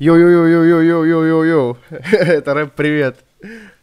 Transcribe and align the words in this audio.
Йо-йо-йо-йо-йо-йо-йо-йо. 0.00 1.76
Это 1.90 2.54
рэп 2.54 2.70
привет. 2.74 3.18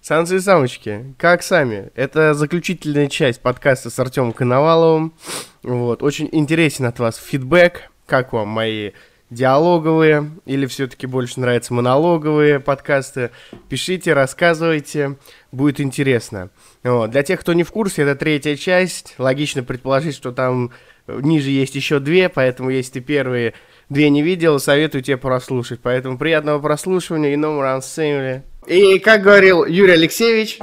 Самцы 0.01 0.37
и 0.37 0.39
самочки, 0.39 1.13
как 1.19 1.43
сами? 1.43 1.91
Это 1.93 2.33
заключительная 2.33 3.07
часть 3.07 3.39
подкаста 3.39 3.91
с 3.91 3.99
Артемом 3.99 4.33
Коноваловым. 4.33 5.13
Вот, 5.61 6.01
очень 6.01 6.27
интересен 6.31 6.85
от 6.85 6.97
вас 6.97 7.17
фидбэк. 7.17 7.91
Как 8.07 8.33
вам 8.33 8.47
мои 8.47 8.93
диалоговые 9.29 10.31
или 10.47 10.65
все-таки 10.65 11.05
больше 11.05 11.39
нравятся 11.39 11.75
монологовые 11.75 12.59
подкасты? 12.59 13.29
Пишите, 13.69 14.13
рассказывайте, 14.13 15.17
будет 15.51 15.79
интересно. 15.79 16.49
Вот. 16.81 17.11
Для 17.11 17.21
тех, 17.21 17.39
кто 17.39 17.53
не 17.53 17.61
в 17.61 17.71
курсе, 17.71 18.01
это 18.01 18.15
третья 18.15 18.55
часть. 18.55 19.13
Логично 19.19 19.61
предположить, 19.61 20.15
что 20.15 20.31
там 20.31 20.71
ниже 21.07 21.51
есть 21.51 21.75
еще 21.75 21.99
две, 21.99 22.27
поэтому 22.27 22.71
если 22.71 22.93
ты 22.93 23.01
первые 23.01 23.53
две 23.89 24.09
не 24.09 24.21
видел, 24.21 24.59
советую 24.59 25.01
тебе 25.03 25.17
прослушать. 25.17 25.79
Поэтому 25.81 26.17
приятного 26.17 26.59
прослушивания 26.59 27.33
и 27.33 27.37
no 27.37 27.59
more 27.59 27.77
unseemly. 27.79 28.41
И 28.67 28.99
как 28.99 29.21
говорил 29.21 29.65
Юрий 29.65 29.93
Алексеевич... 29.93 30.59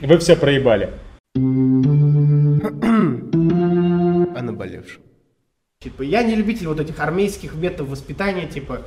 Вы 0.00 0.18
все 0.18 0.36
проебали. 0.36 0.90
А 1.34 1.38
наболевшем. 4.42 5.02
Типа, 5.82 6.02
я 6.02 6.22
не 6.22 6.34
любитель 6.34 6.68
вот 6.68 6.78
этих 6.78 7.00
армейских 7.00 7.54
методов 7.54 7.88
воспитания, 7.88 8.46
типа, 8.46 8.82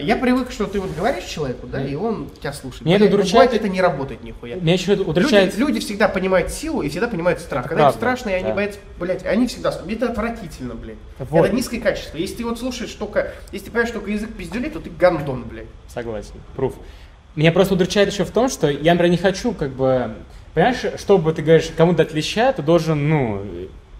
я 0.00 0.16
привык, 0.16 0.50
что 0.50 0.66
ты 0.66 0.80
вот 0.80 0.94
говоришь 0.94 1.24
человеку, 1.24 1.66
да, 1.66 1.84
и 1.84 1.94
он 1.94 2.28
тебя 2.40 2.52
слушает. 2.52 2.84
Меня 2.84 2.96
это 2.96 3.06
Блин, 3.06 3.14
удручает- 3.14 3.52
это 3.54 3.68
не 3.68 3.80
работает 3.80 4.22
нихуя. 4.22 4.56
Меня 4.56 4.74
еще 4.74 4.94
удручает... 4.94 5.56
Люди, 5.56 5.72
люди 5.72 5.80
всегда 5.80 6.08
понимают 6.08 6.50
силу 6.50 6.82
и 6.82 6.88
всегда 6.88 7.08
понимают 7.08 7.40
страх. 7.40 7.68
Когда 7.68 7.84
Правда, 7.84 7.96
им 7.96 7.98
страшно, 7.98 8.30
и 8.30 8.32
они 8.34 8.48
да. 8.48 8.54
боятся, 8.54 8.78
блядь, 8.98 9.24
они 9.26 9.46
всегда... 9.46 9.74
Это 9.88 10.10
отвратительно, 10.10 10.74
блядь. 10.74 10.96
Вот. 11.18 11.46
Это 11.46 11.54
низкое 11.54 11.80
качество. 11.80 12.16
Если 12.16 12.36
ты 12.36 12.44
вот 12.44 12.58
слушаешь 12.58 12.92
только... 12.92 13.32
Если 13.52 13.66
ты 13.66 13.70
понимаешь 13.70 13.92
только 13.92 14.10
язык 14.10 14.32
пиздюлей, 14.34 14.70
то 14.70 14.80
ты 14.80 14.90
гандон, 14.90 15.44
блядь. 15.44 15.66
Согласен, 15.88 16.34
пруф. 16.54 16.74
Меня 17.34 17.52
просто 17.52 17.74
удручает 17.74 18.10
еще 18.10 18.24
в 18.24 18.30
том, 18.30 18.48
что 18.48 18.68
я, 18.68 18.92
например, 18.92 19.10
не 19.10 19.18
хочу, 19.18 19.52
как 19.52 19.70
бы, 19.70 20.14
понимаешь, 20.54 20.78
чтобы 20.98 21.32
ты 21.34 21.42
говоришь, 21.42 21.70
кому 21.76 21.92
дать 21.92 22.14
леща, 22.14 22.52
ты 22.52 22.62
должен, 22.62 23.08
ну, 23.08 23.42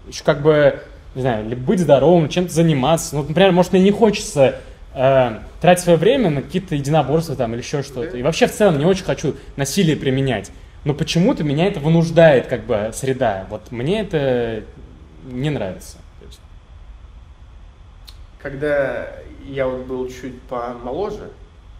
еще 0.07 0.23
как 0.23 0.41
бы, 0.41 0.79
не 1.13 1.21
знаю, 1.21 1.45
быть 1.55 1.79
здоровым, 1.79 2.29
чем-то 2.29 2.51
заниматься. 2.51 3.15
Ну, 3.15 3.21
вот, 3.21 3.29
например, 3.29 3.51
может, 3.51 3.73
мне 3.73 3.81
не 3.83 3.91
хочется 3.91 4.59
э, 4.97 5.39
тратить 5.61 5.83
свое 5.83 5.97
время 5.97 6.29
на 6.29 6.41
какие-то 6.41 6.75
единоборства 6.75 7.35
там 7.35 7.53
или 7.53 7.61
еще 7.61 7.83
что-то. 7.83 8.17
И 8.17 8.23
вообще, 8.23 8.47
в 8.47 8.53
целом, 8.53 8.79
не 8.79 8.85
очень 8.85 9.05
хочу 9.05 9.35
насилие 9.55 9.95
применять. 9.95 10.51
Но 10.83 10.93
почему-то 10.93 11.43
меня 11.43 11.67
это 11.67 11.79
вынуждает, 11.79 12.47
как 12.47 12.65
бы, 12.65 12.91
среда. 12.93 13.45
Вот 13.49 13.71
мне 13.71 14.01
это 14.01 14.63
не 15.25 15.49
нравится. 15.49 15.97
Когда 18.39 19.07
я 19.45 19.67
вот 19.67 19.85
был 19.85 20.09
чуть 20.09 20.41
помоложе, 20.43 21.31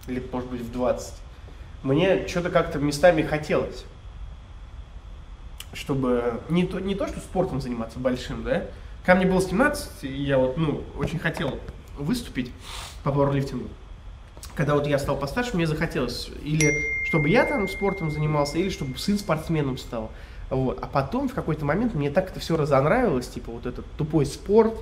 лет, 0.07 0.31
может 0.31 0.49
быть, 0.49 0.61
в 0.61 0.71
20, 0.71 1.13
мне 1.83 2.27
что-то 2.27 2.49
как-то 2.49 2.79
местами 2.79 3.21
хотелось. 3.21 3.85
Чтобы 5.73 6.41
не 6.49 6.65
то, 6.65 6.79
не 6.79 6.95
то, 6.95 7.07
что 7.07 7.19
спортом 7.19 7.61
заниматься 7.61 7.99
большим, 7.99 8.43
да. 8.43 8.65
Когда 9.05 9.21
мне 9.21 9.31
было 9.31 9.41
17, 9.41 10.03
и 10.03 10.23
я 10.23 10.37
вот, 10.37 10.57
ну, 10.57 10.83
очень 10.97 11.19
хотел 11.19 11.59
выступить 11.97 12.51
по 13.11 13.19
пауэрлифтингу. 13.19 13.67
Когда 14.55 14.75
вот 14.75 14.87
я 14.87 14.99
стал 14.99 15.17
постарше, 15.17 15.55
мне 15.55 15.67
захотелось 15.67 16.29
или 16.43 16.85
чтобы 17.05 17.29
я 17.29 17.45
там 17.45 17.69
спортом 17.69 18.11
занимался, 18.11 18.57
или 18.57 18.69
чтобы 18.69 18.97
сын 18.97 19.17
спортсменом 19.17 19.77
стал. 19.77 20.11
Вот. 20.49 20.77
А 20.81 20.87
потом 20.87 21.29
в 21.29 21.33
какой-то 21.33 21.65
момент 21.65 21.93
мне 21.93 22.09
так 22.09 22.31
это 22.31 22.39
все 22.39 22.57
разонравилось, 22.57 23.27
типа 23.27 23.51
вот 23.51 23.65
этот 23.65 23.85
тупой 23.97 24.25
спорт, 24.25 24.73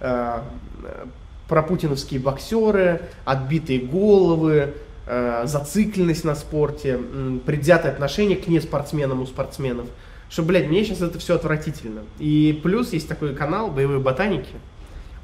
э, 0.00 0.40
э, 0.82 1.06
пропутиновские 1.48 2.20
боксеры, 2.20 3.02
отбитые 3.24 3.80
головы, 3.80 4.74
э, 5.06 5.42
зацикленность 5.46 6.24
на 6.24 6.34
спорте, 6.34 6.94
м, 6.94 7.40
предвзятое 7.44 7.92
отношение 7.92 8.36
к 8.36 8.48
неспортсменам 8.48 9.22
у 9.22 9.26
спортсменов. 9.26 9.86
Что, 10.30 10.42
блядь, 10.42 10.68
мне 10.68 10.84
сейчас 10.84 11.00
это 11.00 11.18
все 11.18 11.36
отвратительно. 11.36 12.02
И 12.18 12.60
плюс 12.62 12.92
есть 12.92 13.08
такой 13.08 13.34
канал 13.34 13.70
«Боевые 13.70 14.00
ботаники». 14.00 14.56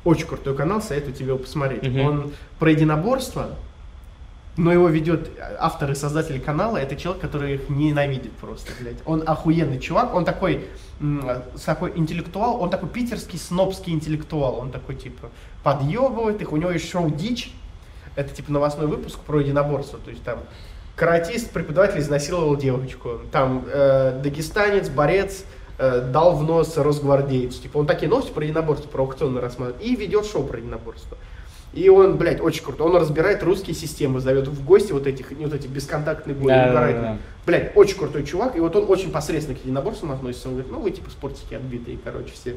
Очень 0.04 0.26
крутой 0.26 0.54
канал, 0.54 0.82
советую 0.82 1.14
тебе 1.14 1.28
его 1.28 1.38
посмотреть. 1.38 1.82
Мгм. 1.82 2.00
Он 2.00 2.32
про 2.58 2.70
единоборство, 2.70 3.50
но 4.56 4.72
его 4.72 4.88
ведет 4.88 5.30
автор 5.58 5.90
и 5.90 5.94
создатель 5.94 6.40
канала, 6.40 6.76
это 6.76 6.94
человек, 6.94 7.22
который 7.22 7.54
их 7.54 7.68
ненавидит 7.68 8.32
просто, 8.32 8.70
блядь. 8.80 8.98
Он 9.04 9.22
охуенный 9.26 9.80
чувак, 9.80 10.14
он 10.14 10.24
такой, 10.24 10.66
такой 11.64 11.92
интеллектуал, 11.96 12.62
он 12.62 12.70
такой 12.70 12.88
питерский 12.88 13.38
снобский 13.38 13.92
интеллектуал, 13.92 14.58
он 14.58 14.70
такой, 14.70 14.94
типа, 14.94 15.30
подъебывает 15.64 16.40
их, 16.40 16.52
у 16.52 16.56
него 16.56 16.70
есть 16.70 16.88
шоу 16.88 17.10
«Дичь», 17.10 17.52
это, 18.14 18.32
типа, 18.32 18.52
новостной 18.52 18.86
выпуск 18.86 19.18
про 19.18 19.40
единоборство, 19.40 19.98
то 19.98 20.10
есть 20.10 20.22
там 20.22 20.38
каратист, 20.94 21.50
преподаватель 21.50 21.98
изнасиловал 21.98 22.56
девочку, 22.56 23.22
там 23.32 23.64
э, 23.66 24.20
дагестанец, 24.22 24.88
борец, 24.88 25.44
э, 25.78 26.00
дал 26.12 26.36
в 26.36 26.42
нос 26.42 26.76
росгвардейцу, 26.76 27.62
типа, 27.62 27.78
он 27.78 27.86
такие 27.86 28.08
новости 28.08 28.30
про 28.30 28.44
единоборство, 28.44 28.88
провокационно 28.88 29.40
рассматривает, 29.40 29.84
и 29.84 29.96
ведет 29.96 30.26
шоу 30.26 30.44
про 30.44 30.58
единоборство. 30.58 31.16
И 31.74 31.88
он, 31.88 32.16
блядь, 32.16 32.40
очень 32.40 32.62
круто. 32.64 32.84
Он 32.84 32.96
разбирает 32.96 33.42
русские 33.42 33.74
системы, 33.74 34.20
зовет 34.20 34.46
в 34.46 34.64
гости 34.64 34.92
вот 34.92 35.08
этих, 35.08 35.32
вот 35.32 35.52
эти 35.52 35.66
бесконтактные 35.66 36.36
бои. 36.36 36.46
Да, 36.46 36.72
да, 36.72 36.92
да. 36.92 37.18
Блядь, 37.46 37.76
очень 37.76 37.98
крутой 37.98 38.24
чувак. 38.24 38.54
И 38.56 38.60
вот 38.60 38.76
он 38.76 38.88
очень 38.88 39.10
посредственно 39.10 39.58
к 39.58 39.62
единоборствам 39.62 40.12
относится. 40.12 40.48
Он 40.48 40.54
говорит, 40.54 40.72
ну 40.72 40.80
вы 40.80 40.92
типа 40.92 41.10
спортики 41.10 41.54
отбитые, 41.54 41.98
короче, 42.02 42.32
все. 42.32 42.56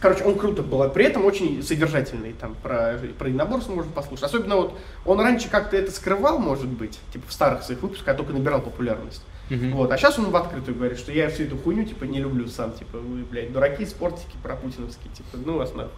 Короче, 0.00 0.24
он 0.24 0.38
круто 0.38 0.62
был, 0.62 0.88
при 0.90 1.06
этом 1.06 1.24
очень 1.24 1.60
содержательный, 1.60 2.32
там, 2.32 2.54
про, 2.62 3.00
про 3.18 3.28
единоборство 3.28 3.72
можно 3.72 3.90
послушать. 3.90 4.26
Особенно 4.26 4.54
вот, 4.54 4.78
он 5.04 5.20
раньше 5.20 5.50
как-то 5.50 5.76
это 5.76 5.90
скрывал, 5.90 6.38
может 6.38 6.68
быть, 6.68 7.00
типа 7.12 7.24
в 7.26 7.32
старых 7.32 7.64
своих 7.64 7.82
выпусках, 7.82 8.14
а 8.14 8.14
только 8.14 8.32
набирал 8.32 8.60
популярность. 8.60 9.22
Мгм. 9.50 9.72
Вот, 9.74 9.90
а 9.92 9.96
сейчас 9.96 10.18
он 10.18 10.30
в 10.30 10.36
открытую 10.36 10.76
говорит, 10.76 10.98
что 10.98 11.10
я 11.12 11.28
всю 11.30 11.44
эту 11.44 11.56
хуйню, 11.56 11.84
типа, 11.84 12.04
не 12.04 12.20
люблю 12.20 12.46
сам, 12.48 12.72
типа, 12.72 12.98
вы, 12.98 13.24
блядь, 13.24 13.52
дураки, 13.52 13.86
спортики, 13.86 14.36
пропутиновские, 14.42 15.12
типа, 15.14 15.38
ну 15.44 15.56
вас 15.58 15.74
нахуй. 15.74 15.92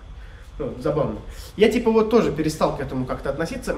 Ну, 0.58 0.74
забавно. 0.78 1.18
Я, 1.56 1.70
типа, 1.70 1.90
вот 1.90 2.10
тоже 2.10 2.30
перестал 2.32 2.76
к 2.76 2.80
этому 2.80 3.06
как-то 3.06 3.30
относиться. 3.30 3.76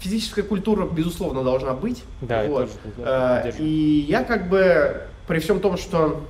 Физическая 0.00 0.44
культура, 0.44 0.86
безусловно, 0.86 1.44
должна 1.44 1.74
быть. 1.74 2.02
Да, 2.22 2.42
я 2.42 2.48
Вот. 2.50 2.60
тоже 2.62 2.72
да, 2.96 3.42
Э. 3.46 3.52
И 3.58 4.06
я 4.08 4.24
как 4.24 4.48
бы, 4.48 5.02
при 5.28 5.38
всем 5.38 5.60
том, 5.60 5.76
что 5.76 6.26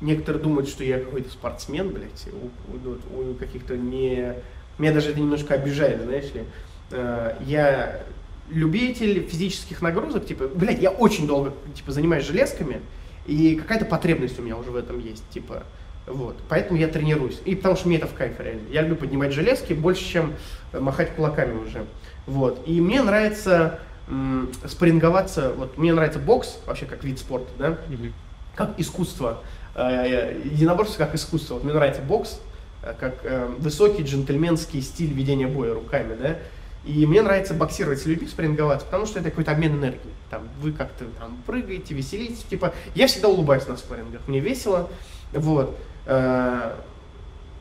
некоторые 0.00 0.42
думают, 0.42 0.68
что 0.68 0.84
я 0.84 0.98
какой-то 0.98 1.30
спортсмен, 1.30 1.88
блядь, 1.90 2.28
у, 2.32 3.16
у- 3.18 3.30
у 3.30 3.34
каких-то 3.34 3.76
не... 3.76 4.34
Меня 4.78 4.92
даже 4.92 5.10
это 5.10 5.20
немножко 5.20 5.54
обижает, 5.54 6.02
знаешь 6.02 6.32
ли. 6.34 6.44
Э, 6.90 7.36
Я 7.46 8.02
любитель 8.50 9.26
физических 9.26 9.82
нагрузок, 9.82 10.26
типа, 10.26 10.48
блядь, 10.48 10.80
я 10.80 10.90
очень 10.90 11.26
долго, 11.26 11.52
типа, 11.74 11.92
занимаюсь 11.92 12.24
железками, 12.24 12.80
и 13.26 13.56
какая-то 13.56 13.84
потребность 13.86 14.38
у 14.38 14.42
меня 14.42 14.56
уже 14.56 14.70
в 14.70 14.76
этом 14.76 14.98
есть, 15.00 15.28
типа, 15.30 15.64
вот. 16.06 16.36
Поэтому 16.48 16.78
я 16.78 16.86
тренируюсь. 16.86 17.40
И 17.44 17.56
потому 17.56 17.74
что 17.76 17.88
мне 17.88 17.96
это 17.96 18.06
в 18.06 18.14
кайф 18.14 18.38
реально. 18.38 18.62
Я 18.70 18.82
люблю 18.82 18.94
поднимать 18.96 19.32
железки 19.32 19.72
больше, 19.72 20.04
чем 20.04 20.34
э, 20.72 20.78
махать 20.78 21.10
кулаками 21.16 21.58
уже. 21.60 21.84
Вот. 22.26 22.62
И 22.64 22.80
мне 22.80 23.02
нравится 23.02 23.80
м, 24.08 24.48
спарринговаться. 24.64 25.52
Вот 25.56 25.76
мне 25.78 25.92
нравится 25.92 26.20
бокс, 26.20 26.58
вообще 26.64 26.86
как 26.86 27.02
вид 27.02 27.18
спорта, 27.18 27.48
да, 27.58 27.78
Мгм. 27.88 28.12
как 28.54 28.78
искусство. 28.78 29.42
Э, 29.74 30.40
Единоборство 30.44 30.98
как 30.98 31.16
искусство. 31.16 31.54
Вот 31.54 31.64
мне 31.64 31.72
нравится 31.72 32.02
бокс, 32.02 32.38
э, 32.84 32.94
как 33.00 33.16
э, 33.24 33.48
высокий 33.58 34.04
джентльменский 34.04 34.82
стиль 34.82 35.12
ведения 35.12 35.48
боя 35.48 35.74
руками, 35.74 36.14
да. 36.14 36.36
И 36.86 37.04
мне 37.04 37.20
нравится 37.20 37.52
боксировать 37.52 38.00
с 38.00 38.06
людьми, 38.06 38.28
спарринговаться, 38.28 38.86
потому 38.86 39.06
что 39.06 39.18
это 39.18 39.30
какой-то 39.30 39.50
обмен 39.50 39.74
энергией. 39.74 40.14
Там 40.30 40.48
вы 40.60 40.72
как-то 40.72 41.04
там 41.18 41.36
прыгаете, 41.46 41.94
веселитесь. 41.94 42.44
Типа, 42.44 42.72
я 42.94 43.06
всегда 43.08 43.28
улыбаюсь 43.28 43.66
на 43.66 43.76
спаррингах, 43.76 44.20
мне 44.28 44.38
весело. 44.40 44.88
Вот. 45.32 45.76
Э, 46.06 46.74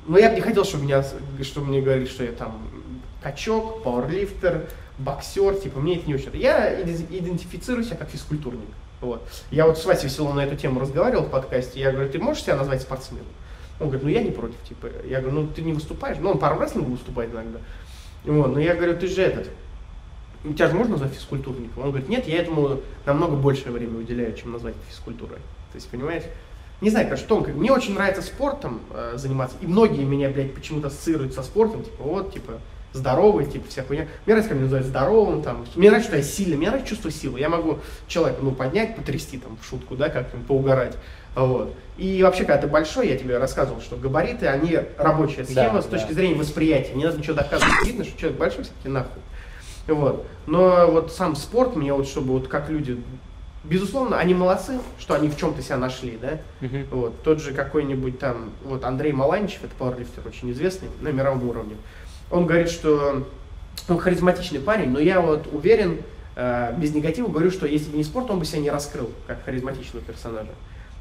Но 0.07 0.19
я 0.19 0.29
бы 0.29 0.35
не 0.35 0.41
хотел, 0.41 0.63
чтобы, 0.63 0.83
меня, 0.83 1.03
чтобы 1.41 1.67
мне 1.67 1.81
говорили, 1.81 2.05
что 2.05 2.23
я 2.23 2.31
там 2.31 2.61
качок, 3.23 3.81
пауэрлифтер, 3.83 4.67
боксер, 4.99 5.55
типа, 5.55 5.79
мне 5.79 5.95
это 5.97 6.07
не 6.07 6.13
очень. 6.13 6.29
Я 6.37 6.79
иде- 6.79 7.07
идентифицирую 7.09 7.83
себя 7.83 7.97
как 7.97 8.09
физкультурник. 8.09 8.69
Вот. 9.01 9.27
Я 9.49 9.65
вот 9.65 9.79
с 9.79 9.85
Васей 9.85 10.05
Веселовым 10.07 10.37
на 10.37 10.45
эту 10.45 10.55
тему 10.55 10.79
разговаривал 10.79 11.23
в 11.25 11.29
подкасте, 11.31 11.79
я 11.79 11.91
говорю, 11.91 12.09
ты 12.11 12.19
можешь 12.19 12.43
себя 12.43 12.55
назвать 12.55 12.81
спортсменом? 12.83 13.25
Он 13.79 13.87
говорит, 13.87 14.03
ну 14.03 14.09
я 14.09 14.21
не 14.23 14.31
против, 14.31 14.55
типа. 14.69 14.87
Я 15.05 15.19
говорю, 15.21 15.41
ну 15.41 15.47
ты 15.47 15.61
не 15.63 15.73
выступаешь, 15.73 16.17
ну 16.21 16.29
он 16.31 16.37
пару 16.39 16.59
раз 16.59 16.75
не 16.75 16.83
выступает 16.85 17.33
иногда. 17.33 17.59
Вот, 18.25 18.53
но 18.53 18.59
я 18.59 18.75
говорю, 18.75 18.97
ты 18.97 19.07
же 19.07 19.21
этот, 19.21 19.49
тебя 20.43 20.67
же 20.67 20.75
можно 20.75 20.93
назвать 20.93 21.13
физкультурником? 21.13 21.83
Он 21.83 21.89
говорит, 21.89 22.09
нет, 22.09 22.27
я 22.27 22.39
этому 22.39 22.81
намного 23.05 23.35
большее 23.35 23.71
время 23.71 23.99
уделяю, 23.99 24.35
чем 24.35 24.51
назвать 24.51 24.75
физкультурой. 24.89 25.37
То 25.71 25.75
есть, 25.75 25.89
понимаешь? 25.89 26.23
Не 26.81 26.89
знаю, 26.89 27.07
конечно, 27.07 27.27
тонко. 27.27 27.51
Мне 27.51 27.71
очень 27.71 27.93
нравится 27.93 28.21
спортом 28.21 28.81
э, 28.91 29.13
заниматься, 29.15 29.55
и 29.61 29.67
многие 29.67 30.03
меня, 30.03 30.29
блядь, 30.29 30.53
почему-то 30.53 30.87
ассоциируют 30.87 31.33
со 31.33 31.41
спортом, 31.41 31.83
типа, 31.83 32.03
вот, 32.03 32.33
типа, 32.33 32.59
здоровый, 32.91 33.45
типа, 33.45 33.65
вся 33.69 33.83
хуйня. 33.83 34.03
Мне 34.25 34.35
нравится, 34.35 34.49
как 34.49 34.55
меня 34.57 34.63
называют 34.63 34.87
здоровым, 34.87 35.41
там, 35.41 35.65
мне 35.75 35.89
нравится, 35.89 36.09
что 36.09 36.17
я 36.17 36.23
сильный, 36.23 36.57
мне 36.57 36.67
нравится 36.67 36.89
чувство 36.89 37.11
силы. 37.11 37.39
Я 37.39 37.49
могу 37.49 37.79
человека, 38.07 38.41
ну, 38.41 38.51
поднять, 38.51 38.95
потрясти, 38.95 39.37
там, 39.37 39.57
в 39.61 39.65
шутку, 39.65 39.95
да, 39.95 40.09
как-нибудь 40.09 40.47
поугарать. 40.47 40.97
Вот. 41.35 41.73
И 41.97 42.21
вообще, 42.23 42.43
когда 42.43 42.61
ты 42.61 42.67
большой, 42.67 43.07
я 43.09 43.17
тебе 43.17 43.37
рассказывал, 43.37 43.81
что 43.81 43.95
габариты, 43.95 44.47
они 44.47 44.79
рабочая 44.97 45.45
схема 45.45 45.75
Да, 45.75 45.81
с 45.81 45.85
точки 45.85 46.09
да. 46.09 46.13
зрения 46.13 46.35
восприятия. 46.35 46.93
Не 46.93 47.05
надо 47.05 47.17
ничего 47.19 47.35
доказывать. 47.35 47.85
Видно, 47.85 48.03
что 48.03 48.19
человек 48.19 48.39
большой, 48.39 48.63
все-таки 48.63 48.89
нахуй. 48.89 49.21
Вот. 49.87 50.25
Но 50.47 50.87
вот 50.91 51.11
сам 51.13 51.35
спорт, 51.35 51.75
мне 51.75 51.93
вот, 51.93 52.07
чтобы 52.07 52.33
вот 52.33 52.47
как 52.47 52.69
люди, 52.69 53.01
безусловно, 53.63 54.17
они 54.17 54.33
молодцы, 54.33 54.79
что 54.99 55.13
они 55.13 55.29
в 55.29 55.37
чем-то 55.37 55.61
себя 55.61 55.77
нашли, 55.77 56.17
да. 56.21 56.39
Мгм. 56.61 56.85
Вот, 56.91 57.23
тот 57.23 57.41
же 57.41 57.53
какой-нибудь 57.53 58.19
там, 58.19 58.49
вот 58.63 58.83
Андрей 58.83 59.13
Маланичев, 59.13 59.63
это 59.63 59.73
пауэрлифтер 59.77 60.27
очень 60.27 60.51
известный 60.51 60.89
на 61.01 61.09
мировом 61.09 61.47
уровне, 61.47 61.75
он 62.31 62.45
говорит, 62.45 62.69
что 62.69 63.25
он 63.87 63.99
харизматичный 63.99 64.59
парень, 64.59 64.89
но 64.89 64.99
я 64.99 65.21
вот 65.21 65.47
уверен, 65.51 65.99
э, 66.35 66.73
без 66.77 66.93
негатива 66.93 67.27
говорю, 67.27 67.51
что 67.51 67.67
если 67.67 67.91
бы 67.91 67.97
не 67.97 68.03
спорт, 68.03 68.29
он 68.31 68.39
бы 68.39 68.45
себя 68.45 68.59
не 68.59 68.71
раскрыл 68.71 69.11
как 69.27 69.43
харизматичного 69.45 70.03
персонажа. 70.03 70.49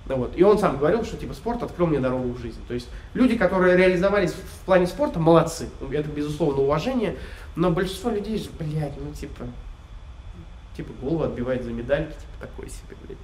Ну 0.07 0.17
вот. 0.17 0.37
И 0.37 0.43
он 0.43 0.59
сам 0.59 0.79
говорил, 0.79 1.05
что 1.05 1.17
типа 1.17 1.35
спорт 1.35 1.63
открыл 1.63 1.87
мне 1.87 2.01
дорогу 2.01 2.33
в 2.33 2.39
жизнь. 2.39 2.61
То 2.69 2.75
есть 2.75 2.89
люди, 3.15 3.37
которые 3.37 3.77
реализовались 3.77 4.33
в 4.33 4.65
плане 4.67 4.87
спорта, 4.87 5.19
молодцы. 5.19 5.69
Это 5.91 6.09
безусловно 6.09 6.63
уважение. 6.63 7.17
Но 7.57 7.71
большинство 7.71 8.11
людей 8.11 8.37
же, 8.39 8.51
блядь, 8.59 9.01
ну 9.01 9.13
типа, 9.13 9.47
типа 10.77 10.93
голову 11.01 11.25
отбивает 11.25 11.65
за 11.65 11.73
медальки, 11.73 12.13
типа 12.13 12.47
такой 12.47 12.69
себе, 12.69 12.97
блядь. 13.05 13.19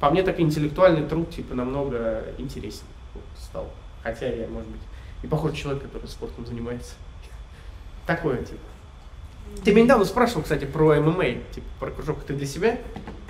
По 0.00 0.10
мне 0.10 0.22
так 0.22 0.40
интеллектуальный 0.40 1.06
труд, 1.06 1.30
типа, 1.30 1.54
намного 1.54 2.24
интереснее 2.38 2.90
стал. 3.38 3.68
Хотя 4.02 4.26
я, 4.26 4.48
может 4.48 4.70
быть, 4.70 4.80
и 5.22 5.26
похож 5.26 5.52
человек, 5.52 5.82
который 5.82 6.06
спортом 6.06 6.46
занимается. 6.46 6.94
Такое, 8.06 8.38
типа. 8.38 8.60
Ты 9.64 9.72
меня 9.72 9.84
недавно 9.84 10.04
спрашивал, 10.04 10.42
кстати, 10.42 10.64
про 10.64 11.00
ММА, 11.00 11.42
типа, 11.52 11.66
про 11.78 11.90
кружок. 11.90 12.22
Ты 12.22 12.34
для 12.34 12.46
себя? 12.46 12.78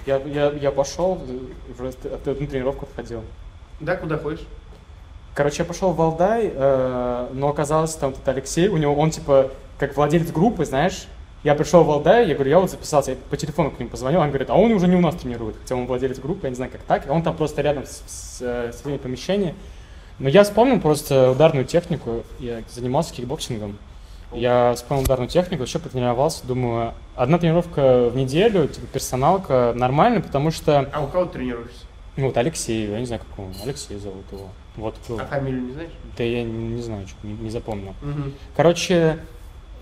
Я, 0.07 0.17
я, 0.27 0.51
я 0.51 0.71
пошел, 0.71 1.21
ты 2.25 2.35
на 2.35 2.47
тренировку 2.47 2.89
ходил. 2.97 3.23
Да, 3.81 3.97
куда 3.97 4.19
ходишь? 4.19 4.47
Короче, 5.35 5.63
я 5.63 5.65
пошел 5.65 5.93
в 5.93 5.97
Валдай, 5.97 6.51
э, 6.53 7.29
но 7.33 7.49
оказалось, 7.49 7.95
там 7.95 8.13
тут 8.13 8.27
Алексей, 8.27 8.69
у 8.69 8.77
него, 8.77 8.95
он 8.95 9.11
типа, 9.11 9.51
как 9.79 9.97
владелец 9.97 10.31
группы, 10.33 10.65
знаешь, 10.65 11.07
я 11.45 11.55
пришел 11.55 11.85
в 11.85 11.87
Валдай, 11.87 12.29
я 12.29 12.35
говорю, 12.35 12.51
я 12.51 12.59
вот 12.59 12.71
записался, 12.71 13.13
я 13.13 13.17
по 13.31 13.37
телефону 13.37 13.71
к 13.71 13.79
нему 13.79 13.89
позвонил, 13.89 14.21
он 14.21 14.29
говорит, 14.29 14.51
а 14.51 14.55
он 14.55 14.73
уже 14.73 14.89
не 14.89 14.97
у 14.97 15.01
нас 15.01 15.15
тренирует, 15.15 15.57
хотя 15.63 15.77
он 15.77 15.87
владелец 15.87 16.19
группы, 16.19 16.47
я 16.47 16.51
не 16.51 16.57
знаю, 16.57 16.71
как 16.71 16.83
так, 16.83 17.05
он 17.09 17.23
там 17.23 17.37
просто 17.37 17.63
рядом 17.63 17.87
с, 17.87 18.03
с, 18.07 18.39
э, 18.43 18.73
с 18.73 18.81
этими 18.83 18.97
помещениями. 18.97 19.55
Но 20.19 20.29
я 20.29 20.43
вспомнил 20.45 20.81
просто 20.81 21.31
ударную 21.31 21.65
технику, 21.65 22.25
я 22.41 22.63
занимался 22.69 23.15
кикбоксингом, 23.15 23.79
я 24.33 24.73
вспомнил 24.75 25.05
ударную 25.05 25.29
технику, 25.29 25.63
еще 25.63 25.79
потренировался, 25.79 26.47
думаю, 26.47 26.95
одна 27.17 27.39
тренировка 27.39 28.09
в 28.11 28.17
неделю, 28.17 28.69
типа 28.69 28.87
персоналка, 28.93 29.73
нормально, 29.77 30.21
потому 30.21 30.51
что, 30.51 30.89
А 30.93 31.01
у 31.03 31.09
кого 31.09 31.25
ты 31.27 31.39
тренируешься? 31.39 31.85
ну 32.17 32.27
вот 32.27 32.37
Алексей, 32.37 32.89
я 32.91 32.99
не 33.01 33.07
знаю, 33.07 33.23
как 33.29 33.39
он, 33.45 33.53
Алексей 33.65 33.99
зовут 33.99 34.25
его, 34.33 34.49
вот, 34.77 34.95
А 35.19 35.27
фамилию 35.27 35.63
не 35.63 35.73
знаешь? 35.73 35.91
да 36.17 36.25
я 36.25 36.43
не, 36.45 36.81
знаю, 36.83 37.07
не, 37.23 37.33
не 37.35 37.51
запомнил. 37.51 37.95
Мгм. 38.03 38.35
Короче, 38.57 39.19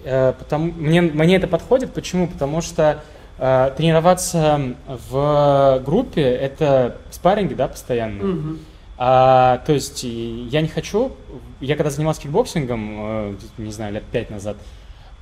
э, 0.05 0.33
потому, 0.39 0.73
мне, 0.73 1.03
мне 1.03 1.37
это 1.37 1.47
подходит. 1.49 1.93
Почему? 1.93 2.27
Потому 2.29 2.61
что 2.63 3.03
э, 3.39 3.73
тренироваться 3.77 4.75
в 4.87 5.83
группе 5.85 6.23
это 6.23 6.97
спарринги, 7.11 7.55
да, 7.55 7.69
постоянно. 7.69 8.25
Мгм. 8.25 8.59
А, 9.01 9.59
то 9.65 9.73
есть 9.73 10.03
я 10.03 10.61
не 10.61 10.69
хочу. 10.69 11.13
Я 11.61 11.77
когда 11.77 11.91
занимался 11.91 12.23
кикбоксингом, 12.23 12.97
э, 12.99 13.35
не 13.59 13.71
знаю, 13.71 13.95
лет 13.95 14.05
пять 14.11 14.29
назад, 14.29 14.57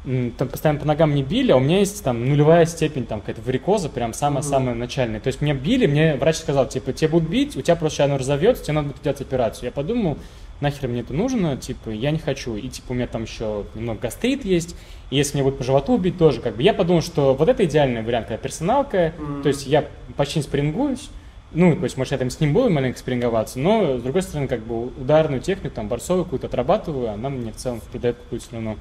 там 0.04 0.48
постоянно 0.48 0.78
по 0.80 0.86
ногам 0.86 1.14
не 1.14 1.22
били, 1.22 1.50
а 1.50 1.56
у 1.56 1.60
меня 1.60 1.80
есть 1.80 2.02
там 2.04 2.24
нулевая 2.28 2.64
степень 2.64 3.06
там 3.06 3.20
какая-то 3.20 3.42
варикоза, 3.42 3.88
прям 3.88 4.14
самая-самая 4.14 4.74
начальная. 4.74 5.20
То 5.20 5.26
есть 5.26 5.40
меня 5.40 5.52
били, 5.54 5.86
мне 5.86 6.14
врач 6.14 6.36
сказал, 6.36 6.68
типа, 6.68 6.92
тебе 6.92 7.08
будут 7.08 7.28
бить, 7.28 7.56
у 7.56 7.60
тебя 7.60 7.74
просто 7.76 8.04
оно 8.04 8.16
разовьется, 8.16 8.62
тебе 8.62 8.74
надо 8.74 8.88
будет 8.88 9.02
делать 9.02 9.20
операцию. 9.20 9.64
Я 9.66 9.72
подумал, 9.72 10.16
нахер 10.60 10.88
мне 10.88 11.00
это 11.00 11.12
нужно, 11.12 11.56
типа, 11.56 11.90
я 11.90 12.12
не 12.12 12.18
хочу. 12.18 12.54
И 12.54 12.68
типа 12.68 12.92
у 12.92 12.94
меня 12.94 13.08
там 13.08 13.24
еще 13.24 13.64
немного 13.74 14.00
гастрит 14.02 14.44
есть, 14.44 14.76
и 15.10 15.16
если 15.16 15.34
мне 15.34 15.42
будут 15.42 15.58
по 15.58 15.64
животу 15.64 15.98
бить, 15.98 16.16
тоже 16.18 16.40
как 16.40 16.54
бы. 16.56 16.62
Я 16.62 16.72
подумал, 16.72 17.02
что 17.02 17.34
вот 17.34 17.48
это 17.48 17.64
идеальный 17.64 18.02
вариант, 18.02 18.28
когда 18.28 18.40
персоналка, 18.40 19.12
Мгм. 19.18 19.42
то 19.42 19.48
есть 19.48 19.66
я 19.66 19.86
почти 20.16 20.38
не 20.38 20.44
спарингуюсь, 20.44 21.10
ну, 21.56 21.74
то 21.74 21.84
есть, 21.84 21.96
может, 21.96 22.12
я 22.12 22.18
там 22.18 22.30
с 22.30 22.38
ним 22.38 22.52
буду 22.52 22.70
маленько 22.70 22.98
спарринговаться, 22.98 23.58
но, 23.58 23.98
с 23.98 24.02
другой 24.02 24.22
стороны, 24.22 24.46
как 24.46 24.60
бы 24.60 24.86
ударную 24.86 25.40
технику, 25.40 25.74
там, 25.74 25.88
борцовую 25.88 26.24
какую-то 26.24 26.46
отрабатываю, 26.46 27.10
она 27.10 27.30
мне 27.30 27.50
в 27.52 27.56
целом 27.56 27.80
придает 27.90 28.16
какую-то 28.16 28.44
все 28.46 28.54
равно 28.56 28.76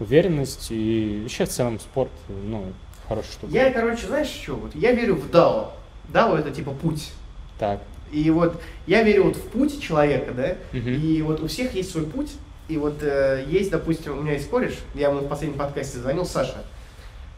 уверенность, 0.00 0.68
и 0.70 1.20
вообще 1.22 1.44
в 1.44 1.48
целом 1.48 1.80
спорт, 1.80 2.10
ну, 2.28 2.64
хорошая 3.08 3.32
штука. 3.32 3.52
Я, 3.52 3.70
короче, 3.72 4.06
знаешь 4.06 4.28
что? 4.28 4.54
Вот 4.54 4.74
я 4.74 4.92
верю 4.92 5.16
в 5.16 5.30
Дао. 5.30 5.72
Дао 6.08 6.36
это 6.36 6.50
типа 6.50 6.70
путь. 6.72 7.10
Так, 7.58 7.80
И 8.10 8.30
вот 8.30 8.60
я 8.86 9.02
верю 9.02 9.24
вот 9.24 9.36
в 9.36 9.48
путь 9.48 9.80
человека, 9.82 10.32
да, 10.32 10.54
Мгм. 10.72 10.94
и 10.94 11.22
вот 11.22 11.40
у 11.40 11.46
всех 11.48 11.74
есть 11.74 11.90
свой 11.90 12.04
путь, 12.06 12.30
и 12.68 12.76
вот 12.76 13.02
э, 13.02 13.44
есть, 13.48 13.70
допустим, 13.70 14.18
у 14.18 14.22
меня 14.22 14.32
есть 14.34 14.48
кореш, 14.48 14.74
я 14.94 15.08
ему 15.08 15.20
в 15.20 15.28
последнем 15.28 15.58
подкасте 15.58 15.98
звонил, 15.98 16.24
Саша. 16.24 16.62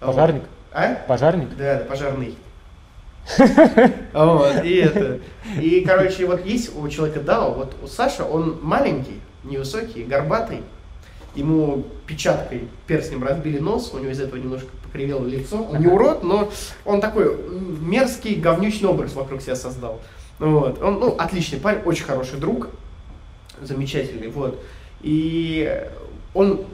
пожарник. 0.01 0.43
А? 0.73 0.95
пожарник, 1.07 1.49
Да, 1.57 1.79
да, 1.79 1.85
пожарный. 1.85 2.35
Вот, 4.13 4.65
и 4.65 4.77
это. 4.77 5.21
И, 5.61 5.81
короче, 5.87 6.27
вот 6.27 6.45
есть 6.45 6.77
у 6.77 6.87
человека 6.89 7.21
Дао, 7.21 7.55
вот 7.55 7.75
у 7.83 7.87
Саши, 7.87 8.23
он 8.23 8.59
маленький, 8.63 9.21
невысокий, 9.45 10.05
горбатый, 10.05 10.63
ему 11.35 11.85
печаткой 12.07 12.69
перстнем 12.87 13.25
разбили 13.25 13.59
нос, 13.59 13.93
у 13.93 13.99
него 13.99 14.11
из 14.11 14.21
этого 14.21 14.39
немножко 14.39 14.69
покривело 14.83 15.27
лицо. 15.27 15.63
Он 15.63 15.79
не 15.79 15.87
урод, 15.87 16.23
но 16.23 16.51
он 16.85 17.01
такой 17.01 17.37
мерзкий, 17.81 18.37
говнючный 18.37 18.89
образ 18.89 19.15
вокруг 19.15 19.43
себя 19.43 19.57
создал. 19.57 20.01
Вот. 20.39 20.83
Он, 20.83 20.99
ну, 20.99 21.17
отличный 21.17 21.59
парень, 21.59 21.83
очень 21.85 22.05
хороший 22.05 22.39
друг, 22.39 22.69
замечательный, 23.61 24.29
вот. 24.29 24.61
И 25.03 25.83
он 26.35 26.65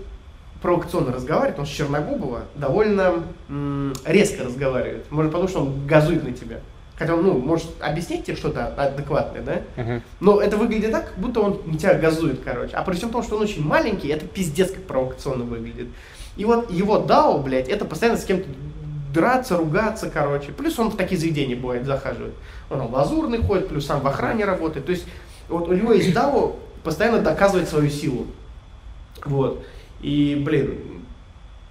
провокационно 0.62 1.12
разговаривает, 1.12 1.58
он 1.58 1.66
с 1.66 1.70
Черногубова 1.70 2.42
довольно 2.54 3.22
м, 3.48 3.94
резко 4.04 4.44
разговаривает. 4.44 5.10
Может, 5.10 5.32
потому 5.32 5.48
что 5.48 5.60
он 5.60 5.86
газует 5.86 6.22
на 6.24 6.32
тебя. 6.32 6.60
Хотя 6.96 7.14
он, 7.14 7.22
ну, 7.22 7.38
может 7.38 7.66
объяснить 7.80 8.26
тебе 8.26 8.36
что-то 8.36 8.66
адекватное, 8.66 9.40
да? 9.40 9.62
Ага. 9.76 10.02
Но 10.20 10.38
это 10.38 10.58
выглядит 10.58 10.92
так, 10.92 11.06
как 11.08 11.18
будто 11.18 11.40
он 11.40 11.62
на 11.64 11.78
тебя 11.78 11.94
газует, 11.94 12.40
короче. 12.44 12.76
А 12.76 12.82
при 12.82 12.94
всем 12.94 13.08
том, 13.08 13.22
что 13.22 13.36
он 13.36 13.42
очень 13.42 13.64
маленький, 13.64 14.08
это 14.08 14.26
пиздец 14.26 14.70
как 14.70 14.82
провокационно 14.82 15.44
выглядит. 15.44 15.88
И 16.36 16.44
вот 16.44 16.70
его 16.70 16.98
дао, 16.98 17.38
блядь, 17.38 17.68
это 17.70 17.86
постоянно 17.86 18.18
с 18.18 18.24
кем-то 18.24 18.46
драться, 19.14 19.56
ругаться, 19.56 20.10
короче. 20.10 20.52
Плюс 20.52 20.78
он 20.78 20.90
в 20.90 20.96
такие 20.96 21.18
заведения 21.18 21.56
бывает 21.56 21.86
захаживает. 21.86 22.34
Он 22.68 22.82
в 22.82 22.92
лазурный 22.92 23.38
ходит, 23.38 23.68
плюс 23.68 23.86
сам 23.86 24.00
в 24.00 24.06
охране 24.06 24.44
работает. 24.44 24.84
То 24.84 24.92
есть 24.92 25.06
вот 25.48 25.68
у 25.68 25.72
него 25.72 25.94
есть 25.94 26.12
дао 26.12 26.56
постоянно 26.84 27.20
доказывать 27.20 27.68
свою 27.68 27.88
силу. 27.88 28.26
Вот. 29.24 29.64
И, 30.02 30.40
блин, 30.44 30.78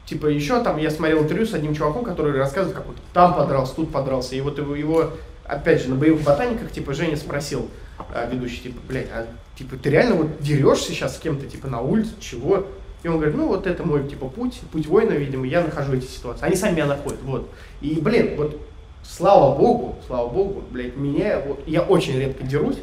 типа 0.05 0.27
еще 0.27 0.61
там 0.63 0.77
я 0.77 0.91
смотрел 0.91 1.23
интервью 1.23 1.45
с 1.45 1.53
одним 1.53 1.75
чуваком, 1.75 2.03
который 2.03 2.37
рассказывает, 2.37 2.75
как 2.75 2.87
вот 2.87 2.97
там 3.13 3.35
подрался, 3.35 3.75
тут 3.75 3.91
подрался. 3.91 4.35
И 4.35 4.41
вот 4.41 4.57
его, 4.57 4.75
его 4.75 5.11
опять 5.49 5.81
же, 5.81 5.89
на 5.89 5.95
боевых 5.95 6.21
ботаниках, 6.23 6.71
типа, 6.71 6.93
Женя 6.93 7.17
спросил, 7.17 7.67
а, 8.13 8.29
ведущий, 8.31 8.61
типа, 8.61 8.79
блядь, 8.87 9.09
а 9.11 9.27
типа 9.57 9.75
ты 9.75 9.89
реально 9.89 10.15
вот 10.15 10.39
дерешься 10.39 10.91
сейчас 10.91 11.17
с 11.17 11.19
кем-то, 11.19 11.47
типа, 11.47 11.67
на 11.67 11.81
улице, 11.81 12.11
чего? 12.19 12.67
И 13.01 13.07
он 13.07 13.15
говорит, 13.15 13.35
ну 13.35 13.47
вот 13.47 13.65
это 13.65 13.83
мой, 13.83 14.07
типа, 14.07 14.27
путь, 14.27 14.59
путь 14.71 14.87
воина, 14.87 15.11
видимо, 15.11 15.47
я 15.47 15.63
нахожу 15.63 15.93
эти 15.93 16.05
ситуации. 16.05 16.45
Они 16.45 16.55
сами 16.55 16.75
меня 16.75 16.85
находят, 16.85 17.21
вот. 17.23 17.49
И, 17.81 17.99
блин, 17.99 18.35
вот, 18.37 18.61
слава 19.03 19.57
богу, 19.57 19.95
слава 20.05 20.29
богу, 20.29 20.63
блядь, 20.69 20.95
меня, 20.95 21.41
вот, 21.45 21.61
я 21.65 21.81
очень 21.81 22.17
редко 22.17 22.43
дерусь. 22.43 22.77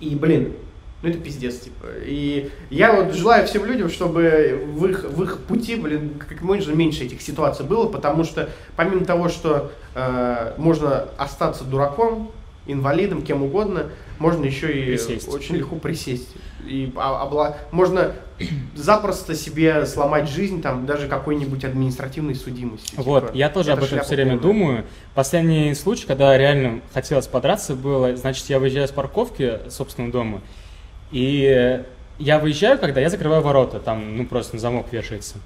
И, 0.00 0.14
блин, 0.16 0.54
ну 1.02 1.08
это 1.08 1.18
пиздец, 1.18 1.58
типа. 1.60 1.86
И 2.04 2.50
я 2.70 2.92
вот 2.92 3.14
желаю 3.14 3.46
всем 3.46 3.64
людям, 3.64 3.88
чтобы 3.88 4.66
в 4.74 4.86
их, 4.86 5.04
в 5.04 5.22
их 5.22 5.38
пути, 5.44 5.76
блин, 5.76 6.14
как 6.18 6.40
можно 6.42 6.72
меньше 6.72 7.04
этих 7.04 7.22
ситуаций 7.22 7.64
было, 7.64 7.88
потому 7.88 8.24
что 8.24 8.50
помимо 8.76 9.04
того, 9.04 9.28
что 9.28 9.72
э, 9.94 10.54
можно 10.58 11.08
остаться 11.16 11.64
дураком, 11.64 12.30
инвалидом, 12.66 13.22
кем 13.22 13.42
угодно, 13.42 13.86
можно 14.18 14.44
еще 14.44 14.70
и 14.70 14.84
Присесть. 14.96 15.28
очень 15.32 15.56
легко 15.56 15.76
присесть. 15.76 16.28
И 16.66 16.92
а- 16.94 17.26
обла- 17.26 17.56
можно 17.72 18.12
запросто 18.76 19.34
себе 19.34 19.86
сломать 19.86 20.28
жизнь, 20.28 20.60
там, 20.62 20.86
даже 20.86 21.08
какой-нибудь 21.08 21.64
административной 21.64 22.34
судимости. 22.34 22.92
Вот, 22.96 23.28
Типа, 23.28 23.36
я 23.36 23.48
тоже 23.48 23.72
об 23.72 23.78
это 23.78 23.86
этом 23.94 24.04
все 24.04 24.14
время 24.14 24.38
полная. 24.38 24.42
думаю. 24.42 24.84
Последний 25.14 25.74
случай, 25.74 26.06
когда 26.06 26.36
реально 26.36 26.80
хотелось 26.92 27.26
подраться, 27.26 27.74
было, 27.74 28.14
значит, 28.16 28.44
я 28.50 28.58
выезжаю 28.58 28.86
с 28.86 28.92
парковки 28.92 29.58
собственного 29.70 30.12
дома, 30.12 30.40
и 31.10 31.82
я 32.18 32.38
выезжаю, 32.38 32.78
когда 32.78 33.00
я 33.00 33.08
закрываю 33.08 33.42
ворота, 33.42 33.80
там, 33.80 34.16
ну, 34.16 34.26
просто 34.26 34.56
на 34.56 34.60
замок 34.60 34.86
вешается. 34.92 35.36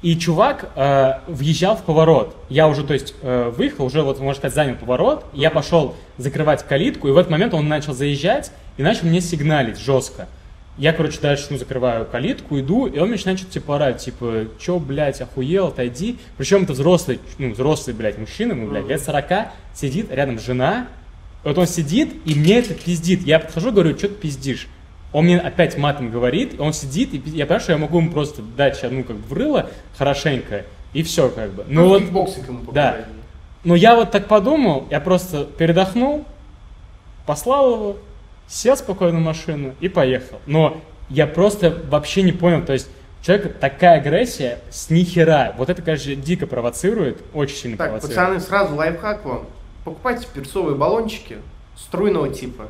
И 0.00 0.16
чувак 0.16 0.70
э, 0.76 1.20
въезжал 1.26 1.76
в 1.76 1.82
поворот. 1.82 2.36
Я 2.48 2.68
уже, 2.68 2.84
то 2.84 2.94
есть, 2.94 3.14
э, 3.22 3.52
выехал, 3.56 3.86
уже, 3.86 4.02
вот, 4.02 4.20
можно 4.20 4.38
сказать, 4.38 4.54
занял 4.54 4.76
поворот. 4.76 5.24
Я 5.32 5.50
пошел 5.50 5.96
закрывать 6.18 6.64
калитку, 6.66 7.08
и 7.08 7.10
в 7.10 7.18
этот 7.18 7.30
момент 7.30 7.54
он 7.54 7.68
начал 7.68 7.94
заезжать 7.94 8.52
и 8.76 8.82
начал 8.82 9.06
мне 9.06 9.20
сигналить 9.20 9.78
жестко. 9.78 10.28
Я, 10.76 10.92
короче, 10.92 11.18
дальше, 11.20 11.46
ну, 11.50 11.58
закрываю 11.58 12.06
калитку, 12.06 12.60
иду, 12.60 12.86
и 12.86 12.98
он 12.98 13.08
мне 13.08 13.16
начинает 13.16 13.40
что-то 13.40 13.54
типа 13.54 13.76
орать, 13.76 13.98
типа, 13.98 14.46
чё, 14.60 14.78
блядь, 14.78 15.20
охуел, 15.20 15.68
отойди. 15.68 16.18
Причем 16.36 16.62
это 16.62 16.74
взрослый, 16.74 17.18
ну, 17.38 17.50
взрослый, 17.52 17.96
блядь, 17.96 18.18
мужчина, 18.18 18.54
ну, 18.54 18.68
блядь, 18.68 18.86
лет 18.86 19.02
40, 19.02 19.48
сидит, 19.74 20.12
рядом 20.12 20.38
жена, 20.38 20.86
вот 21.42 21.58
он 21.58 21.66
сидит, 21.66 22.14
и 22.24 22.34
мне 22.34 22.58
это 22.58 22.74
пиздит. 22.74 23.26
Я 23.26 23.40
подхожу, 23.40 23.72
говорю, 23.72 23.98
что 23.98 24.08
ты 24.08 24.14
пиздишь? 24.14 24.68
Он 25.12 25.24
мне 25.24 25.38
опять 25.38 25.78
матом 25.78 26.10
говорит, 26.10 26.60
он 26.60 26.72
сидит, 26.72 27.14
и 27.14 27.16
я 27.30 27.44
понимаю, 27.46 27.60
что 27.60 27.72
я 27.72 27.78
могу 27.78 27.98
ему 27.98 28.10
просто 28.10 28.42
дать 28.42 28.76
сейчас, 28.76 28.90
ну, 28.92 29.04
как 29.04 29.16
в 29.16 29.32
рыло, 29.32 29.70
хорошенько, 29.96 30.64
и 30.92 31.02
все, 31.02 31.30
как 31.30 31.50
бы. 31.52 31.64
Ну, 31.68 31.82
Ну, 31.82 31.88
вот, 31.88 32.02
кикбоксинг 32.02 32.46
ему 32.48 32.72
да. 32.72 33.04
но 33.64 33.74
я 33.74 33.94
вот 33.94 34.10
так 34.10 34.26
подумал, 34.28 34.86
я 34.90 35.00
просто 35.00 35.44
передохнул, 35.44 36.24
послал 37.26 37.74
его, 37.74 37.96
сел 38.46 38.76
спокойно 38.76 39.18
в 39.18 39.22
машину 39.22 39.74
и 39.80 39.88
поехал. 39.88 40.40
Но 40.46 40.80
я 41.08 41.26
просто 41.26 41.74
вообще 41.88 42.22
не 42.22 42.32
понял, 42.32 42.62
то 42.64 42.74
есть 42.74 42.88
у 43.20 43.24
человека 43.24 43.48
такая 43.48 43.98
агрессия 44.00 44.58
с 44.70 44.90
нихера. 44.90 45.54
Вот 45.56 45.70
это, 45.70 45.82
конечно, 45.82 46.14
дико 46.16 46.46
провоцирует, 46.46 47.22
очень 47.34 47.56
сильно 47.56 47.76
Так, 47.76 47.88
провоцирует. 47.88 48.16
пацаны, 48.18 48.40
сразу 48.40 48.74
лайфхак 48.74 49.24
вам. 49.24 49.46
Покупайте 49.84 50.26
перцовые 50.32 50.76
баллончики 50.76 51.38
струйного 51.76 52.28
типа. 52.28 52.68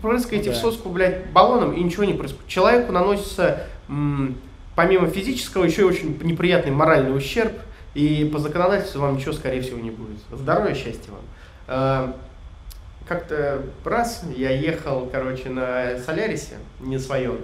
Прыскайте 0.00 0.50
Ну 0.50 0.52
в 0.52 0.54
да. 0.56 0.60
соску, 0.62 0.88
блядь, 0.88 1.26
баллоном, 1.32 1.72
и 1.74 1.82
ничего 1.82 2.04
не 2.04 2.14
происходит. 2.14 2.46
Человеку 2.48 2.92
наносится, 2.92 3.64
м, 3.88 4.36
помимо 4.74 5.06
физического, 5.08 5.64
еще 5.64 5.82
и 5.82 5.84
очень 5.84 6.18
неприятный 6.22 6.72
моральный 6.72 7.14
ущерб, 7.14 7.52
и 7.94 8.28
по 8.32 8.38
законодательству 8.38 9.00
вам 9.02 9.16
ничего, 9.16 9.32
скорее 9.32 9.60
всего, 9.60 9.78
не 9.78 9.90
будет. 9.90 10.18
Здоровья, 10.30 10.74
счастья 10.74 11.10
вам. 11.12 11.20
Э, 11.68 12.12
Как-то 13.08 13.62
раз 13.84 14.22
я 14.36 14.50
ехал, 14.50 15.08
короче, 15.12 15.50
на 15.50 15.98
Солярисе, 15.98 16.54
не 16.80 16.98
своем, 16.98 17.36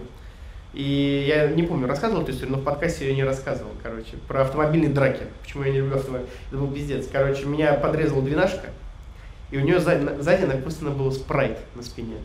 и 0.73 1.25
я 1.29 1.49
не 1.49 1.65
помню, 1.65 1.89
рассказывал 1.89 2.23
эту 2.23 2.31
историю, 2.31 2.55
но 2.57 2.63
в 2.63 2.65
подкасте 2.65 3.09
я 3.09 3.15
не 3.15 3.25
рассказывал, 3.25 3.73
короче, 3.83 4.17
про 4.29 4.43
автомобильные 4.43 4.91
драки. 4.91 5.25
Почему 5.43 5.65
я 5.65 5.73
не 5.73 5.79
люблю 5.79 5.97
автомобиль? 5.97 6.29
Это 6.49 6.59
был 6.59 6.69
пиздец. 6.71 7.09
Короче, 7.11 7.45
меня 7.45 7.73
подрезала 7.75 8.23
двенашка, 8.23 8.69
и 9.51 9.59
у 9.59 9.61
нее 9.61 9.81
сзади, 9.81 10.09
сзади 10.23 10.45
написано 10.45 10.91
было 10.91 11.11
спрайт 11.11 11.59
на 11.75 11.83
спине. 11.83 12.17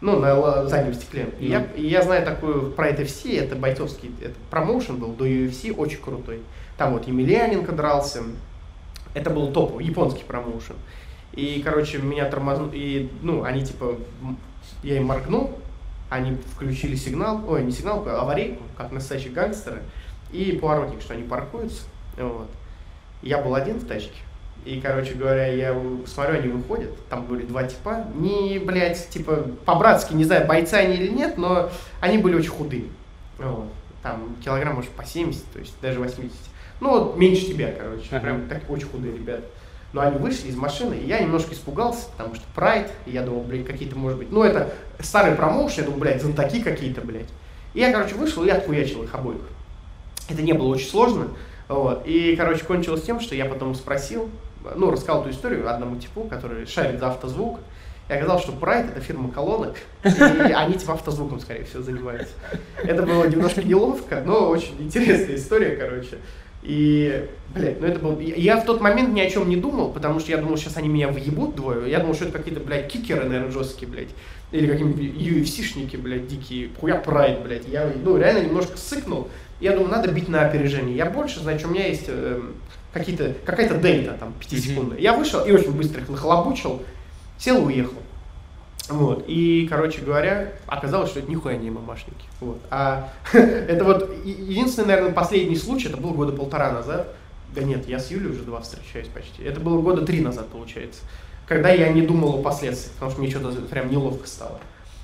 Ну, 0.00 0.20
на 0.20 0.66
заднем 0.66 0.94
стекле. 0.94 1.30
И, 1.40 1.46
я, 1.46 1.66
и 1.74 1.86
я 1.86 2.02
знаю 2.02 2.24
такую 2.24 2.72
Pride 2.72 3.00
FC, 3.02 3.38
это 3.38 3.56
бойцовский 3.56 4.12
это 4.20 4.34
промоушен 4.50 4.96
был 4.96 5.12
до 5.12 5.26
UFC, 5.26 5.74
очень 5.74 6.00
крутой. 6.00 6.42
Там 6.76 6.92
вот 6.92 7.08
Емельяненко 7.08 7.72
дрался. 7.72 8.22
Это 9.14 9.30
был 9.30 9.52
топ, 9.52 9.80
японский 9.80 10.22
промоушен. 10.22 10.76
И, 11.32 11.60
короче, 11.64 11.98
меня 11.98 12.30
тормознули, 12.30 12.76
и, 12.76 13.12
ну, 13.22 13.42
они 13.42 13.64
типа, 13.64 13.96
я 14.82 14.96
им 14.96 15.06
моргнул, 15.06 15.58
они 16.10 16.36
включили 16.54 16.94
сигнал, 16.94 17.42
ой, 17.48 17.64
не 17.64 17.72
сигнал, 17.72 18.02
а 18.06 18.22
аварийку, 18.22 18.62
как 18.76 18.92
настоящие 18.92 19.32
гангстеры, 19.32 19.82
и 20.32 20.58
поворотник, 20.60 21.00
что 21.00 21.14
они 21.14 21.24
паркуются, 21.24 21.82
вот. 22.16 22.48
Я 23.22 23.38
был 23.38 23.54
один 23.54 23.78
в 23.78 23.86
тачке, 23.86 24.18
и, 24.64 24.80
короче 24.80 25.14
говоря, 25.14 25.46
я 25.46 25.74
смотрю, 26.06 26.38
они 26.38 26.48
выходят, 26.48 26.90
там 27.08 27.24
были 27.24 27.44
два 27.44 27.64
типа, 27.64 28.06
не, 28.14 28.58
блядь, 28.58 29.08
типа, 29.08 29.46
по-братски, 29.64 30.14
не 30.14 30.24
знаю, 30.24 30.46
бойцы 30.46 30.74
они 30.74 30.96
или 30.96 31.08
нет, 31.08 31.38
но 31.38 31.70
они 32.00 32.18
были 32.18 32.34
очень 32.36 32.50
худые, 32.50 32.84
вот. 33.38 33.66
Там 34.02 34.36
килограмм, 34.44 34.76
может, 34.76 34.90
по 34.90 35.04
70, 35.04 35.44
то 35.52 35.58
есть 35.58 35.74
даже 35.82 35.98
80. 35.98 36.32
Ну, 36.80 36.90
вот 36.90 37.16
меньше 37.16 37.46
тебя, 37.46 37.72
короче, 37.76 38.06
Ага. 38.10 38.20
прям 38.20 38.48
так 38.48 38.62
очень 38.70 38.86
худые 38.86 39.14
ребята. 39.14 39.44
Но 39.92 40.02
они 40.02 40.18
вышли 40.18 40.48
из 40.48 40.56
машины, 40.56 40.94
и 40.94 41.06
я 41.06 41.18
немножко 41.18 41.54
испугался, 41.54 42.08
потому 42.16 42.34
что 42.34 42.44
Прайд, 42.54 42.90
и 43.06 43.10
я 43.10 43.22
думал, 43.22 43.40
блядь, 43.40 43.66
какие-то, 43.66 43.96
может 43.96 44.18
быть, 44.18 44.30
ну, 44.30 44.42
это 44.42 44.72
старый 45.00 45.34
промоушен, 45.34 45.78
я 45.78 45.84
думал, 45.84 45.98
блядь, 46.00 46.22
зонтаки 46.22 46.62
какие-то, 46.62 47.00
блядь. 47.00 47.28
И 47.74 47.80
я, 47.80 47.90
короче, 47.90 48.14
вышел 48.14 48.44
и 48.44 48.50
отхуячил 48.50 49.02
их 49.02 49.14
обоих. 49.14 49.40
Это 50.28 50.42
не 50.42 50.52
было 50.52 50.68
очень 50.68 50.88
сложно, 50.88 51.28
вот. 51.68 52.02
И, 52.06 52.36
короче, 52.36 52.64
кончилось 52.64 53.02
тем, 53.02 53.18
что 53.18 53.34
я 53.34 53.46
потом 53.46 53.74
спросил, 53.74 54.28
ну, 54.76 54.90
рассказал 54.90 55.22
эту 55.22 55.30
историю 55.30 55.70
одному 55.70 55.96
типу, 55.96 56.22
который 56.22 56.66
шарит 56.66 57.00
за 57.00 57.08
автозвук, 57.08 57.60
и 58.08 58.12
оказалось, 58.12 58.42
что 58.42 58.52
Pride 58.52 58.90
это 58.90 59.00
фирма 59.00 59.30
колонок, 59.30 59.76
и 60.04 60.52
они 60.52 60.74
типа 60.74 60.94
автозвуком, 60.94 61.40
скорее 61.40 61.64
всего, 61.64 61.82
занимаются. 61.82 62.32
Это 62.82 63.02
было 63.02 63.24
немножко 63.28 63.62
неловко, 63.62 64.22
но 64.24 64.48
очень 64.48 64.76
интересная 64.78 65.36
история, 65.36 65.76
короче. 65.76 66.18
И, 66.62 67.28
блядь, 67.54 67.80
ну 67.80 67.86
это 67.86 68.00
был... 68.00 68.18
Я 68.18 68.56
в 68.56 68.64
тот 68.64 68.80
момент 68.80 69.10
ни 69.10 69.20
о 69.20 69.30
чем 69.30 69.48
не 69.48 69.56
думал, 69.56 69.92
потому 69.92 70.20
что 70.20 70.30
я 70.30 70.38
думал, 70.38 70.56
сейчас 70.56 70.76
они 70.76 70.88
меня 70.88 71.08
въебут 71.08 71.54
двое. 71.54 71.90
Я 71.90 72.00
думал, 72.00 72.14
что 72.14 72.24
это 72.24 72.38
какие-то, 72.38 72.60
блядь, 72.60 72.88
кикеры, 72.88 73.24
наверное, 73.24 73.50
жесткие, 73.50 73.88
блядь. 73.88 74.08
Или 74.50 74.66
какие-нибудь 74.66 75.00
UFC-шники, 75.00 75.96
блядь, 75.96 76.26
дикие. 76.26 76.70
Хуя 76.80 76.96
прайд, 76.96 77.42
блядь. 77.42 77.68
Я, 77.68 77.90
ну, 78.02 78.16
реально 78.16 78.46
немножко 78.46 78.76
сыкнул. 78.76 79.28
Я 79.60 79.72
думаю, 79.72 79.90
надо 79.90 80.10
бить 80.10 80.28
на 80.28 80.46
опережение. 80.46 80.96
Я 80.96 81.06
больше, 81.06 81.40
значит, 81.40 81.66
у 81.66 81.70
меня 81.70 81.86
есть 81.86 82.04
эм, 82.08 82.54
какие-то, 82.92 83.34
какая-то 83.44 83.76
дельта, 83.78 84.14
там, 84.14 84.32
5 84.38 84.60
секунд. 84.62 84.98
Я 84.98 85.14
вышел 85.14 85.44
и 85.44 85.52
очень 85.52 85.72
быстро 85.72 86.00
их 86.00 86.08
нахлобучил, 86.08 86.82
сел 87.38 87.62
и 87.62 87.74
уехал. 87.74 87.98
Вот. 88.88 89.24
И, 89.26 89.66
короче 89.68 90.00
говоря, 90.00 90.52
оказалось, 90.66 91.10
что 91.10 91.20
это 91.20 91.30
нихуя 91.30 91.56
не 91.56 91.70
мамашники. 91.70 92.26
Вот. 92.40 92.58
А 92.70 93.10
это 93.32 93.84
вот 93.84 94.10
единственный, 94.24 94.88
наверное, 94.88 95.12
последний 95.12 95.56
случай, 95.56 95.88
это 95.88 95.98
было 95.98 96.12
года 96.12 96.32
полтора 96.32 96.72
назад. 96.72 97.14
Да 97.54 97.62
нет, 97.62 97.88
я 97.88 97.98
с 97.98 98.10
Юлей 98.10 98.30
уже 98.30 98.42
два 98.42 98.60
встречаюсь 98.60 99.08
почти. 99.08 99.42
Это 99.42 99.60
было 99.60 99.80
года 99.80 100.04
три 100.04 100.20
назад, 100.20 100.48
получается. 100.48 101.00
Когда 101.46 101.70
я 101.70 101.88
не 101.88 102.02
думал 102.02 102.40
о 102.40 102.42
последствиях, 102.42 102.92
потому 102.94 103.10
что 103.10 103.20
мне 103.20 103.30
что-то 103.30 103.60
прям 103.62 103.90
неловко 103.90 104.26
стало. 104.26 104.60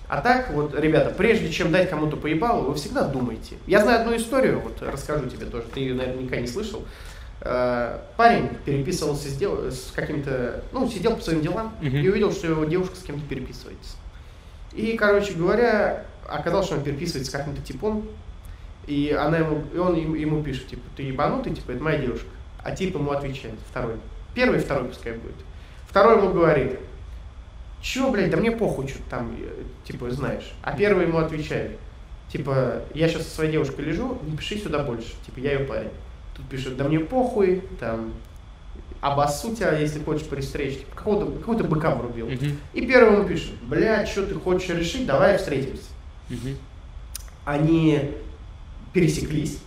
А 0.08 0.20
так, 0.20 0.50
вот, 0.52 0.78
ребята, 0.78 1.14
прежде 1.16 1.50
чем 1.50 1.72
дать 1.72 1.88
кому-то 1.88 2.16
поебалу, 2.16 2.68
вы 2.68 2.74
всегда 2.74 3.04
думайте. 3.04 3.56
Я 3.66 3.80
знаю 3.80 4.02
одну 4.02 4.16
историю, 4.16 4.60
вот 4.60 4.82
расскажу 4.82 5.28
тебе 5.30 5.46
тоже, 5.46 5.64
ты 5.72 5.80
ее 5.80 5.94
наверняка 5.94 6.36
не 6.36 6.46
слышал. 6.46 6.84
Э, 7.40 7.98
Парень 8.16 8.48
переписывался 8.64 9.28
с, 9.28 9.36
дев- 9.36 9.72
с 9.72 9.90
каким-то, 9.94 10.62
ну, 10.72 10.88
сидел 10.88 11.16
по 11.16 11.22
своим 11.22 11.40
делам 11.42 11.74
Мгм. 11.80 11.96
и 11.96 12.08
увидел, 12.08 12.32
что 12.32 12.46
его 12.46 12.64
девушка 12.64 12.96
с 12.96 13.02
кем-то 13.02 13.26
переписывается. 13.28 13.96
И, 14.72 14.96
короче 14.96 15.34
говоря, 15.34 16.04
оказалось, 16.28 16.66
что 16.66 16.76
он 16.76 16.82
переписывается 16.84 17.30
с 17.30 17.34
каким-то 17.34 17.60
типом, 17.62 18.06
и 18.86 19.10
она 19.18 19.38
ему, 19.38 19.62
и 19.74 19.78
он 19.78 19.94
ему, 19.96 20.42
пишет, 20.42 20.68
типа, 20.68 20.82
ты 20.96 21.02
ебанутый, 21.04 21.54
типа, 21.54 21.72
это 21.72 21.82
моя 21.82 21.98
девушка. 21.98 22.28
А 22.62 22.74
тип 22.74 22.94
ему 22.94 23.10
отвечает, 23.10 23.56
второй. 23.70 23.96
Первый, 24.34 24.58
второй 24.58 24.88
пускай 24.88 25.12
будет. 25.12 25.34
Второй 25.88 26.16
ему 26.18 26.32
говорит, 26.32 26.78
чё, 27.82 28.10
блядь, 28.10 28.30
да 28.30 28.36
мне 28.38 28.50
похуй, 28.52 28.88
что 28.88 28.98
ты 28.98 29.04
там, 29.10 29.36
э, 29.38 29.62
типа, 29.84 30.10
знаешь. 30.10 30.52
А 30.62 30.74
первый 30.76 31.06
ему 31.06 31.18
отвечает, 31.18 31.78
типа, 32.30 32.82
я 32.94 33.08
сейчас 33.08 33.24
со 33.28 33.34
своей 33.36 33.52
девушкой 33.52 33.82
лежу, 33.84 34.18
не 34.22 34.36
пиши 34.36 34.56
сюда 34.58 34.80
больше, 34.82 35.12
типа, 35.26 35.40
я 35.40 35.52
ее 35.52 35.66
парень. 35.66 35.90
Тут 36.34 36.46
пишет, 36.46 36.76
да 36.76 36.84
мне 36.84 37.00
похуй, 37.00 37.62
там, 37.78 38.12
обоссу 39.00 39.54
тебя, 39.54 39.76
если 39.78 40.02
хочешь 40.02 40.26
пристречь, 40.26 40.78
типа, 40.78 40.96
какого-то, 40.96 41.30
какого-то 41.38 41.64
быка 41.64 41.94
врубил. 41.94 42.26
Мгм. 42.26 42.58
И 42.72 42.86
первый 42.86 43.18
ему 43.18 43.28
пишет, 43.28 43.52
блядь, 43.62 44.08
что 44.08 44.26
ты 44.26 44.34
хочешь 44.34 44.70
решить, 44.70 45.06
давай 45.06 45.36
встретимся. 45.36 45.90
Мгм. 46.30 46.56
Они 47.44 48.12
пересеклись, 48.92 49.58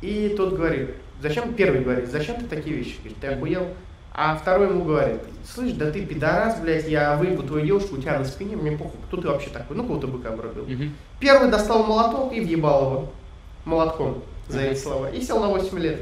и 0.00 0.34
тот 0.36 0.54
говорит, 0.54 0.90
зачем, 1.20 1.52
первый 1.54 1.82
говорит, 1.82 2.10
зачем 2.10 2.36
ты 2.36 2.46
такие 2.46 2.76
вещи, 2.76 2.96
говорит, 2.98 3.18
ты 3.20 3.26
охуел? 3.28 3.68
А 4.14 4.36
второй 4.36 4.68
ему 4.68 4.84
говорит, 4.84 5.20
слышь, 5.44 5.72
да 5.72 5.90
ты 5.90 6.04
пидорас, 6.04 6.58
блядь, 6.60 6.88
я 6.88 7.16
выебу 7.16 7.42
твою 7.42 7.66
девушку, 7.66 7.96
у 7.96 7.98
тебя 7.98 8.18
на 8.18 8.24
спине, 8.24 8.56
мне 8.56 8.72
похуй, 8.72 8.98
кто 9.06 9.20
ты 9.20 9.28
вообще 9.28 9.50
такой, 9.50 9.76
ну 9.76 9.84
кого-то 9.84 10.06
быка 10.06 10.30
врубил. 10.30 10.64
Мгм. 10.64 10.94
Первый 11.20 11.50
достал 11.50 11.84
молоток 11.84 12.32
и 12.32 12.40
въебал 12.40 12.86
его 12.86 13.12
молотком 13.64 14.22
за 14.48 14.60
эти 14.62 14.78
слова, 14.78 15.10
и 15.10 15.20
сел 15.22 15.40
на 15.40 15.48
8 15.48 15.78
лет. 15.78 16.00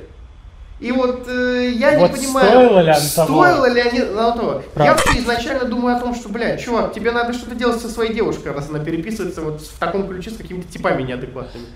И 0.78 0.92
вот 0.92 1.26
э, 1.26 1.70
я 1.74 1.98
Вот 1.98 2.10
не 2.10 2.16
понимаю, 2.18 2.48
стоило 2.50 2.80
ли 2.80 2.94
стоило 2.94 3.66
ли 3.66 3.80
они 3.80 4.00
на 4.00 4.32
того. 4.32 4.52
Я 4.56 4.62
Правда. 4.74 4.92
вообще 4.92 5.20
изначально 5.20 5.64
думаю 5.64 5.96
о 5.96 6.00
том, 6.00 6.14
что, 6.14 6.28
блядь, 6.28 6.62
чувак, 6.62 6.92
тебе 6.92 7.12
надо 7.12 7.32
что-то 7.32 7.54
делать 7.54 7.80
со 7.80 7.88
своей 7.88 8.12
девушкой, 8.12 8.52
раз 8.52 8.68
она 8.68 8.80
переписывается 8.80 9.40
вот 9.40 9.62
в 9.62 9.78
таком 9.78 10.06
ключе 10.06 10.30
с 10.30 10.36
какими-то 10.36 10.70
типами 10.70 11.02
неадекватными. 11.02 11.66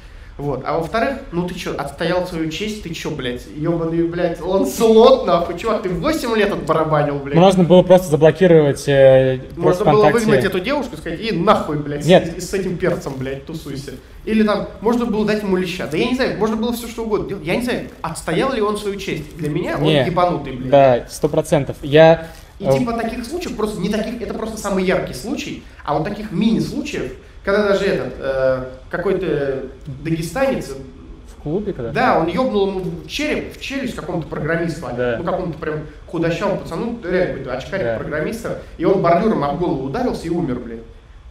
Вот. 0.40 0.62
А 0.64 0.78
во-вторых, 0.78 1.18
ну 1.32 1.46
ты 1.46 1.54
чё, 1.54 1.74
отстоял 1.76 2.26
свою 2.26 2.50
честь, 2.50 2.82
ты 2.82 2.94
чё, 2.94 3.10
блядь, 3.10 3.46
ебаный, 3.54 4.04
блядь, 4.04 4.40
Ланселот, 4.40 5.26
нахуй, 5.26 5.58
чувак, 5.58 5.82
ты 5.82 5.90
8 5.90 6.34
лет 6.36 6.50
отбарабанил, 6.50 7.18
блядь. 7.18 7.36
Можно 7.36 7.64
было 7.64 7.82
просто 7.82 8.08
заблокировать 8.08 8.88
э, 8.88 9.40
Можно 9.56 9.92
было 9.92 10.06
выгнать 10.10 10.44
эту 10.44 10.58
девушку 10.58 10.96
и 10.96 10.98
сказать, 10.98 11.20
и 11.20 11.32
нахуй, 11.32 11.76
блядь, 11.76 12.06
Нет. 12.06 12.42
с, 12.42 12.48
с 12.48 12.54
этим 12.54 12.78
перцем, 12.78 13.14
блядь, 13.18 13.44
тусуйся. 13.44 13.92
Или 14.24 14.42
там, 14.42 14.68
можно 14.80 15.04
было 15.04 15.26
дать 15.26 15.42
ему 15.42 15.56
леща. 15.56 15.86
Да 15.86 15.98
я 15.98 16.06
не 16.06 16.14
знаю, 16.14 16.38
можно 16.38 16.56
было 16.56 16.72
все 16.72 16.88
что 16.88 17.04
угодно 17.04 17.28
делать. 17.28 17.44
Я 17.44 17.56
не 17.56 17.62
знаю, 17.62 17.88
отстоял 18.00 18.52
ли 18.52 18.62
он 18.62 18.78
свою 18.78 18.98
честь. 18.98 19.36
Для 19.36 19.50
меня 19.50 19.76
он 19.76 19.84
Не. 19.84 20.06
ебанутый, 20.06 20.54
блядь. 20.54 20.70
Да, 20.70 21.06
сто 21.10 21.28
процентов. 21.28 21.76
Я... 21.82 22.28
И 22.58 22.64
э, 22.64 22.78
типа 22.78 22.92
таких 22.92 23.24
случаев 23.26 23.56
просто 23.56 23.80
не 23.80 23.88
таких, 23.88 24.20
это 24.20 24.34
просто 24.34 24.58
самый 24.58 24.84
яркий 24.84 25.14
случай, 25.14 25.62
а 25.84 25.94
вот 25.94 26.04
таких 26.04 26.30
мини-случаев, 26.30 27.12
когда 27.44 27.68
даже 27.68 27.84
этот, 27.86 28.14
э, 28.18 28.64
какой-то 28.90 29.64
дагестанец, 30.04 30.70
В 31.38 31.42
клубе 31.42 31.72
когда? 31.72 31.90
да, 31.92 32.18
он 32.18 32.28
ёбнул 32.28 32.68
ему 32.68 32.80
в 32.80 33.06
череп, 33.08 33.56
в 33.56 33.60
челюсть 33.60 33.94
какому-то 33.96 34.28
программисту, 34.28 34.86
Да. 34.96 35.16
ну 35.18 35.24
какому-то 35.24 35.58
прям 35.58 35.80
худощавому 36.06 36.60
пацану, 36.60 36.98
реально 37.02 37.28
какой-то 37.34 37.52
очкарик 37.56 37.84
Да. 37.86 37.96
программиста, 37.98 38.62
и 38.78 38.84
он 38.84 39.00
бордюром 39.02 39.44
об 39.44 39.58
голову 39.58 39.84
ударился 39.86 40.26
и 40.26 40.30
умер, 40.30 40.60
блядь. 40.60 40.80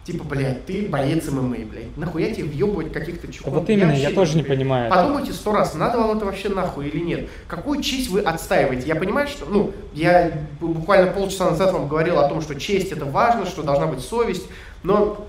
Типа, 0.06 0.24
блядь, 0.24 0.66
ты 0.66 0.88
боец 0.90 1.30
ММА, 1.30 1.58
блядь. 1.70 1.96
Нахуя 1.96 2.34
тебе 2.34 2.46
въебывать 2.46 2.92
каких-то 2.92 3.32
чуваков? 3.32 3.60
Вот 3.60 3.70
именно, 3.70 3.92
я 3.92 3.98
вообще 4.06 4.16
тоже 4.16 4.38
не 4.38 4.44
понимаю. 4.44 4.90
понимаю. 4.90 5.08
Подумайте 5.08 5.34
сто 5.34 5.52
раз, 5.54 5.76
надо 5.76 6.00
вам 6.00 6.18
это 6.18 6.26
вообще 6.26 6.50
нахуй 6.50 6.88
или 6.88 7.04
нет. 7.04 7.30
Какую 7.48 7.84
честь 7.84 8.10
вы 8.10 8.22
отстаиваете? 8.22 8.88
Я 8.88 8.96
понимаю, 8.96 9.28
что, 9.28 9.46
ну, 9.46 9.72
я 9.94 10.30
бу- 10.60 10.70
буквально 10.74 11.12
полчаса 11.12 11.52
назад 11.52 11.74
вам 11.74 11.88
говорил 11.88 12.18
о 12.18 12.28
том, 12.28 12.42
что 12.42 12.56
честь 12.56 12.92
это 12.92 13.06
важно, 13.06 13.46
что 13.46 13.62
должна 13.62 13.86
быть 13.86 14.00
совесть, 14.00 14.48
но 14.82 15.28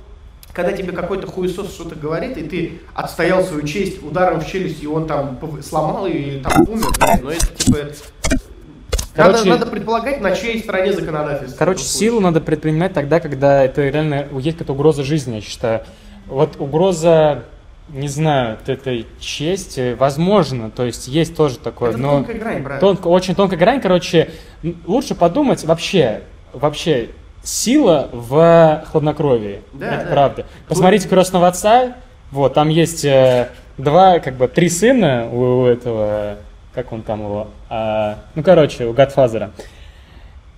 когда 0.52 0.72
тебе 0.72 0.92
какой-то 0.92 1.26
хуесос 1.26 1.72
что-то 1.72 1.94
говорит, 1.94 2.36
и 2.36 2.42
ты 2.42 2.80
отстоял 2.94 3.42
свою 3.44 3.66
честь 3.66 4.02
ударом 4.02 4.40
в 4.40 4.46
челюсть, 4.46 4.82
и 4.82 4.86
он 4.86 5.06
там 5.06 5.38
сломал 5.62 6.06
ее, 6.06 6.38
и 6.38 6.42
там 6.42 6.52
умер, 6.68 6.86
блядь, 6.98 7.22
но 7.22 7.30
это 7.30 7.46
типа... 7.46 7.78
надо, 7.78 9.32
Короче- 9.32 9.44
надо 9.50 9.66
предполагать, 9.66 10.20
на 10.20 10.34
чьей 10.34 10.60
стороне 10.60 10.92
законодательство. 10.92 11.58
Короче, 11.58 11.84
силу 11.84 12.20
надо 12.20 12.40
предпринимать 12.40 12.92
тогда, 12.92 13.20
когда 13.20 13.64
это 13.64 13.88
реально 13.88 14.26
есть 14.38 14.56
какая-то 14.58 14.72
угроза 14.72 15.04
жизни, 15.04 15.36
я 15.36 15.40
считаю. 15.40 15.82
Вот 16.26 16.56
угроза, 16.60 17.44
не 17.88 18.08
знаю, 18.08 18.56
вот 18.60 18.68
этой 18.68 19.06
чести, 19.18 19.94
возможно, 19.94 20.70
то 20.70 20.84
есть 20.84 21.08
есть 21.08 21.34
тоже 21.36 21.58
такое, 21.58 21.90
Это 21.90 21.98
но 21.98 22.10
тонкая 22.16 22.38
грань, 22.38 22.62
брат. 22.62 22.80
тонко, 22.80 23.08
очень 23.08 23.34
тонкая 23.34 23.58
грань, 23.58 23.80
короче, 23.80 24.30
лучше 24.86 25.14
подумать 25.14 25.64
вообще, 25.64 26.22
вообще 26.52 27.10
сила 27.50 28.08
в 28.12 28.84
хладнокровии, 28.92 29.62
Да, 29.72 29.94
это 29.94 30.04
да. 30.04 30.10
правда. 30.10 30.46
Посмотрите 30.68 31.08
«Крестного 31.08 31.48
отца», 31.48 31.94
вот, 32.30 32.54
там 32.54 32.68
есть 32.68 33.04
э, 33.04 33.48
два, 33.76 34.20
как 34.20 34.36
бы, 34.36 34.46
три 34.46 34.68
сына 34.68 35.28
у, 35.32 35.62
у 35.62 35.66
этого, 35.66 36.36
как 36.72 36.92
он 36.92 37.02
там 37.02 37.20
его, 37.20 37.48
а, 37.68 38.18
ну, 38.36 38.44
короче, 38.44 38.86
у 38.86 38.92
Гадфазера. 38.92 39.50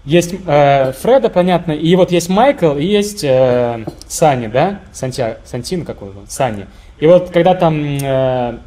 Есть 0.04 0.34
э, 0.46 0.92
Фреда, 0.92 1.30
понятно, 1.30 1.72
и 1.72 1.96
вот 1.96 2.12
есть 2.12 2.28
Майкл, 2.28 2.76
и 2.76 2.84
есть 2.84 3.24
э, 3.24 3.86
Сани, 4.06 4.48
да? 4.48 4.80
Сантья, 4.92 5.38
Сантин 5.44 5.86
какой 5.86 6.08
он? 6.08 6.26
Сани. 6.28 6.66
И 6.98 7.06
вот 7.06 7.30
когда 7.30 7.54
там 7.54 7.98
э, 8.02 8.58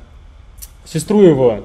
сестру 0.86 1.22
его 1.22 1.60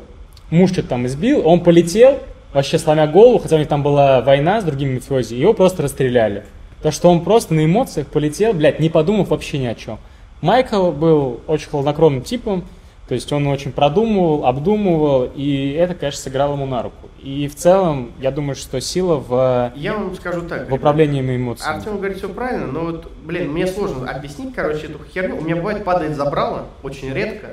муж 0.50 0.73
что-то 0.73 0.88
там 0.88 1.07
избил, 1.07 1.47
он 1.47 1.61
полетел, 1.61 2.19
вообще 2.52 2.78
сломя 2.78 3.07
голову, 3.07 3.38
хотя 3.38 3.57
у 3.57 3.59
них 3.59 3.69
там 3.69 3.83
была 3.83 4.21
война 4.21 4.61
с 4.61 4.64
другими 4.64 4.95
мафиози, 4.95 5.35
его 5.35 5.52
просто 5.54 5.83
расстреляли. 5.83 6.45
То, 6.83 6.90
что 6.90 7.11
он 7.11 7.23
просто 7.23 7.54
на 7.54 7.64
эмоциях 7.64 8.07
полетел, 8.07 8.52
блядь, 8.54 8.80
не 8.80 8.88
подумав 8.88 9.28
вообще 9.28 9.59
ни 9.59 9.66
о 9.66 9.75
чем. 9.75 9.99
Майкл 10.40 10.90
был 10.90 11.40
очень 11.47 11.69
хладнокровным 11.69 12.23
типом, 12.23 12.64
то 13.07 13.14
есть 13.14 13.30
он 13.33 13.47
очень 13.49 13.73
продумывал, 13.73 14.47
обдумывал, 14.47 15.28
и 15.35 15.73
это, 15.73 15.95
конечно, 15.95 16.23
сыграло 16.23 16.54
ему 16.54 16.64
на 16.64 16.83
руку. 16.83 17.09
И 17.21 17.49
в 17.49 17.57
целом, 17.57 18.12
я 18.21 18.30
думаю, 18.30 18.54
что 18.54 18.80
сила 18.80 19.16
в, 19.16 19.73
Я 19.75 19.95
вам 19.95 20.14
скажу 20.14 20.42
так. 20.42 20.71
в 20.71 20.73
управлении 20.73 21.21
эмоциями. 21.21 21.76
Артем 21.76 21.97
говорит 21.99 22.19
все 22.19 22.28
правильно, 22.28 22.66
но 22.69 22.80
вот, 22.83 23.11
блин, 23.25 23.50
мне 23.52 23.66
сложно 23.66 24.09
объяснить, 24.09 24.54
короче, 24.54 24.87
эту 24.87 25.00
херню. 25.12 25.37
У 25.37 25.40
меня 25.42 25.57
бывает 25.57 25.85
падает 25.85 26.16
забрало, 26.16 26.66
очень 26.83 27.12
редко. 27.12 27.49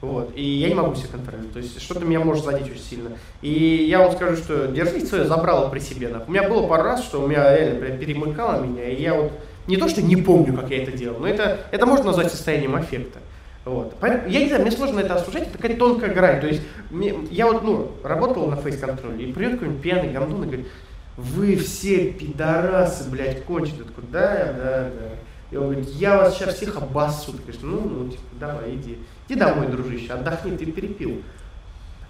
Вот, 0.00 0.30
и 0.36 0.42
я 0.42 0.68
не 0.68 0.74
могу 0.74 0.94
себя 0.94 1.08
контролировать. 1.12 1.52
То 1.52 1.58
есть 1.58 1.82
что-то 1.82 2.04
меня 2.04 2.20
может 2.20 2.44
задеть 2.44 2.70
очень 2.70 2.82
сильно. 2.82 3.10
И 3.42 3.86
я 3.88 3.98
вам 3.98 4.12
скажу, 4.12 4.36
что 4.36 4.68
держите 4.68 5.06
свое 5.06 5.24
забрало 5.24 5.68
при 5.70 5.80
себе. 5.80 6.08
нахуй. 6.08 6.26
У 6.28 6.30
меня 6.30 6.48
было 6.48 6.66
пару 6.68 6.84
раз, 6.84 7.02
что 7.02 7.20
у 7.20 7.26
меня 7.26 7.56
реально 7.56 7.80
прям 7.80 7.98
перемыкало 7.98 8.62
меня, 8.62 8.84
и 8.84 9.02
я 9.02 9.14
вот 9.14 9.32
не 9.66 9.76
то, 9.76 9.88
что 9.88 10.00
не 10.00 10.16
помню, 10.16 10.54
как 10.56 10.70
я 10.70 10.82
это 10.84 10.92
делал, 10.92 11.18
но 11.18 11.26
это, 11.28 11.58
это 11.72 11.84
можно 11.84 12.06
назвать 12.06 12.30
состоянием 12.30 12.76
аффекта. 12.76 13.18
Вот. 13.64 13.96
Поэтому, 14.00 14.28
я 14.30 14.40
не 14.40 14.46
знаю, 14.46 14.62
мне 14.62 14.70
сложно 14.70 15.00
это 15.00 15.16
осуждать, 15.16 15.48
это 15.48 15.58
какая-то 15.58 15.78
тонкая 15.78 16.14
грань. 16.14 16.40
То 16.40 16.46
есть 16.46 16.62
мне- 16.90 17.14
я 17.30 17.46
вот, 17.46 17.62
ну, 17.64 17.90
работал 18.02 18.46
на 18.46 18.56
фейс-контроле, 18.56 19.24
и 19.26 19.32
придет 19.32 19.54
какой-нибудь 19.54 19.82
пьяный 19.82 20.10
гандон 20.10 20.44
и 20.44 20.46
говорит, 20.46 20.68
вы 21.16 21.56
все 21.56 22.12
пидорасы, 22.12 23.10
блядь, 23.10 23.44
конченые. 23.44 23.80
Я 23.80 23.84
такой, 23.84 24.04
да, 24.10 24.54
да, 24.56 24.90
да. 24.94 25.08
И 25.50 25.56
он 25.56 25.64
говорит, 25.70 25.88
я 25.90 26.18
вас 26.18 26.36
сейчас 26.36 26.56
всех 26.56 26.76
обоссу. 26.76 27.32
Ты 27.32 27.38
говоришь, 27.38 27.60
ну, 27.62 27.80
ну, 27.80 28.08
типа, 28.08 28.22
давай, 28.38 28.74
иди. 28.74 28.98
Иди 29.28 29.38
домой, 29.38 29.68
дружище, 29.68 30.12
отдохни, 30.12 30.56
ты 30.56 30.66
перепил. 30.66 31.22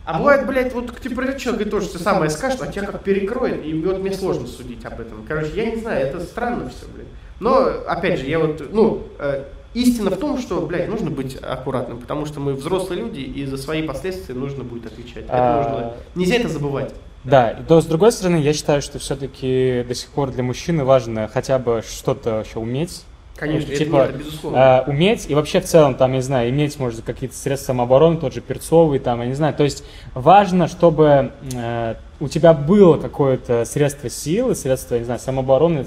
А 0.04 0.18
бывает, 0.18 0.46
блядь, 0.46 0.72
вот 0.72 0.90
к 0.90 1.00
тебе 1.00 1.38
человек 1.38 1.66
и 1.66 1.70
тоже 1.70 1.88
все 1.88 1.98
самое 1.98 2.30
скажет, 2.30 2.62
а 2.62 2.66
тебя 2.66 2.86
как 2.86 3.02
перекроет, 3.02 3.62
и 3.64 3.74
вот 3.74 3.98
мне 3.98 4.12
сложно 4.12 4.46
судить 4.46 4.82
об 4.86 4.98
этом. 5.00 5.22
Короче, 5.28 5.50
я 5.54 5.70
не 5.70 5.76
знаю, 5.76 6.06
это 6.06 6.20
странно 6.20 6.70
все, 6.70 6.86
блядь. 6.94 7.08
Но, 7.40 7.66
опять 7.86 8.18
же, 8.18 8.26
я 8.26 8.38
вот, 8.38 8.72
ну, 8.72 9.02
э, 9.18 9.44
истина 9.74 10.10
в 10.10 10.16
том, 10.16 10.38
что, 10.38 10.62
блядь, 10.62 10.88
нужно 10.88 11.10
быть 11.10 11.36
аккуратным, 11.36 11.98
потому 11.98 12.24
что 12.24 12.40
мы 12.40 12.54
взрослые 12.54 13.02
люди, 13.02 13.20
и 13.20 13.44
за 13.44 13.58
свои 13.58 13.82
последствия 13.82 14.34
нужно 14.34 14.64
будет 14.64 14.86
отвечать. 14.86 15.24
Это 15.24 15.28
А, 15.30 15.62
нужно, 15.62 15.92
нельзя 16.14 16.36
это 16.36 16.48
забывать. 16.48 16.94
Да, 17.24 17.54
то, 17.68 17.80
с 17.82 17.84
другой 17.84 18.12
стороны, 18.12 18.36
я 18.36 18.54
считаю, 18.54 18.80
что 18.80 18.98
все-таки 18.98 19.84
до 19.86 19.94
сих 19.94 20.08
пор 20.08 20.30
для 20.30 20.42
мужчины 20.42 20.84
важно 20.84 21.28
хотя 21.28 21.58
бы 21.58 21.82
что-то 21.86 22.36
вообще 22.36 22.58
уметь. 22.58 23.04
Конечно, 23.38 23.70
это, 23.70 23.78
типа, 23.84 23.94
нет, 23.96 24.08
это 24.10 24.18
безусловно. 24.18 24.56
э, 24.86 24.90
уметь 24.90 25.30
и 25.30 25.34
вообще 25.34 25.60
в 25.60 25.64
целом, 25.64 25.94
там, 25.94 26.10
я 26.10 26.16
не 26.16 26.22
знаю, 26.22 26.50
иметь, 26.50 26.78
может, 26.78 27.02
какие-то 27.02 27.36
средства 27.36 27.72
самообороны, 27.72 28.16
тот 28.16 28.34
же 28.34 28.40
перцовый, 28.40 28.98
там, 28.98 29.20
я 29.20 29.26
не 29.26 29.34
знаю. 29.34 29.54
То 29.54 29.64
есть 29.64 29.84
важно, 30.14 30.66
чтобы 30.66 31.30
э, 31.54 31.94
у 32.20 32.28
тебя 32.28 32.52
было 32.52 32.96
какое-то 32.96 33.64
средство 33.64 34.10
силы, 34.10 34.54
средство, 34.54 34.96
не 34.96 35.04
знаю, 35.04 35.20
самообороны, 35.20 35.86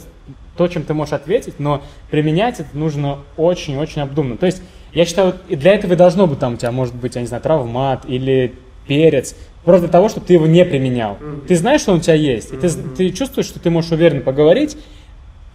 то, 0.55 0.67
чем 0.67 0.83
ты 0.83 0.93
можешь 0.93 1.13
ответить, 1.13 1.59
но 1.59 1.81
применять 2.09 2.59
это 2.59 2.69
нужно 2.73 3.19
очень-очень 3.37 4.01
обдуманно. 4.01 4.37
То 4.37 4.45
есть 4.45 4.61
я 4.93 5.05
считаю, 5.05 5.35
и 5.47 5.55
для 5.55 5.73
этого 5.73 5.93
и 5.93 5.95
должно 5.95 6.27
быть 6.27 6.39
там 6.39 6.53
у 6.53 6.57
тебя, 6.57 6.71
может 6.71 6.95
быть, 6.95 7.15
я 7.15 7.21
не 7.21 7.27
знаю, 7.27 7.41
травмат 7.43 8.03
или 8.07 8.53
перец, 8.87 9.35
просто 9.63 9.87
для 9.87 9.91
того, 9.91 10.09
чтобы 10.09 10.25
ты 10.25 10.33
его 10.33 10.47
не 10.47 10.65
применял. 10.65 11.17
Мгм. 11.19 11.41
Ты 11.47 11.55
знаешь, 11.55 11.81
что 11.81 11.91
он 11.93 11.99
у 11.99 12.01
тебя 12.01 12.15
есть, 12.15 12.53
и 12.53 12.57
ты, 12.57 12.67
Мгм. 12.67 12.95
ты 12.95 13.09
чувствуешь, 13.11 13.47
что 13.47 13.59
ты 13.59 13.69
можешь 13.69 13.91
уверенно 13.91 14.21
поговорить, 14.21 14.77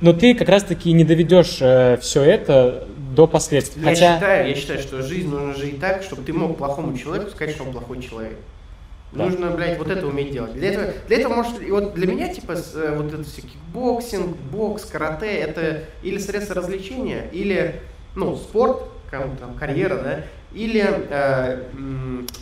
но 0.00 0.12
ты 0.12 0.34
как 0.34 0.48
раз-таки 0.48 0.92
не 0.92 1.04
доведешь 1.04 1.56
все 2.00 2.22
это 2.22 2.86
до 3.14 3.26
последствий. 3.26 3.82
Я 3.82 3.88
Хотя, 3.88 4.14
считаю, 4.14 4.48
я 4.48 4.54
считаю, 4.54 4.78
что 4.80 5.02
жизнь 5.02 5.28
нужно 5.28 5.54
жить 5.54 5.80
так, 5.80 6.02
чтобы 6.02 6.22
ты 6.22 6.32
мог 6.32 6.58
плохому 6.58 6.96
человеку 6.96 7.30
сказать, 7.30 7.54
что 7.54 7.64
он 7.64 7.72
плохой 7.72 8.02
человек. 8.02 8.36
Да. 9.12 9.24
Нужно, 9.24 9.50
блядь, 9.50 9.78
вот 9.78 9.88
это 9.88 10.06
уметь 10.06 10.32
делать. 10.32 10.52
Для 10.52 10.72
этого, 10.72 10.92
для 11.06 11.18
этого 11.18 11.34
может, 11.34 11.62
и 11.62 11.70
вот 11.70 11.94
для 11.94 12.06
меня, 12.06 12.32
типа, 12.32 12.52
э, 12.52 12.94
вот 12.96 13.12
это 13.12 13.24
все 13.24 13.40
кикбоксинг, 13.40 14.36
бокс, 14.50 14.84
карате, 14.84 15.26
это 15.26 15.84
или 16.02 16.18
средство 16.18 16.56
развлечения, 16.56 17.28
или, 17.32 17.80
ну, 18.14 18.36
спорт, 18.36 18.82
там, 19.10 19.54
карьера, 19.58 19.96
да, 19.96 20.24
или, 20.52 20.84
э, 20.84 21.62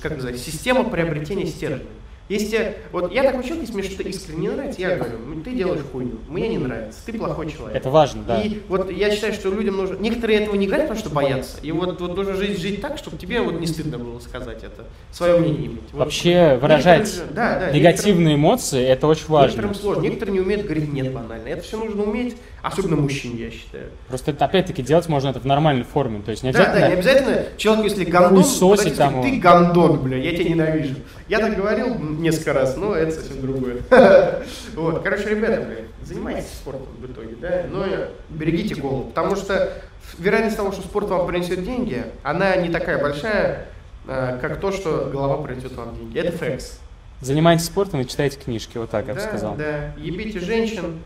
как 0.03 0.13
называется, 0.13 0.51
система 0.51 0.85
приобретения 0.85 1.47
стержня. 1.47 1.87
Если, 2.29 2.77
вот 2.91 3.13
я 3.13 3.23
такой 3.23 3.43
человек, 3.43 3.63
если 3.67 3.75
мне 3.75 3.83
что-то 3.83 4.09
искренне 4.09 4.41
не 4.41 4.49
нравится, 4.49 4.81
я 4.81 4.97
говорю, 4.97 5.19
«Ну, 5.27 5.43
ты 5.43 5.53
делаешь 5.53 5.83
хуйню, 5.93 6.19
мне 6.27 6.49
не 6.49 6.57
нравится, 6.57 6.99
ты 7.05 7.13
плохой 7.19 7.51
человек. 7.53 7.77
это 7.77 7.91
важно, 7.91 8.23
да. 8.23 8.41
И 8.41 8.61
вот 8.69 8.91
я 8.91 9.11
считаю, 9.11 9.35
что 9.35 9.51
людям 9.51 9.77
нужно... 9.77 9.97
Некоторые 9.97 10.41
этого 10.41 10.57
не 10.57 10.67
говорят, 10.67 10.89
потому 10.89 11.05
что 11.05 11.15
боятся. 11.15 11.59
И 11.61 11.71
вот, 11.71 12.01
вот 12.01 12.17
нужно 12.17 12.35
жить, 12.35 12.59
жить 12.59 12.81
так, 12.81 12.97
чтобы 12.97 13.19
тебе 13.19 13.43
вот 13.43 13.61
не 13.61 13.67
стыдно 13.67 13.99
было 13.99 14.19
сказать 14.21 14.65
это, 14.65 14.85
свое 15.13 15.37
мнение 15.37 15.67
иметь. 15.67 15.83
Вот. 15.93 15.99
Вообще 16.01 16.59
выражать 16.61 17.01
Некоторые- 17.05 17.35
да, 17.35 17.59
да, 17.59 17.71
негативные 17.73 18.35
эмоции, 18.37 18.83
это 18.83 19.07
очень 19.07 19.27
важно. 19.29 19.49
некоторым 19.49 19.75
сложно, 19.75 20.01
некоторые 20.03 20.33
не 20.33 20.41
умеют 20.41 20.63
говорить 20.65 20.91
нет 20.93 21.13
банально. 21.13 21.49
Это 21.49 21.63
все 21.63 21.77
нужно 21.77 22.05
уметь, 22.05 22.37
особенно 22.65 22.97
мужчине, 22.97 23.45
я 23.45 23.51
считаю. 23.51 23.91
Просто 24.09 24.31
это, 24.31 24.45
опять-таки 24.47 24.83
делать 24.83 25.09
можно 25.09 25.29
это 25.29 25.41
в 25.41 25.45
нормальной 25.45 25.85
форме. 25.85 26.23
То 26.23 26.31
есть 26.31 26.43
не 26.43 26.53
Да, 26.53 26.73
да, 26.73 26.89
не 26.89 26.95
обязательно... 26.95 27.31
обязательно 27.33 27.59
человек, 27.59 27.85
если 27.85 28.05
гандон, 28.05 28.43
и 28.85 28.91
там 28.91 29.23
ты 29.23 29.39
гандон, 29.39 30.01
бля, 30.01 30.17
я 30.17 30.33
тебя 30.33 30.49
ненавижу. 30.49 30.95
Я 31.29 31.39
так 31.39 31.57
говорил 31.57 31.95
несколько 31.99 32.55
раз, 32.55 32.77
но 32.77 32.95
это 32.95 33.13
совсем 33.13 33.41
другое. 33.41 33.79
Вот, 34.75 35.03
короче, 35.03 35.29
ребята, 35.29 35.63
бля, 35.63 35.77
занимайтесь 36.03 36.49
спортом 36.49 36.89
в 36.99 37.07
итоге, 37.07 37.37
да, 37.41 37.65
но 37.71 37.87
берегите 38.29 38.75
голову, 38.75 39.05
потому 39.05 39.37
что 39.37 39.73
вероятность 40.19 40.57
того, 40.57 40.73
что 40.73 40.83
спорт 40.83 41.09
вам 41.09 41.27
принесет 41.27 41.65
деньги, 41.65 42.05
она 42.23 42.57
не 42.57 42.71
такая 42.71 43.01
большая, 43.01 43.67
э, 44.09 44.39
как 44.41 44.61
то, 44.61 44.73
что 44.73 45.11
голова 45.13 45.43
принесет 45.43 45.73
вам 45.77 45.97
деньги. 45.97 46.19
Это 46.19 46.37
фэкс. 46.37 46.81
Занимайтесь 47.21 47.67
спортом 47.67 48.01
и 48.01 48.07
читайте 48.07 48.39
книжки, 48.39 48.77
вот 48.77 48.91
так 48.91 49.07
я 49.07 49.15
бы 49.15 49.21
сказал. 49.21 49.55
да. 49.55 49.93
Ебите 49.97 50.41
женщин, 50.41 50.99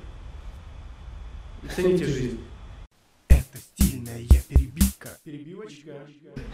цените 1.74 2.04
жизнь. 2.04 2.40
Это 3.28 3.58
стильная 3.58 4.22
перебивка. 4.48 5.08
Перебивочка. 5.24 5.92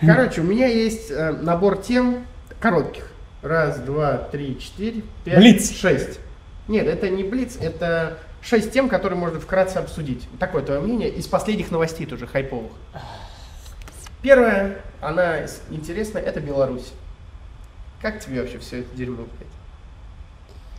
Короче, 0.01 0.41
у 0.41 0.45
меня 0.45 0.67
есть 0.67 1.11
э, 1.11 1.33
набор 1.33 1.81
тем 1.81 2.27
коротких. 2.61 3.11
Раз, 3.43 3.79
два, 3.81 4.17
три, 4.19 4.59
четыре, 4.59 5.03
пять, 5.25 5.39
Блиц. 5.39 5.71
шесть. 5.73 6.19
Нет, 6.67 6.87
это 6.87 7.11
не 7.11 7.23
блиц, 7.25 7.59
это 7.61 8.19
шесть 8.41 8.73
тем, 8.73 8.89
которые 8.89 9.19
можно 9.19 9.39
вкратце 9.39 9.77
обсудить. 9.77 10.27
Такое 10.41 10.63
твое 10.63 10.81
мнение 10.81 11.11
из 11.11 11.27
последних 11.27 11.71
новостей 11.71 12.07
тоже 12.07 12.27
хайповых. 12.27 12.73
Первая, 14.23 14.81
она 15.03 15.43
интересная, 15.69 16.23
это 16.23 16.41
Беларусь. 16.41 16.93
Как 18.01 18.21
тебе 18.21 18.41
вообще 18.41 18.59
все 18.59 18.81
это 18.81 18.97
дерьмо, 18.97 19.25
блядь? 19.25 19.49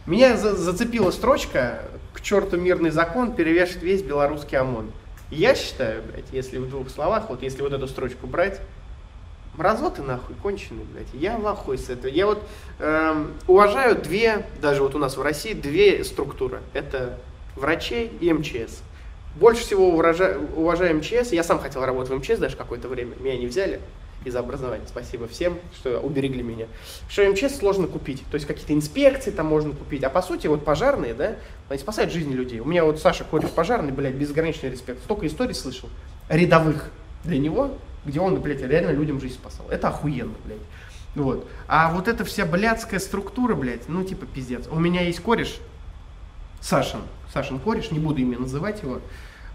Меня 0.07 0.38
за- 0.38 0.55
зацепила 0.55 1.11
строчка 1.11 1.83
«К 2.15 2.21
черту 2.21 2.58
мирный 2.58 2.89
закон 2.89 3.36
перевешивает 3.36 3.84
весь 3.84 4.01
белорусский 4.01 4.58
ОМОН». 4.58 4.91
Я 5.30 5.54
считаю, 5.54 6.01
блядь, 6.04 6.32
если 6.32 6.58
в 6.58 6.69
двух 6.69 6.89
словах, 6.89 7.30
вот 7.30 7.43
если 7.43 7.62
вот 7.62 7.73
эту 7.73 7.88
строчку 7.88 8.25
брать, 8.25 8.62
мразоты 9.58 10.01
нахуй 10.01 10.36
конченые, 10.41 10.86
блядь. 10.86 11.13
Я 11.13 11.38
в 11.38 11.45
ахуе 11.45 11.78
с 11.78 11.89
этого. 11.89 12.12
Я 12.12 12.25
вот 12.25 12.41
эм, 12.80 13.34
уважаю 13.47 13.95
две, 13.95 14.45
даже 14.62 14.82
вот 14.82 14.95
у 14.95 14.97
нас 14.97 15.17
в 15.17 15.21
России, 15.21 15.54
две 15.54 16.04
структуры. 16.04 16.62
Это 16.73 17.19
врачей 17.56 18.12
и 18.19 18.32
МЧС. 18.32 18.82
Больше 19.36 19.62
всего 19.62 19.89
уважаю, 19.89 20.47
уважаю 20.56 20.97
МЧС. 20.97 21.32
Я 21.32 21.43
сам 21.43 21.60
хотел 21.60 21.84
работать 21.84 22.12
в 22.12 22.17
МЧС 22.17 22.39
даже 22.39 22.56
какое-то 22.56 22.88
время. 22.88 23.15
Меня 23.19 23.38
не 23.38 23.47
взяли 23.47 23.82
из 24.25 24.35
образования. 24.35 24.85
Спасибо 24.88 25.27
всем, 25.27 25.57
что 25.75 25.99
уберегли 25.99 26.43
меня. 26.43 26.65
Что 27.07 27.29
МЧС 27.29 27.57
сложно 27.57 27.88
купить. 27.88 28.23
То 28.31 28.35
есть 28.35 28.45
какие-то 28.45 28.73
инспекции 28.73 29.31
там 29.31 29.45
можно 29.45 29.73
купить. 29.73 30.03
А 30.03 30.09
по 30.09 30.21
сути, 30.21 30.47
вот 30.47 30.65
пожарные, 30.65 31.13
да, 31.13 31.35
они 31.69 31.79
спасают 31.79 32.11
жизни 32.11 32.33
людей. 32.33 32.59
У 32.59 32.65
меня 32.65 32.83
вот 32.83 32.99
Саша 32.99 33.23
Кореш 33.23 33.49
пожарный, 33.49 33.91
блядь, 33.91 34.15
безграничный 34.15 34.71
респект. 34.71 35.03
Столько 35.03 35.27
историй 35.27 35.53
слышал, 35.53 35.89
рядовых 36.27 36.91
для 37.23 37.39
него, 37.39 37.77
где 38.05 38.19
он, 38.19 38.39
блядь, 38.41 38.61
реально 38.61 38.91
людям 38.91 39.21
жизнь 39.21 39.35
спасал. 39.35 39.65
Это 39.69 39.89
охуенно, 39.89 40.35
блядь. 40.45 40.59
Вот. 41.15 41.47
А 41.67 41.91
вот 41.91 42.07
эта 42.07 42.25
вся 42.25 42.45
блядская 42.45 42.99
структура, 42.99 43.55
блядь, 43.55 43.88
ну 43.88 44.03
типа 44.03 44.25
пиздец. 44.25 44.67
У 44.69 44.79
меня 44.79 45.01
есть 45.01 45.21
кореш, 45.21 45.57
Сашин, 46.59 47.01
Сашин 47.33 47.59
кореш, 47.59 47.91
не 47.91 47.99
буду 47.99 48.21
имя 48.21 48.38
называть 48.38 48.83
его. 48.83 48.99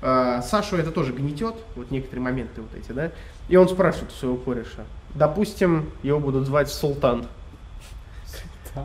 А, 0.02 0.40
Сашу 0.42 0.76
это 0.76 0.90
тоже 0.90 1.12
гнетет, 1.12 1.54
вот 1.76 1.90
некоторые 1.90 2.22
моменты 2.22 2.62
вот 2.62 2.74
эти, 2.74 2.92
да. 2.92 3.12
И 3.50 3.56
он 3.56 3.68
спрашивает 3.68 4.12
у 4.12 4.14
своего 4.14 4.36
кореша, 4.36 4.84
допустим, 5.14 5.90
его 6.02 6.20
будут 6.20 6.46
звать 6.46 6.70
Султан. 6.70 7.26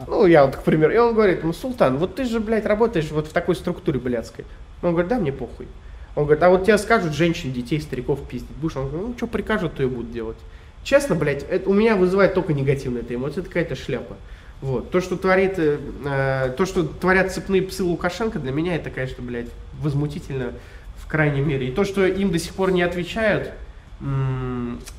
Ну, 0.08 0.26
я 0.26 0.46
вот, 0.46 0.56
к 0.56 0.64
примеру. 0.64 0.92
И 0.92 0.98
он 0.98 1.14
говорит, 1.14 1.44
ну, 1.44 1.54
Султан, 1.54 1.98
вот 1.98 2.16
ты 2.16 2.26
же, 2.26 2.40
блядь, 2.40 2.66
работаешь 2.66 3.12
вот 3.12 3.28
в 3.28 3.32
такой 3.32 3.56
структуре 3.56 4.00
блядской. 4.00 4.44
Он 4.82 4.92
говорит, 4.92 5.10
да, 5.10 5.20
мне 5.20 5.32
похуй. 5.32 5.68
Он 6.16 6.24
говорит, 6.24 6.42
а 6.44 6.50
вот 6.50 6.64
тебе 6.64 6.80
скажут 6.80 7.14
женщин, 7.14 7.54
детей, 7.54 7.80
стариков 7.80 8.28
пиздить. 8.28 8.50
Будешь? 8.58 8.76
Он 8.76 8.90
говорит, 8.90 9.08
ну, 9.10 9.14
что 9.16 9.28
прикажут, 9.28 9.76
то 9.76 9.84
и 9.84 9.86
будут 9.86 10.12
делать. 10.12 10.38
Честно, 10.84 11.14
блядь, 11.14 11.44
это 11.44 11.70
у 11.70 11.74
меня 11.74 11.96
вызывает 11.96 12.34
только 12.34 12.54
негативная 12.54 13.02
эта 13.02 13.14
эмоция, 13.14 13.42
это 13.42 13.50
какая-то 13.50 13.76
шляпа. 13.76 14.16
Вот. 14.62 14.90
То, 14.90 15.02
что 15.02 15.16
творит, 15.18 15.60
э, 15.60 15.78
э, 16.06 16.54
то, 16.58 16.66
что 16.66 16.84
творят 16.84 17.32
цепные 17.32 17.62
псы 17.62 17.84
Лукашенко, 17.84 18.40
для 18.40 18.52
меня 18.52 18.76
это, 18.76 18.90
конечно, 18.90 19.24
блядь, 19.24 19.50
возмутительно 19.80 20.54
в 20.98 21.08
крайней 21.08 21.42
мере. 21.42 21.68
И 21.68 21.72
то, 21.72 21.84
что 21.84 22.06
им 22.06 22.32
до 22.32 22.40
сих 22.40 22.54
пор 22.54 22.72
не 22.72 22.82
отвечают, 22.82 23.52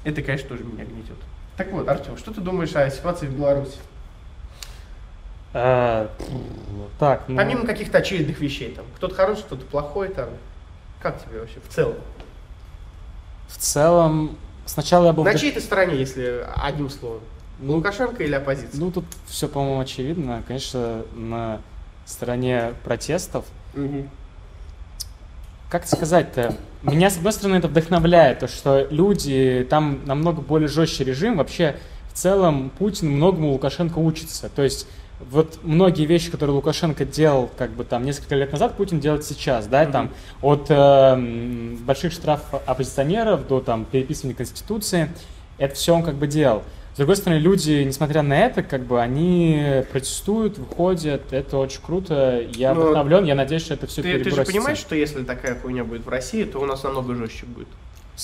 это, 0.05 0.23
конечно, 0.23 0.49
тоже 0.49 0.65
меня 0.65 0.85
гнетет. 0.85 1.17
Так 1.57 1.71
вот, 1.73 1.89
Артем, 1.89 2.17
что 2.17 2.33
ты 2.33 2.41
думаешь 2.41 2.75
о 2.77 2.89
ситуации 2.91 3.27
в 3.27 3.33
Беларуси? 3.37 3.79
А, 5.55 6.11
так, 6.99 7.25
ну, 7.29 7.37
Помимо 7.37 7.65
каких-то 7.65 7.99
очевидных 7.99 8.41
вещей, 8.41 8.75
там, 8.75 8.85
кто-то 8.97 9.15
хороший, 9.15 9.45
кто-то 9.45 9.65
плохой, 9.65 10.09
там, 10.09 10.29
как 11.01 11.23
тебе 11.25 11.41
вообще 11.41 11.61
в 11.67 11.73
целом? 11.73 11.97
в 13.49 13.59
целом, 13.59 14.37
сначала 14.67 15.07
я 15.07 15.13
был... 15.13 15.25
На 15.25 15.31
вдох- 15.31 15.39
чьей 15.39 15.53
ты 15.53 15.61
стороне, 15.61 15.97
если 15.97 16.47
одним 16.57 16.91
словом? 16.91 17.21
Ну, 17.59 17.77
Лукашенко 17.77 18.23
или 18.23 18.35
оппозиция? 18.35 18.79
Ну, 18.79 18.91
тут 18.91 19.05
все, 19.27 19.49
по-моему, 19.49 19.81
очевидно. 19.81 20.43
Конечно, 20.47 21.05
на 21.15 21.61
стороне 22.05 22.75
протестов. 22.85 23.47
Мгм. 23.75 24.11
Как 25.71 25.87
сказать-то? 25.87 26.55
Меня, 26.87 27.11
с 27.11 27.16
одной 27.16 27.33
стороны, 27.33 27.57
это 27.57 27.66
вдохновляет, 27.66 28.38
то, 28.38 28.49
что 28.49 28.87
люди, 28.90 29.66
там 29.68 30.01
намного 30.07 30.40
более 30.40 30.68
жестче 30.68 31.03
режим. 31.03 31.38
Вообще, 31.38 31.77
в 32.12 32.16
целом, 32.16 32.70
Путин 32.79 33.11
многому 33.11 33.51
Лукашенко 33.53 33.99
учится. 33.99 34.49
То 34.49 34.62
есть, 34.62 34.87
вот 35.31 35.59
многие 35.64 36.05
вещи, 36.05 36.31
которые 36.31 36.55
Лукашенко 36.55 37.05
делал, 37.05 37.51
как 37.59 37.70
бы 37.70 37.83
там 37.85 38.05
несколько 38.05 38.37
лет 38.37 38.53
назад, 38.53 38.75
Путин 38.77 39.01
делает 39.01 39.25
сейчас, 39.25 39.66
да, 39.66 39.83
Мгм. 39.83 39.92
там 39.92 40.11
от 40.42 40.66
э, 40.68 41.77
больших 41.81 42.12
штрафов 42.12 42.62
оппозиционеров 42.66 43.49
до 43.49 43.61
там 43.61 43.85
переписывания 43.85 44.37
Конституции, 44.37 45.11
это 45.59 45.75
все 45.75 45.92
он 45.92 46.05
как 46.05 46.14
бы 46.14 46.29
делал. 46.29 46.62
С 46.97 46.99
другой 46.99 47.17
стороны, 47.17 47.39
люди, 47.39 47.83
несмотря 47.87 48.23
на 48.23 48.47
это, 48.47 48.63
как 48.63 48.87
бы 48.87 49.03
они 49.03 49.85
протестуют, 49.93 50.57
выходят, 50.57 51.31
это 51.31 51.59
очень 51.59 51.83
круто. 51.83 52.43
Я 52.55 52.73
Но 52.73 52.81
вдохновлен, 52.81 53.25
я 53.25 53.35
надеюсь, 53.35 53.65
что 53.65 53.75
это 53.75 53.87
все 53.87 54.01
Ты, 54.01 54.25
ты 54.25 54.31
же 54.31 54.43
понимаешь, 54.47 54.79
что 54.79 54.95
если 54.95 55.23
такая 55.23 55.57
хуйня 55.57 55.85
будет 55.85 56.07
в 56.07 56.09
России, 56.09 56.45
то 56.45 56.59
у 56.59 56.65
нас 56.65 56.85
намного 56.85 57.15
жестче 57.15 57.45
будет. 57.45 57.69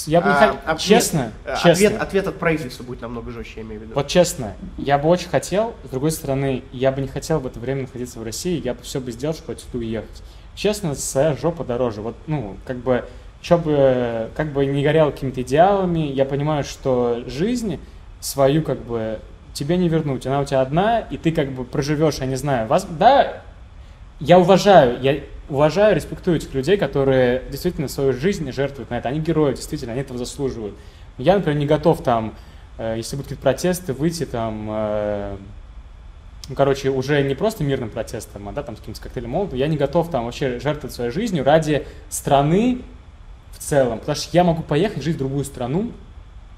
Я 0.06 0.22
бы 0.22 0.30
А, 0.30 0.52
хот- 0.52 0.58
а, 0.64 0.76
честно, 0.76 1.32
нет, 1.44 1.58
честно. 1.62 1.70
Ответ, 1.72 2.00
ответ 2.00 2.26
от 2.28 2.38
правительства 2.38 2.82
будет 2.84 3.02
намного 3.02 3.30
жестче, 3.30 3.52
я 3.56 3.62
имею 3.64 3.80
в 3.80 3.82
виду. 3.82 3.92
Вот 3.94 4.08
честно, 4.08 4.54
я 4.78 4.96
бы 4.96 5.06
очень 5.10 5.28
хотел, 5.28 5.74
с 5.84 5.90
другой 5.90 6.10
стороны, 6.10 6.62
я 6.72 6.92
бы 6.92 7.02
не 7.02 7.08
хотел 7.08 7.40
в 7.40 7.46
это 7.46 7.60
время 7.60 7.82
находиться 7.82 8.20
в 8.20 8.22
России, 8.22 8.58
я 8.64 8.72
бы 8.72 8.80
все 8.80 9.02
бы 9.02 9.12
сделал, 9.12 9.34
чтобы 9.34 9.52
отсюда 9.52 9.76
уехать. 9.76 10.22
Честно, 10.54 10.94
своя 10.94 11.36
жопа 11.36 11.62
дороже. 11.64 12.00
Вот, 12.00 12.14
ну, 12.26 12.56
как 12.64 12.78
бы, 12.78 13.04
что 13.42 13.58
бы, 13.58 14.30
как 14.34 14.50
бы 14.54 14.64
не 14.64 14.82
горел 14.82 15.10
какими-то 15.10 15.42
идеалами, 15.42 16.10
я 16.10 16.24
понимаю, 16.24 16.64
что 16.64 17.22
жизнь 17.26 17.78
свою, 18.22 18.62
как 18.62 18.78
бы, 18.78 19.18
тебе 19.52 19.76
не 19.76 19.88
вернуть. 19.88 20.26
Она 20.26 20.40
у 20.40 20.44
тебя 20.44 20.62
одна, 20.62 21.00
и 21.00 21.18
ты, 21.18 21.32
как 21.32 21.50
бы, 21.52 21.64
проживешь, 21.64 22.18
я 22.18 22.26
не 22.26 22.36
знаю, 22.36 22.68
вас, 22.68 22.86
да, 22.88 23.42
я 24.20 24.38
уважаю, 24.38 25.00
я 25.02 25.20
уважаю, 25.48 25.96
респектую 25.96 26.36
этих 26.36 26.54
людей, 26.54 26.76
которые 26.76 27.42
действительно 27.50 27.88
свою 27.88 28.12
жизнь 28.12 28.50
жертвуют 28.52 28.90
на 28.90 28.98
это. 28.98 29.08
Они 29.08 29.20
герои, 29.20 29.54
действительно, 29.54 29.92
они 29.92 30.00
этого 30.00 30.18
заслуживают. 30.18 30.74
Я, 31.18 31.34
например, 31.34 31.58
не 31.58 31.66
готов 31.66 32.02
там, 32.02 32.34
э, 32.78 32.94
если 32.96 33.16
будут 33.16 33.28
какие-то 33.28 33.42
протесты, 33.42 33.92
выйти 33.92 34.24
там, 34.24 34.68
э, 34.70 35.36
ну, 36.48 36.54
короче, 36.54 36.90
уже 36.90 37.22
не 37.22 37.34
просто 37.34 37.64
мирным 37.64 37.90
протестом, 37.90 38.48
а 38.48 38.52
да, 38.52 38.62
там 38.62 38.76
с 38.76 38.78
каким-то 38.78 39.00
коктейлем 39.00 39.30
молотова, 39.30 39.56
я 39.56 39.66
не 39.66 39.76
готов 39.76 40.10
там 40.10 40.24
вообще 40.24 40.60
жертвовать 40.60 40.94
своей 40.94 41.10
жизнью 41.10 41.44
ради 41.44 41.86
страны 42.08 42.82
в 43.52 43.58
целом, 43.58 43.98
потому 43.98 44.16
что 44.16 44.28
я 44.32 44.44
могу 44.44 44.62
поехать 44.62 45.02
жить 45.02 45.16
в 45.16 45.18
другую 45.18 45.44
страну 45.44 45.92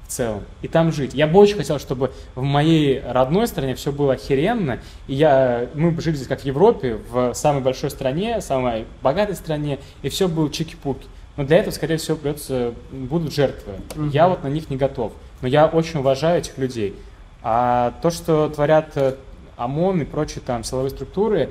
в 0.06 0.10
целом 0.10 0.42
и 0.62 0.68
там 0.68 0.92
жить. 0.92 1.14
Я 1.14 1.26
бы 1.26 1.38
очень 1.38 1.56
хотел, 1.56 1.78
чтобы 1.78 2.12
в 2.34 2.42
моей 2.42 3.02
родной 3.06 3.46
стране 3.46 3.74
все 3.74 3.92
было 3.92 4.14
охеренно, 4.14 4.78
и 5.06 5.14
я, 5.14 5.68
мы 5.74 5.90
бы 5.90 6.02
жили 6.02 6.16
здесь 6.16 6.28
как 6.28 6.40
в 6.40 6.44
Европе, 6.44 6.98
в 7.10 7.34
самой 7.34 7.62
большой 7.62 7.90
стране, 7.90 8.40
самой 8.40 8.84
богатой 9.02 9.34
стране, 9.34 9.78
и 10.02 10.08
все 10.08 10.28
было 10.28 10.50
чики-пуки. 10.50 11.06
Но 11.36 11.44
для 11.44 11.58
этого, 11.58 11.72
скорее 11.72 11.96
всего, 11.96 12.16
придется, 12.16 12.74
будут 12.92 13.34
жертвы. 13.34 13.72
Мгм. 13.96 14.10
Я 14.10 14.28
вот 14.28 14.44
на 14.44 14.48
них 14.48 14.70
не 14.70 14.76
готов. 14.76 15.12
Но 15.42 15.48
я 15.48 15.66
очень 15.66 16.00
уважаю 16.00 16.38
этих 16.38 16.56
людей. 16.58 16.94
А 17.42 17.92
то, 18.02 18.10
что 18.10 18.48
творят 18.48 18.92
э, 18.94 19.16
ОМОН 19.56 20.02
и 20.02 20.04
прочие 20.04 20.42
там 20.46 20.64
силовые 20.64 20.90
структуры, 20.90 21.50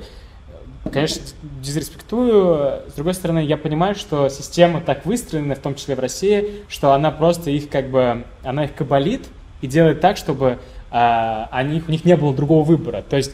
конечно, 0.92 1.22
дизреспектую. 1.62 2.82
С 2.88 2.94
другой 2.94 3.14
стороны, 3.14 3.40
я 3.40 3.56
понимаю, 3.56 3.94
что 3.94 4.28
система 4.28 4.80
так 4.80 5.06
выстроена, 5.06 5.54
в 5.54 5.58
том 5.58 5.74
числе 5.74 5.96
в 5.96 6.00
России, 6.00 6.62
что 6.68 6.92
она 6.92 7.10
просто 7.10 7.50
их 7.50 7.68
как 7.68 7.90
бы, 7.90 8.24
она 8.42 8.64
их 8.64 8.74
кабалит 8.74 9.26
и 9.60 9.66
делает 9.66 10.00
так, 10.00 10.16
чтобы 10.16 10.58
а, 10.90 11.48
они, 11.50 11.82
у 11.86 11.90
них 11.90 12.04
не 12.04 12.16
было 12.16 12.34
другого 12.34 12.64
выбора. 12.64 13.02
То 13.02 13.16
есть 13.16 13.32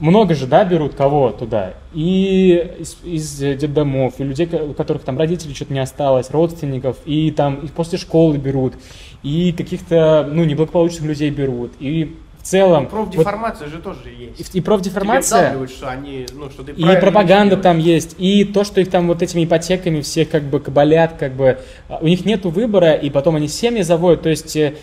много 0.00 0.34
же, 0.34 0.46
да, 0.46 0.64
берут 0.64 0.94
кого 0.94 1.30
туда. 1.30 1.74
И 1.92 2.74
из, 2.78 2.96
из 3.04 3.58
детдомов, 3.58 4.14
и 4.18 4.24
людей, 4.24 4.46
у 4.46 4.72
которых 4.72 5.02
там 5.02 5.18
родителей 5.18 5.54
что-то 5.54 5.74
не 5.74 5.80
осталось, 5.80 6.30
родственников, 6.30 6.96
и 7.04 7.30
там 7.30 7.56
и 7.56 7.68
после 7.68 7.98
школы 7.98 8.38
берут, 8.38 8.74
и 9.22 9.52
каких-то, 9.52 10.26
ну, 10.30 10.44
неблагополучных 10.44 11.04
людей 11.04 11.30
берут. 11.30 11.72
И 11.80 12.16
в 12.40 12.46
целом... 12.46 12.84
вот- 12.84 12.90
Профдеформация 12.90 13.68
же 13.68 13.78
тоже 13.78 14.10
и, 14.10 14.32
есть. 14.36 14.54
и 14.54 14.60
профдеформация... 14.60 15.54
Тебе 15.54 15.68
что 15.68 15.90
они, 15.90 16.26
ну, 16.32 16.48
что 16.48 16.62
ты 16.62 16.72
И 16.72 17.00
пропаганда 17.00 17.56
там 17.56 17.78
есть, 17.78 18.16
и 18.18 18.44
то, 18.44 18.64
что 18.64 18.80
их 18.80 18.90
там 18.90 19.06
вот 19.08 19.22
этими 19.22 19.44
ипотеками 19.44 20.00
всех 20.00 20.30
как 20.30 20.44
бы 20.44 20.58
кабалят, 20.58 21.16
как 21.18 21.34
бы 21.34 21.58
а, 21.88 21.98
у 22.00 22.06
них 22.06 22.24
нету 22.24 22.48
выбора, 22.48 22.94
и 22.94 23.10
потом 23.10 23.36
они 23.36 23.46
семьи 23.46 23.82
заводят, 23.82 24.22
то 24.22 24.30
есть 24.30 24.56
э, 24.56 24.74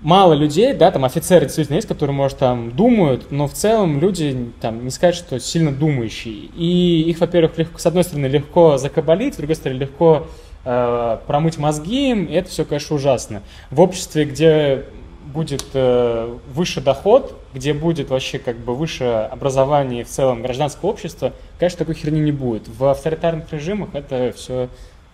мало 0.00 0.32
людей, 0.32 0.72
да, 0.72 0.90
там 0.90 1.04
офицеры 1.04 1.44
действительно 1.44 1.76
есть, 1.76 1.88
которые, 1.88 2.16
может, 2.16 2.38
там 2.38 2.70
думают, 2.70 3.30
но 3.30 3.46
в 3.46 3.52
целом 3.52 4.00
люди, 4.00 4.50
там, 4.62 4.82
не 4.82 4.90
сказать, 4.90 5.14
что 5.14 5.38
сильно 5.38 5.72
думающие. 5.72 6.48
И 6.56 7.02
их, 7.02 7.20
во-первых, 7.20 7.58
легко, 7.58 7.78
с 7.78 7.84
одной 7.84 8.04
стороны, 8.04 8.26
легко 8.26 8.78
закабалить, 8.78 9.34
с 9.34 9.36
другой 9.36 9.56
стороны, 9.56 9.78
легко 9.78 10.28
э, 10.64 11.18
промыть 11.26 11.58
мозги 11.58 12.10
им, 12.10 12.24
и 12.24 12.32
это 12.32 12.48
все, 12.48 12.64
конечно, 12.64 12.96
ужасно. 12.96 13.42
В 13.70 13.82
обществе, 13.82 14.24
где 14.24 14.86
будет 15.30 15.64
э, 15.74 16.38
выше 16.52 16.80
доход, 16.80 17.38
где 17.54 17.72
будет 17.72 18.10
вообще 18.10 18.38
как 18.38 18.56
бы 18.58 18.74
выше 18.74 19.04
образование 19.04 20.04
в 20.04 20.08
целом 20.08 20.42
гражданское 20.42 20.86
общество, 20.86 21.32
конечно, 21.58 21.78
такой 21.78 21.94
херни 21.94 22.20
не 22.20 22.32
будет. 22.32 22.68
В 22.68 22.84
авторитарных 22.84 23.52
режимах 23.52 23.94
это 23.94 24.32
все 24.36 24.68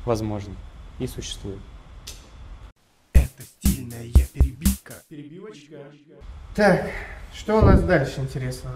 возможно 0.04 0.54
и 0.98 1.06
существует. 1.06 1.58
Это 3.12 3.42
стильная 3.42 4.06
перебивка. 4.32 4.94
Перебивочка. 5.08 5.76
Так, 6.54 6.90
что 7.34 7.58
у 7.58 7.62
нас 7.62 7.82
дальше 7.82 8.20
интересно? 8.20 8.70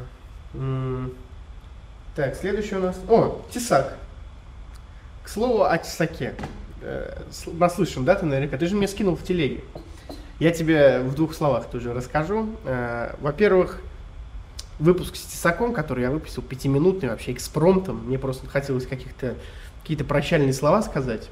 М, 0.55 1.14
Так, 2.16 2.35
следующий 2.35 2.74
у 2.74 2.81
нас... 2.81 2.98
О, 3.09 3.40
тесак. 3.50 3.96
К 5.22 5.29
слову 5.29 5.62
о 5.62 5.79
тесаке. 5.79 6.35
Э, 6.83 7.22
Наслышан, 7.46 8.05
да, 8.05 8.16
ты 8.16 8.26
наверняка? 8.26 8.59
Ты 8.59 8.66
же 8.66 8.74
мне 8.74 8.88
скинул 8.88 9.16
в 9.16 9.22
телеге. 9.22 9.62
Я 10.40 10.50
тебе 10.50 11.00
в 11.00 11.14
двух 11.14 11.35
словах 11.35 11.66
тоже 11.66 11.92
расскажу. 11.92 12.48
Э, 12.64 13.14
Во-первых, 13.20 13.81
выпуск 14.79 15.14
с 15.16 15.20
тесаком, 15.22 15.72
который 15.74 16.03
я 16.03 16.11
выпустил, 16.11 16.42
пятиминутный, 16.42 17.11
вообще 17.11 17.33
экспромтом. 17.33 18.07
Мне 18.07 18.18
просто 18.18 18.48
хотелось 18.48 18.87
каких-то 18.87 19.35
какие-то 19.83 20.05
прощальные 20.05 20.53
слова 20.53 20.83
сказать. 20.83 21.29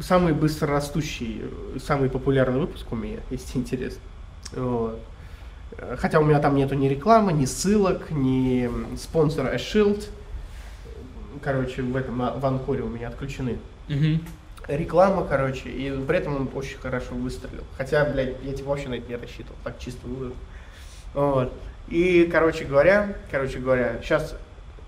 Самый 0.00 0.32
быстрорастущий, 0.32 1.42
самый 1.84 2.08
популярный 2.08 2.60
выпуск 2.60 2.90
у 2.92 2.96
меня, 2.96 3.18
если 3.30 3.58
интересно. 3.58 4.00
Вот. 4.52 5.00
Хотя 5.98 6.20
у 6.20 6.24
меня 6.24 6.38
там 6.38 6.54
нету 6.54 6.74
ни 6.76 6.88
рекламы, 6.88 7.32
ни 7.32 7.44
ссылок, 7.44 8.10
ни 8.10 8.70
спонсора 8.96 9.54
Shield. 9.56 10.08
короче, 11.42 11.82
в 11.82 11.96
этом, 11.96 12.16
в 12.18 12.46
Анкоре 12.46 12.82
у 12.82 12.88
меня 12.88 13.08
отключены. 13.08 13.58
Мгм. 13.88 14.20
Реклама, 14.68 15.26
короче, 15.26 15.70
и 15.70 15.90
при 16.06 16.18
этом 16.18 16.36
он 16.36 16.50
очень 16.54 16.78
хорошо 16.78 17.14
выстрелил. 17.14 17.64
Хотя, 17.78 18.04
блядь, 18.04 18.36
я 18.42 18.52
типа 18.52 18.68
вообще 18.68 18.88
на 18.88 18.94
это 18.94 19.08
не 19.08 19.16
рассчитывал, 19.16 19.56
так 19.64 19.78
чисто 19.78 20.06
вывод. 20.06 20.34
Вот. 21.14 21.52
И, 21.88 22.28
короче 22.30 22.64
говоря, 22.64 23.16
короче 23.30 23.60
говоря, 23.60 23.98
сейчас, 24.02 24.36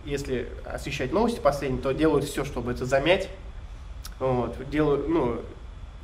если 0.05 0.49
освещать 0.66 1.12
новости 1.12 1.40
последние, 1.40 1.81
то 1.81 1.93
делают 1.93 2.27
все, 2.27 2.45
чтобы 2.45 2.73
это 2.73 2.85
замять. 2.85 3.31
Вот. 4.19 4.55
Делают, 4.69 5.09
ну, 5.09 5.40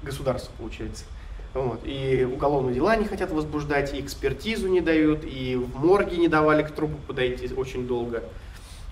государство, 0.03 0.51
получается. 0.57 1.05
Вот. 1.53 1.81
И 1.85 2.27
уголовные 2.31 2.75
дела 2.75 2.97
не 2.97 3.05
хотят 3.05 3.31
возбуждать, 3.31 3.93
и 3.93 4.01
экспертизу 4.01 4.69
не 4.69 4.81
дают, 4.81 5.25
и 5.25 5.57
в 5.57 5.85
морге 5.85 6.17
не 6.17 6.29
давали 6.29 6.63
к 6.63 6.71
трупу 6.71 6.97
подойти 7.07 7.53
очень 7.53 7.87
долго. 7.87 8.23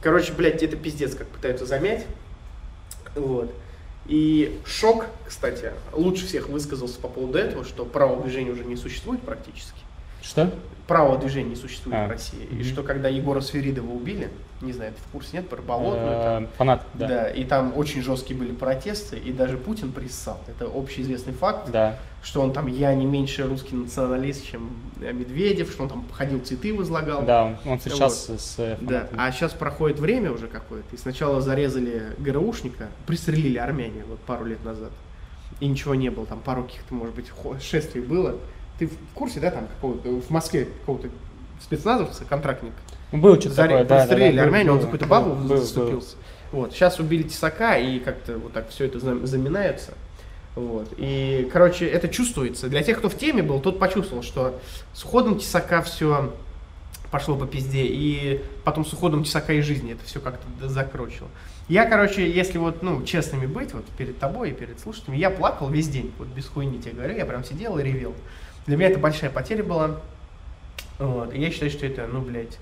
Короче, 0.03 0.35
блядь, 0.35 0.62
это 0.62 0.77
пиздец, 0.77 1.14
как 1.14 1.27
пытаются 1.29 1.64
замять. 1.64 2.05
Вот. 3.14 3.51
И 4.07 4.59
Шок, 4.67 5.07
кстати, 5.27 5.73
лучше 5.93 6.27
всех 6.27 6.49
высказался 6.49 7.01
по 7.01 7.09
поводу 7.09 7.38
этого, 7.38 7.64
что 7.64 7.85
правого 7.85 8.23
движения 8.23 8.51
уже 8.51 8.64
не 8.64 8.77
существует 8.77 9.23
практически. 9.23 9.84
Что? 10.25 10.51
Правого 10.87 11.19
движения 11.19 11.51
не 11.51 11.57
существует 11.57 11.97
А, 11.99 12.07
в 12.07 12.11
России. 12.11 12.47
И 12.51 12.55
мгм. 12.57 12.65
что 12.65 12.83
когда 12.83 13.09
Егора 13.09 13.41
Сверидова 13.41 13.91
убили, 13.91 14.29
не 14.61 14.73
знаю, 14.73 14.93
ты 14.93 15.01
в 15.01 15.13
курсе 15.13 15.31
нет, 15.39 15.49
про 15.49 15.63
болотную 15.63 16.23
там, 16.23 16.45
Э, 16.45 16.49
Фанат, 16.59 16.83
да. 16.95 17.09
да. 17.09 17.31
и 17.31 17.45
там 17.45 17.73
очень 17.77 18.03
жесткие 18.03 18.39
были 18.39 18.53
протесты, 18.53 19.17
и 19.19 19.33
даже 19.33 19.57
Путин 19.57 19.93
приссал. 19.93 20.39
Это 20.47 20.67
общеизвестный 20.67 21.33
факт, 21.33 21.71
Да. 21.71 21.99
что 22.23 22.43
он 22.43 22.53
там, 22.53 22.67
я 22.67 22.95
не 22.95 23.07
меньше 23.07 23.45
русский 23.47 23.75
националист, 23.77 24.45
чем 24.47 24.71
э, 25.01 25.11
Медведев, 25.13 25.71
что 25.71 25.85
он 25.85 25.89
там 25.89 26.05
ходил, 26.13 26.41
цветы 26.41 26.75
возлагал. 26.75 27.23
Да, 27.23 27.59
он- 27.65 27.79
встречался 27.79 28.39
с 28.39 28.55
э, 28.59 28.77
Да, 28.81 29.01
фанатами. 29.07 29.21
а 29.23 29.33
сейчас 29.33 29.53
проходит 29.53 29.99
время 29.99 30.33
уже 30.33 30.49
какое-то, 30.49 30.95
и 30.95 30.99
сначала 30.99 31.41
зарезали 31.41 32.13
ГРУшника, 32.19 32.89
пристрелили 33.07 33.57
армяне 33.57 34.05
вот 34.07 34.21
пару 34.21 34.45
лет 34.45 34.63
назад, 34.65 34.91
и 35.61 35.67
ничего 35.67 35.95
не 35.95 36.11
было, 36.11 36.27
там 36.27 36.41
пару 36.41 36.65
каких-то, 36.65 36.93
может 36.95 37.15
быть, 37.15 37.27
шествий 37.63 38.03
было. 38.03 38.37
Ты 38.79 38.87
в 38.89 38.93
курсе, 39.15 39.41
да, 39.41 39.51
там 39.51 39.67
какого-то, 39.67 40.09
в 40.21 40.31
Москве 40.31 40.65
какого-то 40.81 41.09
спецназовца, 41.63 42.25
контрактник, 42.25 42.73
Ну, 43.13 43.19
Было 43.19 43.41
что-то 43.41 43.55
Заре- 43.55 43.69
такое, 43.69 43.85
да, 43.85 43.89
да, 43.89 43.97
да. 44.01 44.07
пристрелили 44.07 44.37
был- 44.39 44.43
армяне, 44.45 44.71
он 44.71 44.77
был, 44.77 44.81
за 44.83 44.87
какую-то 44.87 45.05
был, 45.07 45.11
бабу 45.11 45.35
был, 45.35 45.49
был. 45.49 45.57
заступился. 45.59 46.17
Вот, 46.53 46.73
сейчас 46.73 46.99
убили 47.01 47.23
Тесака, 47.23 47.79
и 47.79 47.99
как-то 48.01 48.39
вот 48.39 48.53
так 48.53 48.69
все 48.71 48.85
это 48.87 48.99
зам- 48.99 49.25
заминается. 49.27 49.95
Вот. 50.57 50.93
И, 50.99 51.49
короче, 51.53 51.87
это 51.87 52.09
чувствуется. 52.09 52.69
Для 52.69 52.83
тех, 52.83 52.99
кто 52.99 53.09
в 53.09 53.17
теме 53.17 53.43
был, 53.43 53.61
тот 53.61 53.79
почувствовал, 53.79 54.23
что 54.23 54.61
с 54.93 55.05
уходом 55.05 55.39
Тесака 55.39 55.83
все 55.83 56.33
пошло 57.11 57.37
по 57.37 57.47
пизде, 57.47 57.85
и 57.85 58.41
потом 58.65 58.85
с 58.85 58.93
уходом 58.93 59.23
Тесака 59.25 59.53
и 59.53 59.61
жизни 59.61 59.93
это 59.93 60.05
все 60.05 60.21
как-то 60.21 60.69
закручило. 60.69 61.29
Я, 61.69 61.87
короче, 61.87 62.29
если 62.31 62.59
вот, 62.59 62.83
ну, 62.83 63.03
честными 63.05 63.47
быть, 63.47 63.73
вот 63.73 63.85
перед 63.97 64.19
тобой 64.19 64.51
и 64.51 64.53
перед 64.53 64.79
слушателями, 64.81 65.17
я 65.19 65.31
плакал 65.31 65.71
весь 65.71 65.89
день, 65.89 66.13
вот 66.19 66.29
без 66.29 66.47
хуйни 66.47 66.79
тебе 66.81 66.93
говорю, 66.93 67.17
я 67.17 67.25
прям 67.25 67.43
сидел 67.45 67.79
и 67.79 67.83
ревел. 67.83 68.15
Для 68.66 68.77
меня 68.77 68.88
это 68.88 68.98
большая 68.98 69.31
потеря 69.31 69.62
была. 69.64 70.00
Вот. 70.98 71.35
И 71.35 71.40
я 71.40 71.50
считаю, 71.50 71.70
что 71.70 71.87
это, 71.87 72.07
ну, 72.07 72.20
блядь, 72.20 72.59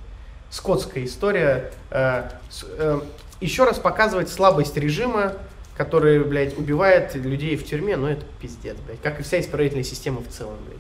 скотская 0.51 1.05
история. 1.05 1.71
Э, 1.91 2.31
с- 2.51 2.65
э, 2.69 3.01
еще 3.41 3.65
раз 3.65 3.79
показывать 3.79 4.29
слабость 4.29 4.77
режима, 4.77 5.35
который, 5.77 6.23
блядь, 6.25 6.57
убивает 6.59 7.15
людей 7.15 7.57
в 7.57 7.65
тюрьме, 7.65 7.97
ну 7.97 8.07
это 8.07 8.25
пиздец, 8.41 8.77
блядь. 8.87 9.01
Как 9.01 9.21
и 9.21 9.23
вся 9.23 9.41
исправительная 9.41 9.85
система 9.85 10.21
в 10.23 10.29
целом, 10.29 10.57
блядь. 10.67 10.79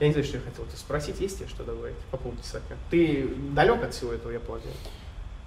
Я 0.00 0.06
не 0.08 0.12
знаю, 0.12 0.26
что 0.26 0.36
я 0.38 0.42
хотел 0.42 0.64
тебя 0.66 0.76
спросить, 0.76 1.20
есть 1.20 1.38
тебе 1.38 1.48
что 1.48 1.62
добавить 1.64 1.96
по 2.10 2.16
поводу 2.16 2.42
Тесака? 2.42 2.74
Ты 2.90 3.28
далек 3.52 3.82
от 3.82 3.94
всего 3.94 4.12
этого, 4.12 4.32
я 4.32 4.40
полагаю? 4.40 4.72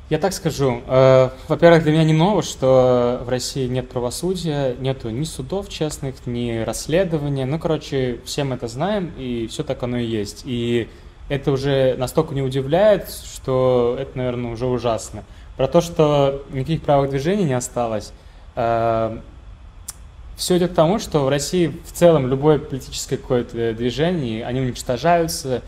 Я 0.09 0.19
так 0.19 0.31
скажу. 0.31 0.83
э, 0.87 1.29
Во-первых, 1.49 1.83
для 1.83 1.91
меня 1.91 2.05
не 2.05 2.13
ново, 2.13 2.41
что 2.41 3.21
в 3.25 3.29
России 3.29 3.67
нет 3.67 3.89
правосудия, 3.89 4.73
нету 4.79 5.09
ни 5.09 5.25
судов 5.25 5.67
честных, 5.67 6.25
ни 6.25 6.63
расследования. 6.63 7.45
Ну, 7.45 7.59
короче, 7.59 8.19
все 8.23 8.45
мы 8.45 8.55
это 8.55 8.69
знаем, 8.69 9.11
и 9.17 9.47
все 9.47 9.63
так 9.63 9.83
оно 9.83 9.97
и 9.97 10.05
есть. 10.05 10.43
И 10.45 10.87
это 11.27 11.51
уже 11.51 11.95
настолько 11.97 12.33
не 12.33 12.41
удивляет, 12.41 13.09
что 13.09 13.97
это, 13.99 14.17
наверное, 14.17 14.53
уже 14.53 14.65
ужасно. 14.65 15.25
Про 15.57 15.67
то, 15.67 15.81
что 15.81 16.41
никаких 16.51 16.83
правых 16.83 17.09
движений 17.09 17.43
не 17.43 17.55
осталось. 17.55 18.13
Все 18.53 20.57
идет 20.57 20.71
к 20.71 20.75
тому, 20.75 20.99
что 20.99 21.25
в 21.25 21.29
России 21.29 21.75
в 21.85 21.91
целом 21.91 22.29
любое 22.29 22.59
политическое 22.59 23.17
какое-то 23.17 23.73
движение, 23.73 24.45
они 24.45 24.61
уничтожаются, 24.61 25.63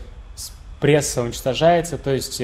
пресса 0.80 1.22
уничтожается, 1.22 1.98
то 1.98 2.14
есть 2.14 2.40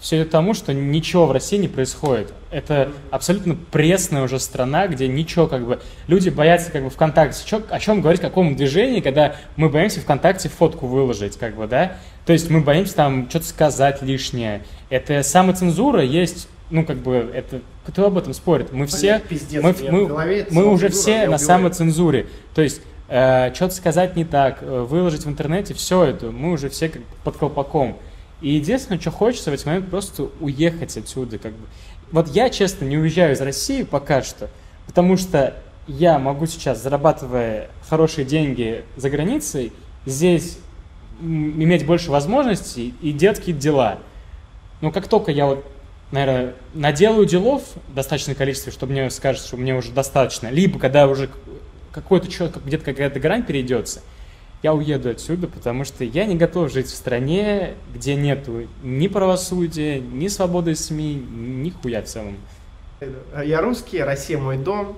все 0.00 0.16
идет 0.18 0.28
к 0.28 0.30
тому, 0.30 0.54
что 0.54 0.72
ничего 0.72 1.26
в 1.26 1.32
России 1.32 1.56
не 1.56 1.68
происходит. 1.68 2.32
Это 2.50 2.90
абсолютно 3.10 3.56
пресная 3.56 4.22
уже 4.22 4.38
страна, 4.38 4.86
где 4.86 5.08
ничего 5.08 5.46
как 5.46 5.66
бы... 5.66 5.80
Люди 6.06 6.28
боятся 6.28 6.70
как 6.70 6.84
бы 6.84 6.90
ВКонтакте. 6.90 7.42
Чё- 7.44 7.62
о 7.68 7.80
чем 7.80 8.00
говорить, 8.00 8.20
о 8.20 8.28
каком 8.28 8.54
движении, 8.56 9.00
когда 9.00 9.34
мы 9.56 9.68
боимся 9.68 10.00
ВКонтакте 10.00 10.48
фотку 10.48 10.86
выложить, 10.86 11.36
как 11.36 11.56
бы, 11.56 11.66
да? 11.66 11.96
То 12.26 12.32
есть 12.32 12.48
мы 12.48 12.60
боимся 12.60 12.94
там 12.94 13.28
что-то 13.28 13.46
сказать 13.46 14.00
лишнее. 14.02 14.62
Это 14.88 15.22
самоцензура 15.22 16.02
есть, 16.02 16.48
ну, 16.70 16.84
как 16.84 16.98
бы, 16.98 17.30
это... 17.34 17.60
Кто 17.86 18.06
об 18.06 18.18
этом 18.18 18.34
спорит? 18.34 18.72
Мы 18.72 18.86
все... 18.86 19.14
Блядь, 19.18 19.22
пиздец, 19.24 19.62
мы, 19.62 19.74
мы- 19.90 20.06
голове 20.06 20.46
мы 20.50 20.66
уже 20.66 20.90
все 20.90 21.26
на 21.28 21.38
самоцензуре. 21.38 22.26
То 22.54 22.62
есть 22.62 22.82
что-то 23.06 23.70
сказать 23.70 24.16
не 24.16 24.26
так, 24.26 24.58
э, 24.60 24.86
выложить 24.86 25.24
в 25.24 25.28
интернете, 25.30 25.72
все 25.72 26.04
это, 26.04 26.26
мы 26.26 26.52
уже 26.52 26.68
все 26.68 26.90
как 26.90 27.00
под 27.24 27.38
колпаком. 27.38 27.96
И 28.40 28.50
единственное, 28.50 29.00
что 29.00 29.10
хочется 29.10 29.50
в 29.50 29.54
этот 29.54 29.66
момент, 29.66 29.90
просто 29.90 30.28
уехать 30.40 30.96
отсюда. 30.96 31.38
Как 31.38 31.52
бы. 31.52 31.66
Вот 32.12 32.28
я, 32.28 32.50
честно, 32.50 32.84
не 32.84 32.96
уезжаю 32.96 33.34
из 33.34 33.40
России 33.40 33.82
пока 33.82 34.22
что, 34.22 34.48
потому 34.86 35.16
что 35.16 35.54
я 35.86 36.18
могу 36.18 36.46
сейчас, 36.46 36.82
зарабатывая 36.82 37.70
хорошие 37.88 38.24
деньги 38.24 38.84
за 38.96 39.10
границей, 39.10 39.72
здесь 40.06 40.58
иметь 41.20 41.86
больше 41.86 42.10
возможностей 42.10 42.94
и 43.00 43.12
делать 43.12 43.58
дела. 43.58 43.98
Но 44.80 44.92
как 44.92 45.08
только 45.08 45.32
я 45.32 45.46
вот, 45.46 45.66
наверное, 46.12 46.54
наделаю 46.74 47.26
делов 47.26 47.62
достаточное 47.88 48.34
количество, 48.34 48.70
чтобы 48.70 48.92
мне 48.92 49.10
скажется, 49.10 49.48
что 49.48 49.56
мне 49.56 49.74
уже 49.74 49.90
достаточно, 49.90 50.48
либо 50.48 50.78
когда 50.78 51.08
уже 51.08 51.28
какой-то 51.90 52.30
человек, 52.30 52.58
где-то 52.64 52.84
какая-то 52.84 53.18
грань 53.18 53.42
перейдется, 53.42 54.02
я 54.62 54.74
уеду 54.74 55.10
отсюда, 55.10 55.46
потому 55.46 55.84
что 55.84 56.04
я 56.04 56.24
не 56.24 56.36
готов 56.36 56.72
жить 56.72 56.86
в 56.86 56.94
стране, 56.94 57.74
где 57.94 58.14
нету 58.14 58.66
ни 58.82 59.06
правосудия, 59.06 60.00
ни 60.00 60.28
свободы 60.28 60.74
СМИ, 60.74 61.14
ни 61.14 61.70
хуя 61.70 62.02
в 62.02 62.06
целом. 62.06 62.36
Я 63.44 63.60
русский, 63.60 64.02
Россия 64.02 64.38
мой 64.38 64.56
дом. 64.56 64.96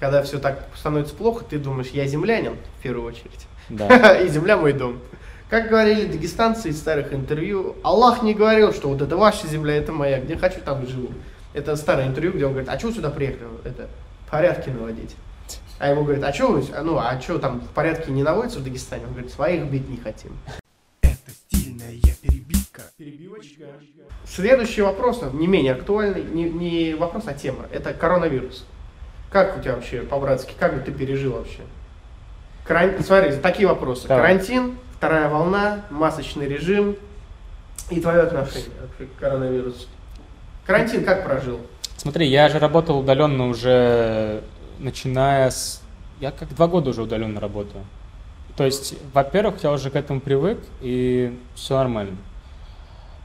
Когда 0.00 0.22
все 0.22 0.38
так 0.38 0.68
становится 0.74 1.14
плохо, 1.14 1.44
ты 1.48 1.58
думаешь, 1.58 1.88
я 1.88 2.06
землянин, 2.06 2.56
в 2.78 2.82
первую 2.82 3.06
очередь. 3.06 3.46
Да. 3.68 4.16
И 4.20 4.28
земля 4.28 4.56
мой 4.56 4.72
дом. 4.72 4.98
Как 5.48 5.68
говорили 5.68 6.06
дагестанцы 6.06 6.70
из 6.70 6.78
старых 6.78 7.12
интервью, 7.12 7.76
Аллах 7.84 8.22
не 8.24 8.34
говорил, 8.34 8.72
что 8.72 8.88
вот 8.88 9.00
это 9.00 9.16
ваша 9.16 9.46
земля, 9.46 9.76
это 9.76 9.92
моя, 9.92 10.20
где 10.20 10.36
хочу, 10.36 10.60
там 10.60 10.84
живу. 10.88 11.10
Это 11.54 11.76
старое 11.76 12.08
интервью, 12.08 12.32
где 12.32 12.46
он 12.46 12.52
говорит, 12.52 12.68
а 12.68 12.78
что 12.78 12.90
сюда 12.90 13.10
приехали? 13.10 13.48
Это 13.64 13.88
порядки 14.28 14.70
наводить. 14.70 15.14
А 15.78 15.90
ему 15.90 16.04
говорит, 16.04 16.24
а 16.24 16.32
что 16.32 16.48
вы, 16.52 16.64
ну, 16.82 16.96
а 16.98 17.20
что 17.20 17.38
там 17.38 17.60
порядки 17.74 18.10
не 18.10 18.22
наводятся 18.22 18.60
в 18.60 18.64
Дагестане? 18.64 19.04
Он 19.06 19.12
говорит, 19.12 19.30
своих 19.32 19.64
бить 19.66 19.88
не 19.88 19.98
хотим. 19.98 20.32
Это 21.02 21.30
стильная 21.30 21.92
перебивка. 22.22 22.82
Перебивочка. 22.96 23.64
Следующий 24.26 24.82
вопрос, 24.82 25.22
не 25.32 25.46
менее 25.46 25.72
актуальный, 25.74 26.22
не, 26.22 26.44
не 26.44 26.94
вопрос, 26.94 27.24
а 27.26 27.34
тема. 27.34 27.66
Это 27.72 27.92
коронавирус. 27.92 28.64
Как 29.30 29.58
у 29.58 29.60
тебя 29.60 29.74
вообще 29.74 30.00
по-братски, 30.00 30.54
как 30.58 30.82
ты 30.84 30.92
пережил 30.92 31.32
вообще? 31.34 31.60
Каран- 32.64 33.02
Смотри, 33.04 33.36
такие 33.36 33.68
вопросы. 33.68 34.08
Давай. 34.08 34.22
Карантин, 34.34 34.76
вторая 34.96 35.28
волна, 35.28 35.84
масочный 35.90 36.48
режим 36.48 36.96
и 37.90 38.00
твое 38.00 38.22
отношение 38.22 38.70
к 38.98 39.20
коронавирусу. 39.20 39.86
Карантин 40.64 41.04
как 41.04 41.24
прожил? 41.24 41.60
Смотри, 41.96 42.26
я 42.26 42.48
же 42.48 42.58
работал 42.58 42.98
удаленно 42.98 43.48
уже 43.48 44.42
начиная 44.78 45.50
с... 45.50 45.82
Я 46.20 46.30
как 46.30 46.54
два 46.54 46.66
года 46.66 46.90
уже 46.90 47.02
удаленно 47.02 47.40
работаю. 47.40 47.84
То 48.56 48.64
есть, 48.64 48.94
во-первых, 49.12 49.62
я 49.62 49.70
уже 49.72 49.90
к 49.90 49.96
этому 49.96 50.20
привык, 50.20 50.58
и 50.80 51.38
все 51.54 51.76
нормально. 51.76 52.16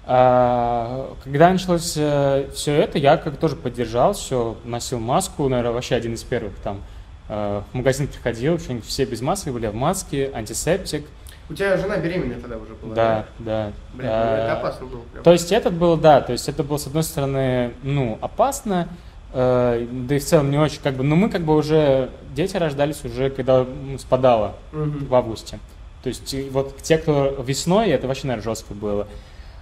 А, 0.05 1.13
когда 1.23 1.51
началось 1.51 1.91
все 1.91 2.47
это, 2.75 2.97
я 2.97 3.17
как 3.17 3.37
тоже 3.37 3.55
поддержал, 3.55 4.13
все, 4.13 4.57
носил 4.65 4.99
маску, 4.99 5.47
наверное, 5.47 5.71
вообще 5.73 5.95
один 5.95 6.15
из 6.15 6.23
первых 6.23 6.53
там. 6.63 6.81
э, 7.29 7.61
В 7.71 7.75
магазин 7.75 8.07
приходил, 8.07 8.59
что-нибудь 8.59 8.85
все 8.85 9.05
без 9.05 9.21
маски 9.21 9.49
были, 9.49 9.67
в 9.67 9.75
маске, 9.75 10.31
антисептик. 10.33 11.05
У 11.49 11.53
тебя 11.53 11.77
жена 11.77 11.97
беременная 11.97 12.39
тогда 12.39 12.57
уже 12.57 12.73
была? 12.73 12.95
Да, 12.95 13.25
да. 13.39 13.71
Блин, 13.93 14.07
ну 14.09 14.13
А, 14.13 14.37
это 14.37 14.53
опасно 14.59 14.85
было. 14.87 15.01
прям. 15.01 15.23
то 15.23 15.31
есть 15.31 15.51
этот 15.51 15.73
был, 15.75 15.97
да, 15.97 16.21
то 16.21 16.31
есть 16.31 16.49
это 16.49 16.63
было, 16.63 16.77
с 16.77 16.87
одной 16.87 17.03
стороны, 17.03 17.73
ну, 17.83 18.17
опасно, 18.21 18.87
э, 19.33 19.87
да 19.91 20.15
и 20.15 20.19
в 20.19 20.23
целом 20.25 20.51
не 20.51 20.57
очень, 20.57 20.79
как 20.81 20.95
бы, 20.95 21.03
но 21.03 21.15
мы 21.15 21.29
как 21.29 21.41
бы 21.41 21.55
уже, 21.55 22.09
дети 22.35 22.57
рождались 22.57 23.03
уже, 23.05 23.29
когда 23.29 23.65
спадало 23.99 24.55
Мгм. 24.71 25.05
в 25.07 25.15
августе. 25.15 25.59
То 26.03 26.09
есть 26.09 26.35
вот 26.51 26.77
те, 26.77 26.97
кто 26.97 27.35
весной, 27.45 27.89
это 27.89 28.07
вообще, 28.07 28.27
наверное, 28.27 28.43
жестко 28.43 28.73
было. 28.73 29.07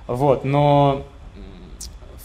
Вот, 0.07 0.43
но 0.45 1.05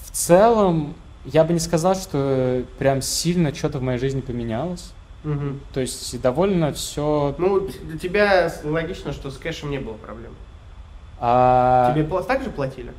в 0.06 0.10
целом 0.12 0.94
я 1.24 1.44
бы 1.44 1.52
не 1.52 1.58
сказал, 1.58 1.94
что 1.94 2.64
прям 2.78 3.02
сильно 3.02 3.54
что-то 3.54 3.78
в 3.78 3.82
моей 3.82 3.98
жизни 3.98 4.20
поменялось. 4.20 4.92
Мгм. 5.24 5.60
То 5.72 5.80
есть 5.80 6.20
довольно 6.20 6.72
все... 6.72 7.34
Ну, 7.38 7.60
для 7.60 7.98
тебя 7.98 8.52
логично, 8.62 9.12
что 9.12 9.30
с 9.30 9.38
кэшем 9.38 9.70
не 9.70 9.78
было 9.78 9.94
проблем. 9.94 10.32
А, 11.18 11.92
Тебе 11.94 12.04
так 12.22 12.42
же 12.42 12.50
платили? 12.50 12.92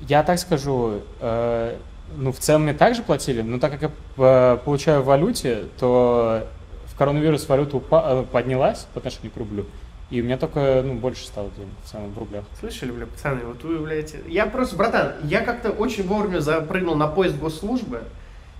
Я 0.00 0.22
так 0.22 0.38
скажу, 0.38 1.02
э, 1.20 1.76
ну, 2.16 2.32
в 2.32 2.38
целом 2.38 2.62
мне 2.62 2.74
также 2.74 3.02
платили, 3.02 3.42
но 3.42 3.58
так 3.58 3.72
как 3.72 3.82
я 3.82 3.90
э, 4.18 4.58
получаю 4.64 5.02
в 5.02 5.06
валюте, 5.06 5.64
то 5.78 6.46
в 6.86 6.96
коронавирус 6.96 7.48
валюта 7.48 7.76
упа- 7.76 8.22
э, 8.22 8.24
поднялась 8.30 8.86
по 8.94 8.98
отношению 8.98 9.30
к 9.32 9.36
рублю, 9.36 9.66
и 10.10 10.20
у 10.20 10.24
меня 10.24 10.36
только, 10.38 10.82
ну, 10.84 10.94
больше 10.94 11.24
стало 11.24 11.50
денег 11.56 11.72
в 11.84 11.90
целом 11.90 12.12
в 12.12 12.18
рублях. 12.18 12.44
Слышали, 12.60 12.90
бля, 12.90 13.06
пацаны, 13.06 13.44
вот 13.44 13.62
вы, 13.64 13.78
блядь... 13.78 14.14
Я 14.26 14.46
просто, 14.46 14.76
братан, 14.76 15.14
я 15.24 15.40
как-то 15.40 15.70
очень 15.70 16.06
вовремя 16.06 16.40
запрыгнул 16.40 16.94
на 16.94 17.06
поезд 17.06 17.36
госслужбы, 17.38 18.02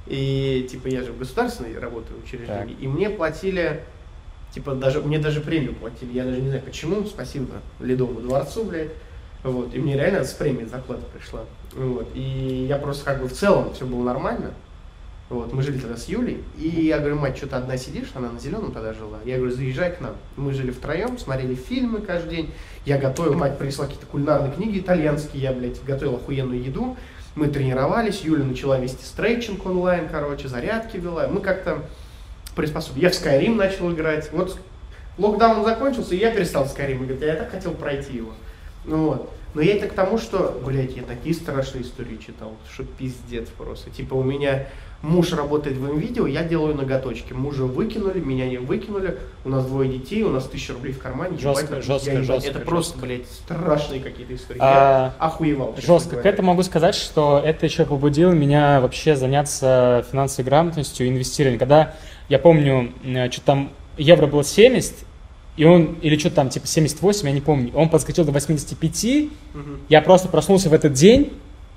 и, 0.07 0.67
типа, 0.71 0.89
я 0.89 1.03
же 1.03 1.13
в 1.13 1.19
государственной 1.19 1.79
работаю 1.79 2.21
учреждении, 2.23 2.75
и 2.81 2.89
мне 2.89 3.11
платили, 3.11 3.83
типа, 4.53 4.75
даже, 4.75 5.01
мне 5.01 5.19
даже 5.19 5.41
премию 5.41 5.75
платили, 5.75 6.13
я 6.13 6.25
даже 6.25 6.41
не 6.41 6.49
знаю 6.49 6.63
почему, 6.63 7.05
спасибо 7.05 7.49
Ледовому 7.81 8.21
дворцу, 8.21 8.65
блядь, 8.65 8.91
вот, 9.43 9.75
и 9.75 9.79
мне 9.79 9.95
реально 9.95 10.25
с 10.25 10.33
премией 10.33 10.67
зарплата 10.67 11.03
пришла, 11.17 11.41
вот, 11.75 12.09
и 12.15 12.67
я 12.69 12.79
просто, 12.79 13.05
как 13.05 13.21
бы, 13.21 13.29
в 13.29 13.33
целом 13.33 13.73
все 13.75 13.87
было 13.87 14.03
нормально, 14.03 14.53
вот, 15.33 15.51
мы 15.55 15.63
жили 15.63 15.79
тогда 15.79 15.97
с 15.97 16.09
Юлей, 16.09 16.45
и 16.59 16.69
я 16.69 16.99
говорю, 16.99 17.17
мать, 17.17 17.39
что-то 17.39 17.57
одна 17.57 17.79
сидишь, 17.79 18.11
она 18.15 18.31
на 18.31 18.39
зеленом 18.39 18.71
тогда 18.71 18.93
жила. 18.93 19.17
Я 19.25 19.39
говорю, 19.39 19.55
заезжай 19.55 19.91
к 19.91 20.01
нам. 20.01 20.15
Мы 20.37 20.53
жили 20.53 20.71
втроем, 20.71 21.17
смотрели 21.17 21.55
фильмы 21.55 22.01
каждый 22.01 22.37
день. 22.37 22.51
Я 22.85 22.99
готовил, 22.99 23.33
мать 23.33 23.57
принесла 23.57 23.87
какие-то 23.87 24.05
кулинарные 24.05 24.53
книги 24.53 24.81
итальянские, 24.81 25.43
я, 25.43 25.53
блядь, 25.53 25.83
готовил 25.85 26.17
охуенную 26.17 26.63
еду. 26.63 26.99
Мы 27.35 27.49
тренировались, 27.49 28.21
Юля 28.21 28.45
начала 28.45 28.79
вести 28.79 29.07
стрейчинг 29.07 29.65
онлайн, 29.65 30.07
короче, 30.11 30.49
зарядки 30.49 30.99
вела. 30.99 31.29
Мы 31.29 31.41
как-то 31.41 31.79
приспособились. 32.55 33.03
Я 33.03 33.09
в 33.09 33.13
Skyrim 33.15 33.55
начал 33.55 33.91
играть. 33.91 34.31
Вот 34.33 34.59
локдаун 35.17 35.65
закончился, 35.65 36.15
и 36.15 36.19
я 36.19 36.31
перестал 36.31 36.65
в 36.65 36.77
Skyrim 36.77 37.07
играть. 37.07 37.23
Я 37.23 37.37
так 37.37 37.51
хотел 37.51 37.73
пройти 37.73 38.17
его. 38.17 38.33
Ну 38.85 39.07
вот. 39.07 39.31
Но 39.55 39.61
я 39.61 39.75
это 39.75 39.87
к 39.87 39.93
тому, 39.93 40.19
что, 40.19 40.61
блядь, 40.65 40.97
я 40.97 41.03
такие 41.03 41.35
страшные 41.35 41.83
истории 41.83 42.17
читал, 42.17 42.53
что 42.73 42.85
пиздец 42.85 43.49
просто. 43.49 43.91
Типа 43.91 44.15
у 44.15 44.23
меня 44.23 44.67
муж 45.03 45.33
работает 45.33 45.77
в 45.77 45.99
видео, 45.99 46.27
я 46.27 46.43
делаю 46.43 46.75
ноготочки. 46.75 47.33
Мужа 47.33 47.65
выкинули, 47.65 48.21
меня 48.21 48.49
не 48.49 48.57
выкинули, 48.59 49.19
у 49.45 49.51
нас 49.51 49.67
двое 49.67 49.91
детей, 49.91 50.23
у 50.23 50.31
нас 50.31 50.47
тысяча 50.47 50.73
рублей 50.73 50.93
в 50.93 50.99
кармане. 50.99 51.39
Жестко, 51.39 51.75
ебать, 51.75 51.85
жестко, 51.85 52.11
я 52.11 52.19
ебать. 52.21 52.27
жестко, 52.27 52.51
Это 52.51 52.59
просто, 52.61 52.93
жестко. 52.95 53.07
блядь, 53.07 53.27
страшные 53.27 54.01
какие-то 54.01 54.35
истории. 54.35 54.59
А, 54.63 55.13
я 55.19 55.27
охуевал. 55.27 55.75
Жестко. 55.77 56.17
К 56.17 56.25
этому 56.27 56.49
могу 56.49 56.63
сказать, 56.63 56.95
что 56.95 57.43
это 57.45 57.67
еще 57.67 57.85
побудило 57.85 58.33
меня 58.33 58.81
вообще 58.81 59.17
заняться 59.17 60.07
финансовой 60.11 60.47
грамотностью, 60.47 61.09
инвестированием. 61.09 61.59
Когда, 61.59 61.95
я 62.29 62.39
помню, 62.39 62.93
что 63.31 63.41
там 63.43 63.73
евро 63.99 64.27
было 64.27 64.45
70, 64.45 64.95
и 65.57 65.65
он, 65.65 65.97
или 66.03 66.17
что 66.17 66.31
там, 66.31 66.49
типа 66.49 66.67
78, 66.67 67.27
я 67.29 67.33
не 67.33 67.41
помню, 67.41 67.73
он 67.75 67.89
подскочил 67.89 68.25
до 68.25 68.33
85, 68.33 69.29
Мгм. 69.55 69.81
Я 69.89 70.01
просто 70.01 70.29
проснулся 70.29 70.69
в 70.71 70.73
этот 70.75 70.93
день, 70.95 71.33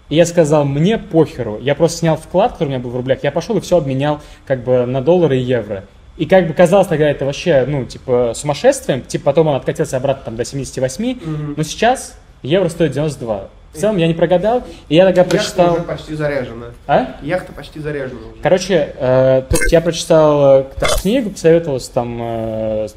и 0.09 0.15
я 0.15 0.25
сказал, 0.25 0.65
мне 0.65 0.97
похеру. 0.97 1.59
Я 1.61 1.75
просто 1.75 1.99
снял 1.99 2.15
вклад, 2.15 2.53
который 2.53 2.67
у 2.67 2.71
меня 2.71 2.79
был 2.79 2.91
в 2.91 2.95
рублях, 2.95 3.23
я 3.23 3.31
пошел 3.31 3.57
и 3.57 3.61
все 3.61 3.77
обменял 3.77 4.21
как 4.45 4.63
бы 4.63 4.85
на 4.85 5.01
доллары 5.01 5.38
и 5.38 5.41
евро. 5.41 5.83
И 6.17 6.25
как 6.25 6.47
бы 6.47 6.53
казалось 6.53 6.88
тогда 6.88 7.09
это 7.09 7.25
вообще, 7.25 7.65
ну, 7.67 7.83
типа, 7.85 8.31
сумасшествием, 8.35 9.01
типа, 9.01 9.25
потом 9.25 9.47
он 9.47 9.55
откатился 9.55 9.97
обратно 9.97 10.23
там 10.25 10.35
до 10.38 10.45
78, 10.45 11.19
Мгм. 11.21 11.53
но 11.57 11.63
сейчас 11.63 12.17
евро 12.41 12.69
стоит 12.69 12.91
92. 12.93 13.49
В 13.73 13.77
целом 13.77 13.97
я 13.97 14.07
не 14.07 14.13
прогадал, 14.13 14.63
и 14.88 14.95
я 14.95 15.05
тогда 15.05 15.21
Яхта 15.23 15.35
прочитал... 15.38 15.73
уже 15.73 15.83
почти 15.83 16.15
заряжена. 16.15 16.67
А? 16.88 17.17
Яхта 17.21 17.51
почти 17.51 17.81
заряжена 17.81 18.21
уже. 18.21 18.41
Короче, 18.41 18.93
э, 18.97 19.43
есть 19.51 19.71
я 19.73 19.81
прочитал 19.81 20.59
э, 20.61 20.63
там, 20.79 20.89
книгу, 21.01 21.31
посоветовался 21.31 21.91
там, 21.91 22.17
э, 22.21 22.88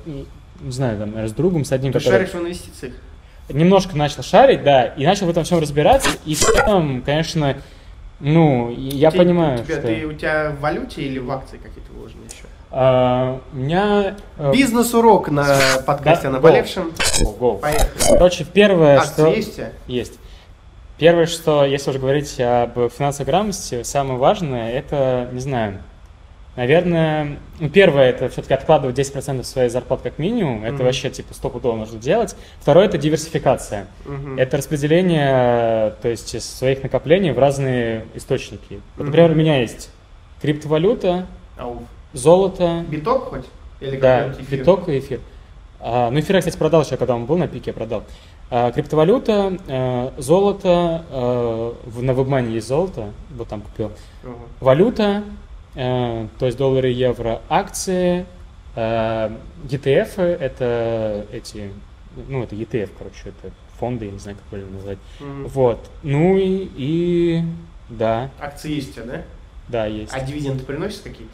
не 0.61 0.73
знаю, 0.73 0.99
там, 0.99 1.27
с 1.29 1.33
другом, 1.33 1.65
с 1.65 1.73
одним, 1.73 1.93
Ты 1.93 1.99
который... 1.99 2.15
шаришь 2.15 2.31
в 2.31 2.39
инвестициях? 2.41 2.95
немножко 3.49 3.97
начал 3.97 4.23
шарить, 4.23 4.63
да, 4.63 4.85
и 4.85 5.07
начал 5.07 5.27
в 5.27 5.31
этом 5.31 5.45
всем 5.45 5.59
разбираться, 5.59 6.11
и 6.27 6.35
в 6.35 6.39
целом, 6.39 7.03
конечно, 7.03 7.57
ну, 8.21 8.71
я 8.71 9.11
Ты- 9.11 9.19
понимаю, 9.19 9.61
у 9.61 9.65
тебя, 9.65 9.75
что... 9.79 9.87
Ты, 9.87 10.07
у 10.07 10.13
тебя 10.13 10.51
в 10.51 10.61
валюте 10.61 11.03
или 11.03 11.19
в 11.19 11.31
акции 11.31 11.57
какие-то 11.57 11.93
вложены 11.93 12.25
еще? 12.25 12.45
А, 12.71 13.41
у 13.53 13.57
меня... 13.57 14.17
э, 14.37 14.53
Бизнес-урок 14.53 15.31
на 15.31 15.47
подкасте 15.87 16.25
да, 16.25 16.29
о 16.29 16.33
наболевшем. 16.33 16.93
go, 17.23 17.39
go. 17.39 17.59
Поехали. 17.59 17.89
Короче, 18.09 18.45
первое, 18.45 18.99
Акции 18.99 19.13
что... 19.13 19.27
есть 19.29 19.49
у 19.49 19.57
тебя? 19.57 19.73
Есть. 19.87 20.19
Первое, 20.99 21.27
что, 21.27 21.65
если 21.65 21.91
уже 21.91 21.99
говорить 21.99 22.39
об 22.41 22.91
финансовой 22.91 23.27
грамотности, 23.27 23.85
самое 23.85 24.19
важное, 24.19 24.73
это, 24.73 25.29
не 25.33 25.41
знаю, 25.41 25.79
наверное, 26.59 27.39
ну, 27.61 27.71
первое, 27.71 28.11
это 28.11 28.29
все-таки 28.29 28.53
откладывать 28.53 28.97
10% 28.99 29.45
своей 29.47 29.69
зарплаты 29.71 30.03
как 30.11 30.19
минимум, 30.19 30.65
это 30.65 30.75
Мгм. 30.75 30.85
вообще, 30.85 31.09
типа, 31.09 31.33
стопудово 31.33 31.77
нужно 31.77 31.99
делать. 32.01 32.35
Второе, 32.61 32.87
это 32.87 32.99
диверсификация. 32.99 33.87
Мгм. 34.05 34.39
Это 34.39 34.57
распределение, 34.57 35.95
то 36.03 36.09
есть 36.09 36.41
своих 36.43 36.83
накоплений 36.83 37.31
в 37.31 37.39
разные 37.39 38.05
источники. 38.15 38.81
Вот, 38.97 39.07
например, 39.07 39.31
у 39.31 39.35
меня 39.35 39.61
есть 39.61 39.91
криптовалюта, 40.43 41.27
Ау. 41.57 41.83
золото, 42.13 42.85
Биток 42.89 43.25
хоть? 43.31 43.45
Или 43.81 43.97
да, 43.97 44.33
эфир? 44.33 44.59
биток 44.59 44.89
и 44.89 44.99
эфир. 44.99 45.21
А, 45.81 46.11
ну, 46.11 46.19
эфир 46.19 46.35
я, 46.37 46.41
кстати, 46.41 46.57
продал 46.59 46.83
еще, 46.83 46.97
когда 46.97 47.15
он 47.15 47.27
был 47.27 47.37
на 47.39 47.47
пике, 47.47 47.71
я 47.71 47.73
продал. 47.73 48.03
А, 48.51 48.73
криптовалюта, 48.73 49.57
э, 49.69 50.11
золото, 50.19 51.05
э, 51.11 51.73
в- 51.85 52.03
на 52.03 52.11
WebMoney 52.13 52.51
есть 52.51 52.67
золото, 52.67 53.11
вот 53.31 53.47
там 53.47 53.61
купил. 53.61 53.93
Ага. 54.25 54.33
Валюта, 54.61 55.03
э, 55.03 55.23
то 55.79 56.47
есть 56.47 56.59
доллары, 56.59 56.89
евро, 56.89 57.41
акции, 57.49 58.27
э, 58.75 59.31
ETF, 59.65 60.21
это 60.21 61.25
эти, 61.31 61.71
ну, 62.29 62.43
это 62.43 62.57
ETF, 62.57 62.91
короче, 62.99 63.29
это 63.29 63.55
фонды, 63.79 64.07
я 64.07 64.11
не 64.11 64.19
знаю, 64.19 64.37
как 64.39 64.47
правильно 64.47 64.73
назвать. 64.73 64.99
Мгм. 65.21 65.47
Вот. 65.47 65.89
Ну 66.03 66.37
и, 66.37 66.69
и 66.77 67.45
да, 67.89 68.31
Акции 68.41 68.73
есть 68.73 68.91
у 68.91 68.93
тебя, 68.95 69.05
да? 69.05 69.23
да, 69.69 69.87
есть. 69.87 70.13
А 70.13 70.21
дивиденды 70.21 70.65
приносят 70.65 71.03
какие-то? 71.03 71.33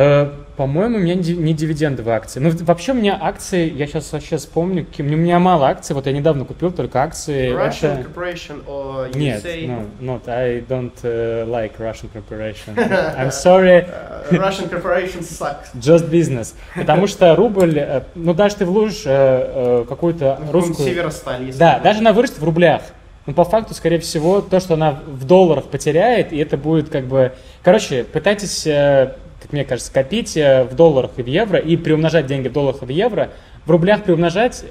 Э, 0.00 0.30
по-моему, 0.56 0.98
у 0.98 1.00
меня 1.00 1.16
не 1.16 1.22
ди- 1.22 1.36
не 1.36 1.54
дивидендовые 1.54 2.16
акции. 2.16 2.38
Ну, 2.38 2.50
вообще 2.60 2.92
у 2.92 2.94
меня 2.94 3.18
акции, 3.20 3.68
я 3.68 3.88
сейчас 3.88 4.12
вообще 4.12 4.36
вспомню, 4.36 4.86
у 4.96 5.02
меня 5.02 5.40
мало 5.40 5.66
акций, 5.66 5.92
вот 5.92 6.06
я 6.06 6.12
недавно 6.12 6.44
купил 6.44 6.70
только 6.70 7.02
акции. 7.02 7.50
Russian 7.52 7.98
это- 8.00 8.08
Corporation 8.08 8.64
or 8.68 9.16
Нет, 9.18 9.44
USA? 9.44 9.66
no, 9.66 9.86
not, 10.00 10.28
I 10.28 10.60
don't 10.60 10.92
uh, 11.02 11.46
like 11.48 11.72
Russian 11.80 12.08
corporation. 12.14 12.76
I'm 13.18 13.32
sorry, 13.32 13.86
Uh, 13.88 14.38
Russian 14.38 14.68
Corporation 14.68 15.22
sucks. 15.22 15.74
just 15.74 16.08
business. 16.08 16.54
Потому 16.76 17.08
что 17.08 17.34
рубль, 17.34 17.76
э, 17.76 18.02
ну 18.14 18.34
даже 18.34 18.54
ты 18.54 18.66
вложишь 18.66 19.02
э, 19.04 19.82
э, 19.82 19.84
какую-то 19.88 20.38
Ну, 20.46 20.52
русскую... 20.52 20.88
Северосталь, 20.88 21.52
Да, 21.58 21.80
даже 21.80 21.98
она 21.98 22.12
вырастет 22.12 22.38
в 22.38 22.44
рублях. 22.44 22.82
Но 23.26 23.32
по 23.34 23.42
факту, 23.44 23.74
скорее 23.74 23.98
всего, 23.98 24.42
то, 24.42 24.60
что 24.60 24.74
она 24.74 24.92
в 25.08 25.24
долларах 25.24 25.64
потеряет, 25.64 26.32
и 26.32 26.38
это 26.38 26.56
будет 26.56 26.88
как 26.88 27.06
бы... 27.06 27.32
Короче, 27.64 28.04
пытайтесь, 28.04 28.64
э, 28.64 29.14
как 29.40 29.52
мне 29.52 29.64
кажется, 29.64 29.92
копить 29.92 30.36
э, 30.36 30.64
в 30.64 30.74
долларах 30.74 31.12
и 31.16 31.22
в 31.22 31.26
евро 31.26 31.58
и 31.58 31.76
приумножать 31.76 32.26
деньги 32.26 32.48
в 32.48 32.52
долларах 32.52 32.82
и 32.82 32.86
в 32.86 32.88
евро. 32.88 33.30
В 33.64 33.70
рублях 33.70 34.04
приумножать 34.04 34.64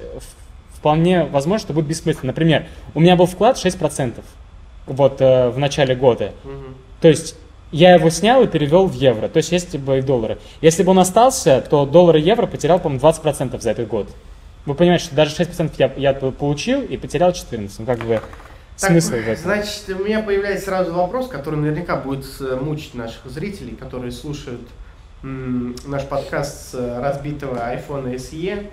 вполне 0.72 1.24
возможно, 1.24 1.66
что 1.66 1.72
будет 1.72 1.86
бессмысленно. 1.86 2.28
Например, 2.28 2.66
у 2.94 3.00
меня 3.00 3.16
был 3.16 3.26
вклад 3.26 3.56
6% 3.56 4.22
вот 4.86 5.20
э, 5.20 5.50
в 5.50 5.58
начале 5.58 5.94
года. 5.94 6.32
Мгм. 6.44 6.74
То 7.00 7.08
есть 7.08 7.36
я 7.70 7.94
его 7.94 8.10
снял 8.10 8.42
и 8.42 8.46
перевел 8.46 8.86
в 8.86 8.94
евро, 8.94 9.28
то 9.28 9.36
есть 9.38 9.52
если 9.52 9.76
бы 9.76 9.98
и 9.98 10.00
в 10.00 10.06
доллары. 10.06 10.38
Если 10.62 10.82
бы 10.82 10.90
он 10.92 10.98
остался, 10.98 11.60
то 11.60 11.84
доллар 11.84 12.16
и 12.16 12.20
евро 12.20 12.46
потерял, 12.46 12.78
по-моему, 12.78 13.06
20% 13.06 13.60
за 13.60 13.70
этот 13.70 13.88
год. 13.88 14.08
Вы 14.64 14.74
понимаете, 14.74 15.04
что 15.04 15.14
даже 15.14 15.34
6% 15.34 15.72
я, 15.78 15.92
я 15.96 16.12
получил 16.14 16.82
и 16.82 16.96
потерял 16.96 17.30
14%. 17.30 17.70
Ну, 17.78 17.86
как 17.86 18.04
бы 18.04 18.22
Так, 18.80 18.90
смысл 18.90 19.10
в 19.10 19.14
этом. 19.14 19.36
Значит, 19.36 19.88
у 19.88 20.04
меня 20.04 20.22
появляется 20.22 20.66
сразу 20.66 20.92
вопрос, 20.92 21.28
который 21.28 21.56
наверняка 21.58 21.96
будет 21.96 22.26
э, 22.40 22.56
мучить 22.56 22.94
наших 22.94 23.26
зрителей, 23.26 23.74
которые 23.74 24.12
слушают 24.12 24.60
наш 25.22 26.06
подкаст 26.06 26.70
с 26.70 26.74
э, 26.74 27.00
разбитого 27.00 27.56
iPhone 27.56 28.14
SE. 28.14 28.70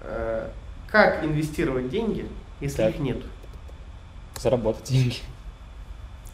Э, 0.00 0.48
Как 0.88 1.24
инвестировать 1.24 1.88
деньги, 1.88 2.26
если 2.60 2.78
Так. 2.78 2.94
их 2.94 2.98
нет? 3.00 3.18
Заработать 4.40 4.84
деньги. 4.84 5.16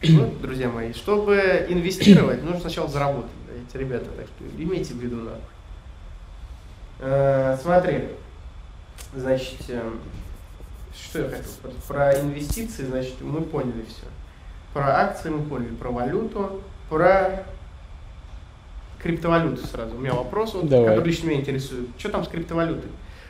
Ну, 0.01 0.33
друзья 0.41 0.69
мои, 0.69 0.93
чтобы 0.93 1.65
инвестировать, 1.69 2.41
нужно 2.41 2.59
сначала 2.61 2.87
заработать, 2.87 3.31
блядь, 3.47 3.75
ребята, 3.81 4.05
так 4.17 4.25
что 4.25 4.45
имейте 4.63 4.93
в 4.93 4.97
виду. 4.97 5.27
Э, 6.99 7.55
Смотри, 7.61 8.05
значит, 9.15 9.59
эм, 9.69 9.99
что 11.03 11.19
я 11.19 11.29
хотел 11.29 11.51
сказать? 11.51 11.77
Про 11.87 12.19
инвестиции, 12.19 12.83
значит, 12.85 13.21
мы 13.21 13.41
поняли 13.41 13.85
все. 13.87 14.05
Про 14.73 15.01
акции 15.01 15.29
мы 15.29 15.43
поняли, 15.43 15.73
про 15.73 15.89
валюту, 15.89 16.61
про 16.89 17.45
криптовалюту 19.01 19.65
сразу. 19.65 19.95
У 19.95 19.99
меня 19.99 20.13
вопрос, 20.13 20.53
вот, 20.53 20.67
Давай. 20.67 20.89
который 20.89 21.07
лично 21.07 21.27
меня 21.27 21.39
интересует. 21.39 21.87
Что 21.97 22.09
там 22.09 22.23
с 22.23 22.27
криптовалютой? 22.27 22.89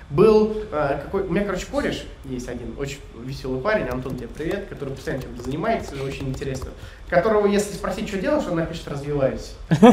Был 0.09 0.63
э, 0.71 1.01
какой... 1.03 1.21
У 1.21 1.31
меня, 1.31 1.45
короче, 1.45 1.67
кореш 1.67 2.03
есть 2.25 2.49
один, 2.49 2.73
очень 2.79 2.97
веселый 3.23 3.61
парень, 3.61 3.85
Антон, 3.85 4.15
тебе 4.15 4.27
привет, 4.27 4.65
который 4.67 4.95
постоянно 4.95 5.21
чем-то 5.21 5.43
занимается, 5.43 6.03
очень 6.03 6.29
интересно. 6.29 6.71
Которого, 7.09 7.45
если 7.45 7.75
спросить, 7.75 8.07
что 8.07 8.17
делаешь, 8.17 8.47
он 8.49 8.55
напишет 8.55 8.87
«развиваюсь». 8.87 9.53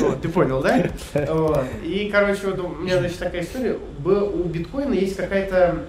Вот, 0.00 0.22
Ты 0.22 0.30
понял, 0.30 0.62
да? 0.62 0.88
Вот. 1.28 1.66
И, 1.82 2.08
короче, 2.10 2.46
вот 2.46 2.58
у 2.58 2.68
меня, 2.68 2.98
значит, 2.98 3.18
такая 3.18 3.42
история. 3.42 3.76
У 4.02 4.44
биткоина 4.44 4.94
есть 4.94 5.16
какая-то 5.16 5.84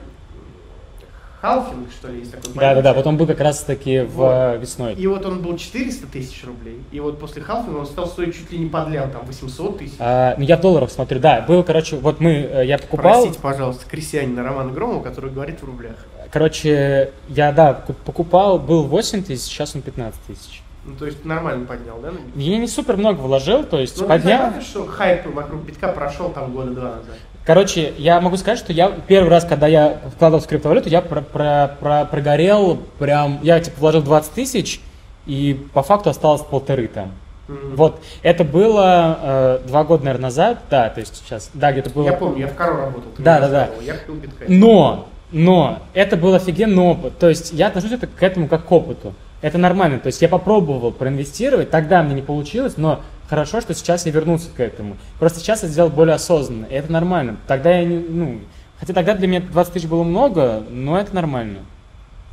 халфинг, 1.46 1.92
что 1.92 2.08
ли, 2.10 2.20
есть 2.20 2.32
такой 2.32 2.54
Да, 2.56 2.76
да, 2.76 2.82
да. 2.82 2.94
Вот 2.94 3.06
он 3.08 3.18
был 3.18 3.28
как 3.28 3.40
раз 3.40 3.62
таки 3.62 4.00
в 4.02 4.12
Вот. 4.14 4.32
э, 4.32 4.58
весной. 4.58 4.94
И 4.94 5.06
вот 5.08 5.26
он 5.26 5.42
был 5.42 5.58
400 5.58 6.08
тысяч 6.08 6.44
рублей, 6.44 6.82
и 6.92 7.00
вот 7.00 7.20
после 7.20 7.42
халфинга 7.44 7.78
он 7.78 7.86
стал 7.86 8.08
стоить 8.08 8.36
чуть 8.36 8.52
ли 8.52 8.58
не 8.58 8.70
подлям, 8.70 9.12
там 9.12 9.26
800 9.26 9.78
тысяч. 9.78 9.94
А, 10.00 10.36
ну, 10.38 10.44
я 10.44 10.58
в 10.58 10.62
долларах 10.62 10.90
смотрю, 10.92 11.20
да. 11.20 11.42
Был, 11.42 11.64
короче, 11.64 11.98
вот 11.98 12.20
мы, 12.20 12.32
э, 12.34 12.66
я 12.66 12.78
покупал. 12.78 13.22
Простите, 13.22 13.40
пожалуйста, 13.42 13.86
крестьянина 13.90 14.44
Романа 14.44 14.72
Громова, 14.72 15.04
который 15.04 15.30
говорит 15.32 15.62
в 15.62 15.66
рублях. 15.66 15.96
Короче, 16.32 17.12
я, 17.30 17.52
да, 17.52 17.74
ку- 17.76 17.94
покупал, 17.94 18.60
был 18.60 18.84
8 18.84 19.24
тысяч, 19.24 19.44
сейчас 19.52 19.76
он 19.76 19.82
15 19.82 20.20
тысяч. 20.28 20.62
Ну, 20.84 20.96
то 20.96 21.06
есть 21.06 21.26
нормально 21.26 21.66
поднял, 21.66 21.98
да? 22.00 22.12
Я 22.36 22.58
не 22.60 22.68
супер 22.68 22.98
много 22.98 23.20
вложил, 23.20 23.64
то 23.64 23.80
есть 23.80 24.00
Ну, 24.00 24.08
поднял. 24.08 24.38
понятно, 24.40 24.62
что 24.62 24.86
хайп 24.86 25.26
вокруг 25.34 25.64
битка 25.64 25.88
прошел 25.88 26.30
там 26.30 26.54
года 26.54 26.72
два 26.72 26.84
назад. 26.90 27.18
Короче, 27.46 27.94
я 27.98 28.20
могу 28.22 28.38
сказать, 28.38 28.58
что 28.58 28.74
я 28.74 28.92
первый 29.08 29.30
раз, 29.30 29.46
когда 29.46 29.68
я 29.68 30.00
вкладывал 30.16 30.44
в 30.44 30.48
криптовалюту, 30.48 30.90
я 30.90 31.02
про- 31.02 31.22
про- 31.22 31.76
про- 31.80 32.06
прогорел 32.06 32.80
прям, 32.98 33.40
я 33.44 33.60
типа 33.60 33.80
вложил 33.80 34.02
20 34.02 34.32
тысяч, 34.32 34.82
и 35.28 35.68
по 35.74 35.84
факту 35.84 36.10
осталось 36.10 36.42
полторы 36.42 36.88
там. 36.88 37.12
Мгм. 37.48 37.76
Вот, 37.76 38.02
это 38.24 38.44
было 38.44 39.20
э, 39.22 39.60
два 39.68 39.84
года, 39.84 40.06
наверное, 40.06 40.24
назад, 40.24 40.58
да, 40.72 40.90
то 40.90 41.00
есть 41.00 41.18
сейчас, 41.24 41.52
да, 41.54 41.72
где-то 41.72 41.92
было... 41.92 42.06
Я 42.06 42.14
помню, 42.14 42.40
я 42.40 42.48
в 42.48 42.56
Кару 42.56 42.78
работал. 42.78 43.12
Да, 43.20 43.40
да, 43.40 43.48
да. 43.50 43.70
Я 43.84 43.94
купил 43.94 44.16
биткоин. 44.16 44.60
Но, 44.60 45.08
но, 45.32 45.80
это 45.94 46.18
был 46.18 46.34
офигенный 46.34 46.82
опыт. 46.82 47.20
То 47.20 47.30
есть 47.30 47.54
я 47.54 47.68
отношусь 47.68 47.92
это, 47.92 48.08
к 48.08 48.24
этому 48.24 48.48
как 48.48 48.66
к 48.66 48.72
опыту. 48.72 49.14
Это 49.42 49.60
нормально. 49.60 50.00
То 50.00 50.08
есть 50.08 50.20
я 50.24 50.30
попробовал 50.30 50.92
проинвестировать, 50.92 51.70
тогда 51.70 52.02
мне 52.02 52.16
не 52.16 52.22
получилось, 52.24 52.74
но 52.78 53.02
хорошо, 53.30 53.62
что 53.62 53.74
сейчас 53.74 54.06
я 54.06 54.12
вернулся 54.12 54.50
к 54.50 54.60
этому. 54.60 54.98
Просто 55.20 55.40
сейчас 55.40 55.64
я 55.64 55.70
сделал 55.70 55.90
более 55.90 56.16
осознанно, 56.16 56.66
и 56.66 56.74
это 56.74 56.92
нормально. 56.92 57.38
Тогда 57.48 57.78
я 57.78 57.86
не, 57.86 57.98
ну, 57.98 58.42
хотя 58.80 58.94
тогда 58.94 59.16
для 59.16 59.28
меня 59.28 59.42
20 59.42 59.74
тысяч 59.74 59.88
было 59.88 60.04
много, 60.04 60.64
но 60.70 61.00
это 61.00 61.14
нормально. 61.16 61.60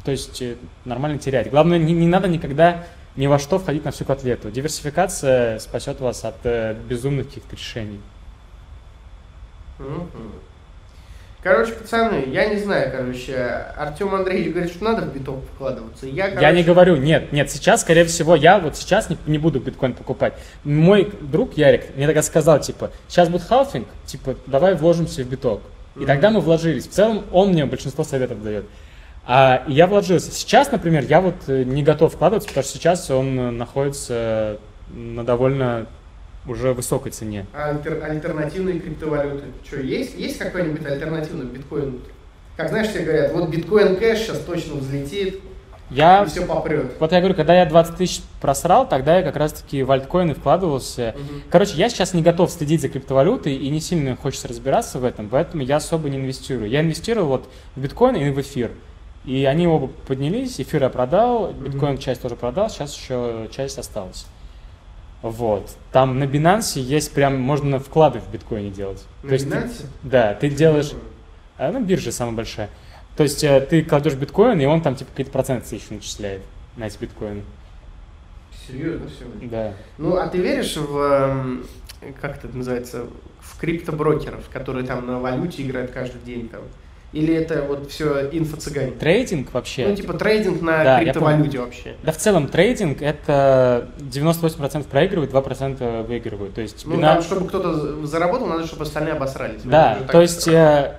То 0.05 0.11
есть 0.11 0.43
э, 0.43 0.57
нормально 0.85 1.19
терять. 1.19 1.51
Главное, 1.51 1.79
не, 1.79 1.93
не 1.93 2.07
надо 2.07 2.29
никогда 2.29 2.85
ни 3.17 3.27
во 3.27 3.39
что 3.39 3.59
входить 3.59 3.85
на 3.85 3.91
всю 3.91 4.05
котлету. 4.05 4.51
Диверсификация 4.51 5.59
спасет 5.59 6.01
вас 6.01 6.25
от 6.25 6.37
э, 6.45 6.75
безумных 6.89 7.29
каких-то 7.29 7.57
решений. 7.57 8.01
Мгм. 9.79 10.09
Короче, 11.43 11.73
пацаны, 11.73 12.27
я 12.29 12.47
не 12.47 12.57
знаю, 12.61 12.93
короче, 12.97 13.35
Артем 13.77 14.15
Андреевич 14.15 14.53
говорит, 14.53 14.71
что 14.73 14.85
надо 14.85 15.03
в 15.03 15.13
биток 15.13 15.41
вкладываться. 15.55 16.07
Я, 16.07 16.29
короче, 16.29 16.43
Я 16.43 16.53
не 16.53 16.63
говорю, 16.63 16.97
нет, 16.97 17.33
нет, 17.33 17.51
сейчас, 17.51 17.81
скорее 17.81 18.05
всего, 18.05 18.37
я 18.37 18.61
вот 18.61 18.77
сейчас 18.77 19.11
не, 19.11 19.19
не 19.27 19.39
буду 19.39 19.59
биткоин 19.59 19.95
покупать. 19.95 20.35
Мой 20.63 21.13
друг 21.21 21.57
Ярик 21.57 21.97
мне 21.97 22.07
тогда 22.07 22.23
сказал, 22.23 22.61
типа, 22.61 22.93
сейчас 23.09 23.29
будет 23.29 23.43
халфинг, 23.43 23.89
типа, 24.07 24.37
давай 24.47 24.77
вложимся 24.77 25.25
в 25.25 25.27
биток. 25.27 25.63
И 25.97 26.01
Мгм. 26.01 26.07
тогда 26.07 26.31
мы 26.31 26.41
вложились. 26.41 26.87
В 26.87 26.93
целом, 26.93 27.25
он 27.33 27.49
мне 27.49 27.67
большинство 27.67 28.05
советов 28.05 28.41
дает. 28.43 28.65
А 29.27 29.65
я 29.67 29.89
вложился. 29.89 30.31
Сейчас, 30.31 30.71
например, 30.71 31.05
я 31.09 31.21
вот 31.21 31.35
э, 31.49 31.65
не 31.65 31.83
готов 31.83 32.15
вкладываться, 32.15 32.49
потому 32.49 32.65
что 32.65 32.73
сейчас 32.79 33.11
он 33.11 33.39
э, 33.39 33.51
находится 33.51 34.59
на 34.93 35.25
довольно 35.25 35.87
уже 36.47 36.73
высокой 36.73 37.13
цене. 37.13 37.47
А 37.55 37.73
альтер- 37.73 38.03
альтернативные 38.03 38.81
криптовалюты. 38.81 39.45
Что, 39.65 39.81
есть, 39.81 40.19
есть 40.19 40.39
какой-нибудь 40.39 40.85
альтернативный 40.85 41.47
биткоин? 41.47 42.01
Как 42.57 42.69
знаешь, 42.69 42.93
тебе 42.93 43.05
говорят, 43.05 43.33
вот 43.33 43.49
биткоин 43.49 43.97
кэш 43.97 44.19
сейчас 44.19 44.39
точно 44.41 44.75
взлетит, 44.77 45.41
Я 45.91 46.23
и 46.23 46.27
все 46.27 46.45
попрет. 46.47 46.93
Вот 47.01 47.13
я 47.13 47.19
говорю, 47.21 47.35
когда 47.35 47.55
я 47.55 47.67
20 47.67 47.97
тысяч 47.97 48.23
просрал, 48.41 48.89
тогда 48.89 49.19
я 49.19 49.23
как 49.23 49.37
раз-таки 49.37 49.83
в 49.83 49.91
альткоины 49.91 50.35
вкладывался. 50.35 51.15
Мгм. 51.17 51.43
Короче, 51.51 51.75
я 51.77 51.89
сейчас 51.89 52.15
не 52.15 52.23
готов 52.23 52.51
следить 52.51 52.81
за 52.81 52.89
криптовалютой 52.89 53.55
и 53.55 53.69
не 53.69 53.81
сильно 53.81 54.17
хочется 54.17 54.49
разбираться 54.49 54.99
в 54.99 55.05
этом, 55.05 55.29
поэтому 55.29 55.63
я 55.63 55.77
особо 55.77 56.09
не 56.11 56.17
инвестирую. 56.19 56.69
Я 56.69 56.81
инвестировал 56.81 57.29
вот 57.29 57.49
в 57.77 57.81
биткоин 57.81 58.17
и 58.17 58.31
в 58.31 58.41
эфир. 58.41 58.71
И 59.25 59.45
они 59.45 59.67
оба 59.69 59.89
поднялись, 60.09 60.61
эфир 60.61 60.83
я 60.83 60.89
продал, 60.89 61.53
биткоин 61.53 61.97
часть 61.99 62.23
тоже 62.23 62.37
продал, 62.37 62.69
сейчас 62.71 62.97
еще 62.97 63.49
часть 63.53 63.79
осталась. 63.79 64.27
Вот. 65.23 65.71
Там 65.93 66.19
на 66.19 66.25
Binance 66.25 66.79
есть 66.81 67.13
прям, 67.13 67.41
можно 67.41 67.79
вклады 67.79 68.19
в 68.21 68.29
биткоине 68.31 68.71
делать. 68.71 69.05
На 69.23 69.29
То 69.29 69.35
есть 69.35 69.49
ты- 69.51 69.57
Binance? 69.57 69.87
да, 70.03 70.35
ты 70.35 70.51
делаешь, 70.51 70.93
а, 71.59 71.71
ну, 71.73 71.81
биржа 71.81 72.11
самая 72.13 72.35
большая. 72.35 72.69
То 73.17 73.23
есть 73.23 73.45
э, 73.45 73.61
ты 73.61 73.83
кладешь 73.85 74.15
биткоин, 74.15 74.61
и 74.61 74.65
он 74.65 74.81
там 74.83 74.97
типа 74.97 75.11
какие-то 75.11 75.31
проценты 75.33 75.75
еще 75.75 75.95
начисляет 75.95 76.43
на 76.77 76.85
эти 76.87 76.99
биткоины. 76.99 77.43
Серьезно 78.67 79.09
все. 79.09 79.25
Да. 79.49 79.75
Ну, 79.99 80.17
а 80.17 80.27
ты 80.29 80.39
веришь 80.39 80.77
в, 80.77 80.97
эм, 80.97 81.67
как 82.21 82.43
это 82.43 82.57
называется, 82.57 83.07
в 83.41 83.59
криптоброкеров, 83.61 84.49
которые 84.51 84.87
там 84.87 85.07
на 85.07 85.21
валюте 85.21 85.63
играют 85.63 85.91
каждый 85.91 86.21
день 86.23 86.49
там? 86.49 86.63
Или 87.13 87.35
это 87.35 87.63
вот 87.63 87.91
все 87.91 88.31
инфо-цыгане? 88.31 88.93
Трейдинг 88.93 89.53
вообще. 89.53 89.87
Ну, 89.87 89.95
типа 89.97 90.15
трейдинг 90.15 90.63
на 90.63 90.83
Да, 90.83 91.01
криптовалюте 91.01 91.59
вообще. 91.61 91.95
Да 92.03 92.11
в 92.13 92.17
целом 92.17 92.49
трейдинг 92.49 93.03
это 93.03 93.91
98% 93.99 94.87
проигрывают, 94.87 95.31
2% 95.31 96.07
выигрывают. 96.07 96.55
То 96.55 96.63
есть 96.63 96.87
Ну, 96.87 96.97
бина- 96.97 97.15
там, 97.15 97.23
чтобы 97.23 97.49
кто-то 97.49 97.75
за- 97.75 98.07
заработал, 98.07 98.47
надо, 98.47 98.67
чтобы 98.67 98.85
остальные 98.85 99.13
обосрались. 99.15 99.61
Да, 99.63 99.99
то 100.11 100.23
есть 100.23 100.49
э, 100.49 100.95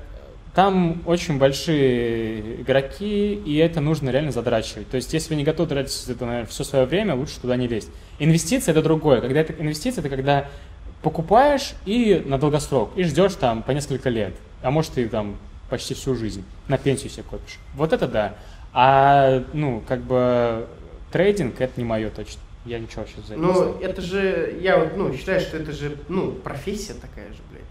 там 0.54 1.02
очень 1.08 1.40
большие 1.40 2.62
игроки, 2.62 3.34
и 3.34 3.58
это 3.58 3.82
нужно 3.82 4.12
реально 4.12 4.32
задрачивать. 4.32 4.88
То 4.90 4.98
есть 4.98 5.12
если 5.14 5.30
вы 5.34 5.36
не 5.38 5.44
готовы 5.44 5.68
тратить 5.70 6.08
это, 6.08 6.26
наверное, 6.28 6.48
все 6.48 6.64
свое 6.64 6.86
время, 6.86 7.16
лучше 7.16 7.40
туда 7.40 7.56
не 7.56 7.68
лезть. 7.68 7.90
Инвестиции 8.20 8.70
это 8.70 8.84
другое. 8.84 9.20
Когда 9.20 9.40
это 9.40 9.54
инвестиции, 9.54 10.00
это 10.00 10.10
когда 10.10 10.46
покупаешь 11.02 11.74
и 11.88 12.22
на 12.26 12.38
долгосрок, 12.38 12.92
и 12.96 13.04
ждешь 13.04 13.34
там 13.34 13.64
по 13.64 13.72
несколько 13.72 14.10
лет, 14.10 14.36
а 14.62 14.70
может 14.70 14.96
и 15.00 15.06
там 15.06 15.38
почти 15.74 15.96
всю 15.96 16.14
жизнь, 16.14 16.44
на 16.68 16.78
пенсию 16.78 17.10
себе 17.10 17.24
копишь. 17.24 17.58
Вот 17.74 17.94
это 17.94 18.08
да. 18.08 18.36
А, 18.74 19.44
ну, 19.54 19.82
как 19.88 20.02
бы 20.02 20.68
трейдинг 21.12 21.60
это 21.60 21.74
не 21.82 21.84
мое 21.84 22.12
точно. 22.12 22.42
Я 22.64 22.78
ничего 22.78 23.06
сейчас 23.08 23.26
за 23.26 23.38
Ну, 23.38 23.80
это 23.80 24.00
же, 24.00 24.56
я 24.62 24.78
вот, 24.78 24.96
ну, 24.96 25.12
считаю, 25.18 25.40
что 25.42 25.58
это 25.58 25.72
же, 25.72 25.98
ну, 26.10 26.32
профессия 26.32 26.94
такая 26.94 27.28
же, 27.30 27.40
блядь. 27.50 27.64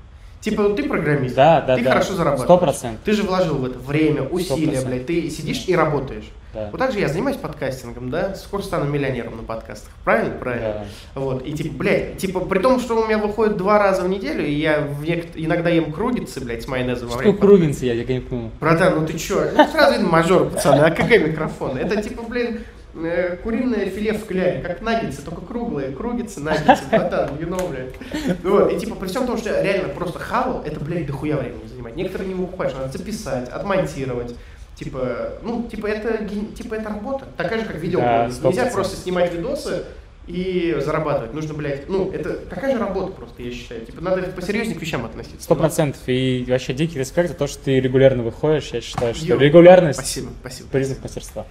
Типа, 0.43 0.65
вот 0.65 0.77
ты 0.77 0.83
программист, 0.83 1.35
Да, 1.37 1.61
да, 1.61 1.77
ты 1.77 1.85
да. 1.85 1.91
хорошо 1.93 2.15
зарабатываешь. 2.15 2.47
Сто 2.47 2.59
процентов. 2.59 3.01
Ты 3.05 3.13
же 3.13 3.23
вложил 3.23 3.55
в 3.59 3.65
это 3.65 3.79
время, 3.79 4.23
усилия, 4.25 4.79
100%. 4.81 4.87
блядь. 4.87 5.07
Ты 5.07 5.31
сидишь 5.31 5.65
и 5.69 5.75
работаешь. 5.77 6.25
Да. 6.53 6.69
Вот 6.71 6.79
так 6.79 6.93
же 6.93 6.99
я 7.01 7.09
занимаюсь 7.09 7.39
подкастингом, 7.39 8.11
да? 8.11 8.35
Скоро 8.35 8.61
стану 8.61 8.85
миллионером 8.85 9.39
на 9.39 9.43
подкастах. 9.43 9.91
Правильно? 10.05 10.35
Правильно. 10.35 10.85
Да. 11.15 11.21
Вот. 11.21 11.47
И 11.47 11.53
типа, 11.53 11.75
блядь, 11.79 12.19
типа, 12.19 12.41
при 12.41 12.59
том, 12.59 12.79
что 12.79 13.01
у 13.01 13.07
меня 13.07 13.17
выходит 13.17 13.57
два 13.57 13.79
раза 13.79 14.03
в 14.03 14.09
неделю, 14.11 14.45
и 14.47 14.53
я 14.53 14.81
в 14.83 15.03
нек- 15.03 15.31
иногда 15.35 15.71
ем 15.71 15.93
кругицы, 15.93 16.41
блядь, 16.41 16.63
с 16.65 16.69
майонезом 16.69 17.07
во 17.09 17.13
Что 17.15 17.21
время 17.23 17.39
кругинцы, 17.39 17.87
я, 17.87 17.95
я 17.95 18.05
не 18.05 18.21
понял. 18.21 18.51
Братан, 18.61 19.01
ну 19.01 19.07
ты 19.07 19.17
чё? 19.17 19.43
Ну 19.57 19.67
сразу 19.69 19.93
видно 19.95 20.09
мажор, 20.11 20.51
пацаны, 20.51 20.83
а 20.83 20.91
какой 20.91 21.19
микрофон? 21.21 21.79
Это 21.79 22.03
типа, 22.03 22.23
блин, 22.29 22.61
э, 22.95 23.37
куриное 23.43 23.87
филе 23.87 24.13
в 24.13 24.27
кляре, 24.27 24.61
как 24.61 24.81
наггетсы, 24.83 25.23
только 25.23 25.41
круглые, 25.43 25.93
кругицы, 25.93 26.41
наггетсы, 26.41 26.85
братан, 26.91 27.31
you 27.37 27.49
know, 27.49 27.69
блядь. 27.71 28.39
Вот, 28.43 28.73
и 28.73 28.79
типа, 28.79 28.95
при 28.97 29.09
всем 29.09 29.27
том, 29.27 29.39
что 29.39 29.51
я 29.51 29.63
реально 29.63 29.89
просто 29.89 30.19
хавал, 30.19 30.63
это, 30.65 30.81
блядь, 30.81 31.07
дохуя 31.07 31.37
времени 31.37 31.67
занимает. 31.67 31.97
Некоторые 31.97 32.29
не 32.29 32.35
выкупаешь, 32.35 32.73
надо 32.73 32.97
записать, 32.97 33.49
отмонтировать. 33.49 34.35
Типа, 34.77 35.35
ну, 35.43 35.69
типа 35.69 35.87
это, 35.87 36.27
типа 36.57 36.75
это 36.75 36.89
работа. 36.89 37.27
Такая 37.37 37.61
же, 37.61 37.67
как 37.67 37.77
видео. 37.77 38.01
Да, 38.01 38.27
Нельзя 38.27 38.69
100%. 38.69 38.73
просто 38.73 38.97
снимать 38.97 39.33
видосы 39.33 39.85
и 40.27 40.77
зарабатывать. 40.81 41.35
Нужно, 41.35 41.55
блядь, 41.55 41.89
ну, 41.89 42.11
это 42.11 42.35
такая 42.35 42.73
же 42.73 42.79
работа 42.79 43.13
просто, 43.13 43.43
я 43.43 43.53
считаю. 43.53 43.85
Типа, 43.85 44.01
надо 44.01 44.23
посерьезнее 44.23 44.79
к 44.79 44.81
вещам 44.81 45.05
относиться. 45.05 45.43
Сто 45.43 45.55
процентов. 45.55 46.01
И 46.07 46.45
вообще 46.49 46.73
дикий 46.73 46.99
респект 46.99 47.29
за 47.29 47.35
то, 47.35 47.47
что 47.47 47.65
ты 47.65 47.81
регулярно 47.81 48.23
выходишь. 48.23 48.71
Я 48.73 48.81
считаю, 48.81 49.15
что 49.15 49.25
Йо, 49.27 49.37
регулярность 49.37 49.99
Спасибо, 49.99 50.31
спасибо. 50.41 50.69
признак 50.71 51.03
мастерства. 51.03 51.47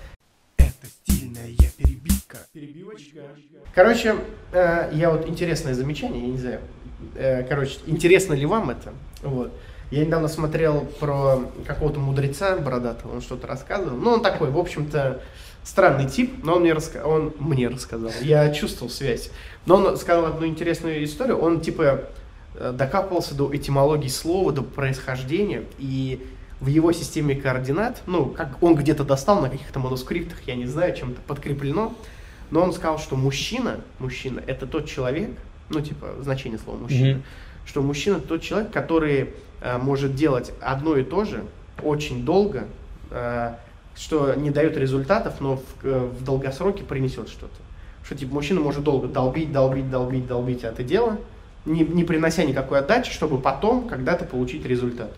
Стильная 1.12 1.50
перебивка. 1.78 2.38
Короче, 3.74 4.16
э, 4.52 4.90
я 4.94 5.12
вот 5.12 5.28
интересное 5.28 5.74
замечание, 5.74 6.22
я 6.22 6.28
не 6.28 6.38
знаю, 6.38 6.60
э, 7.16 7.44
короче, 7.44 7.80
интересно 7.86 8.34
ли 8.34 8.46
вам 8.46 8.70
это? 8.70 8.94
Вот. 9.22 9.52
Я 9.92 10.06
недавно 10.06 10.30
смотрел 10.30 10.88
про 11.00 11.52
какого-то 11.68 12.00
мудреца 12.00 12.58
бородатого, 12.58 13.14
он 13.14 13.22
что-то 13.22 13.48
рассказывал. 13.48 13.98
Ну, 13.98 14.12
он 14.12 14.22
такой, 14.22 14.50
в 14.50 14.58
общем-то, 14.58 15.22
странный 15.64 16.08
тип, 16.10 16.44
но 16.44 16.56
он 16.56 16.62
мне, 16.62 16.74
раска... 16.74 17.06
он 17.06 17.34
мне 17.40 17.68
рассказал. 17.68 18.12
Я 18.22 18.52
чувствовал 18.54 18.90
связь. 18.90 19.32
Но 19.66 19.76
он 19.76 19.98
сказал 19.98 20.26
одну 20.26 20.48
интересную 20.48 21.04
историю. 21.04 21.38
Он, 21.40 21.60
типа, 21.60 22.06
э, 22.56 22.72
докапывался 22.72 23.36
до 23.36 23.54
этимологии 23.56 24.08
слова, 24.08 24.52
до 24.52 24.62
происхождения. 24.62 25.64
И 25.78 26.26
в 26.62 26.68
его 26.68 26.92
системе 26.92 27.36
координат, 27.36 28.04
ну, 28.06 28.28
как 28.28 28.62
он 28.62 28.76
где-то 28.76 29.04
достал 29.04 29.42
на 29.42 29.50
каких-то 29.50 29.80
манускриптах, 29.80 30.38
я 30.46 30.56
не 30.56 30.68
знаю, 30.68 30.96
чем-то 30.96 31.20
подкреплено, 31.22 31.94
но 32.52 32.62
он 32.62 32.72
сказал, 32.72 33.00
что 33.00 33.16
мужчина, 33.16 33.82
мужчина, 34.00 34.42
это 34.46 34.68
тот 34.68 34.86
человек, 34.88 35.32
ну, 35.70 35.82
типа, 35.82 36.16
значение 36.22 36.60
слова 36.60 36.78
мужчина, 36.78 37.16
Мгм. 37.16 37.24
что 37.66 37.82
мужчина 37.82 38.20
тот 38.20 38.42
человек, 38.42 38.72
который 38.72 39.32
э, 39.62 39.78
может 39.78 40.16
делать 40.16 40.52
одно 40.62 40.96
и 40.98 41.04
то 41.04 41.24
же 41.26 41.44
очень 41.84 42.26
долго, 42.26 42.66
э, 43.10 43.54
что 43.96 44.34
не 44.36 44.50
дает 44.52 44.78
результатов, 44.78 45.36
но 45.40 45.58
в, 45.58 45.64
э, 45.84 46.10
в 46.20 46.24
долгосроке 46.24 46.84
принесет 46.84 47.30
что-то. 47.30 47.54
Что 48.04 48.16
типа 48.16 48.34
мужчина 48.34 48.60
может 48.60 48.84
долго 48.84 49.08
долбить, 49.08 49.52
долбить, 49.52 49.90
долбить, 49.90 50.28
долбить 50.28 50.64
это 50.64 50.84
дело, 50.84 51.18
не, 51.66 51.82
не 51.82 52.04
принося 52.04 52.44
никакой 52.44 52.80
отдачи, 52.80 53.12
чтобы 53.12 53.40
потом 53.40 53.88
когда-то 53.88 54.26
получить 54.26 54.66
результат. 54.66 55.12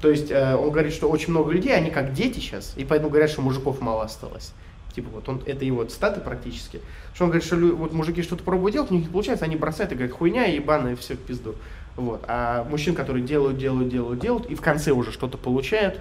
То 0.00 0.10
есть 0.10 0.30
э, 0.30 0.56
он 0.56 0.70
говорит, 0.70 0.92
что 0.92 1.08
очень 1.10 1.30
много 1.30 1.52
людей, 1.52 1.74
они 1.74 1.90
как 1.90 2.12
дети 2.14 2.38
сейчас, 2.38 2.72
и 2.76 2.84
поэтому 2.84 3.10
говорят, 3.10 3.30
что 3.30 3.42
мужиков 3.42 3.80
мало 3.80 4.04
осталось. 4.04 4.52
Типа 4.94 5.08
вот 5.10 5.28
он, 5.28 5.42
это 5.46 5.64
его 5.64 5.84
цитаты 5.84 6.20
практически. 6.20 6.80
Что 7.14 7.24
он 7.24 7.30
говорит, 7.30 7.46
что 7.46 7.56
вот 7.56 7.92
мужики 7.92 8.22
что-то 8.22 8.42
пробуют 8.42 8.74
делать, 8.74 8.90
у 8.90 8.94
них 8.94 9.04
не 9.04 9.10
получается, 9.10 9.44
они 9.44 9.56
бросают 9.56 9.92
и 9.92 9.94
говорят, 9.94 10.16
хуйня, 10.16 10.46
ебаная, 10.46 10.96
все 10.96 11.14
в 11.14 11.18
пизду. 11.18 11.54
Вот. 11.96 12.24
А 12.26 12.64
мужчин, 12.64 12.94
которые 12.94 13.24
делают, 13.24 13.58
делают, 13.58 13.88
делают, 13.88 14.20
делают, 14.20 14.46
и 14.46 14.54
в 14.54 14.60
конце 14.60 14.92
уже 14.92 15.12
что-то 15.12 15.36
получают, 15.38 16.00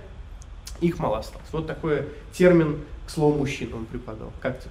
их 0.82 0.97
мало 1.00 1.20
осталось. 1.20 1.47
Вот 1.52 1.68
такой 1.68 2.06
термин 2.32 2.80
к 3.06 3.10
слову 3.10 3.38
мужчин 3.38 3.74
он 3.74 3.86
преподал. 3.86 4.32
Как 4.41 4.62
ты? 4.62 4.70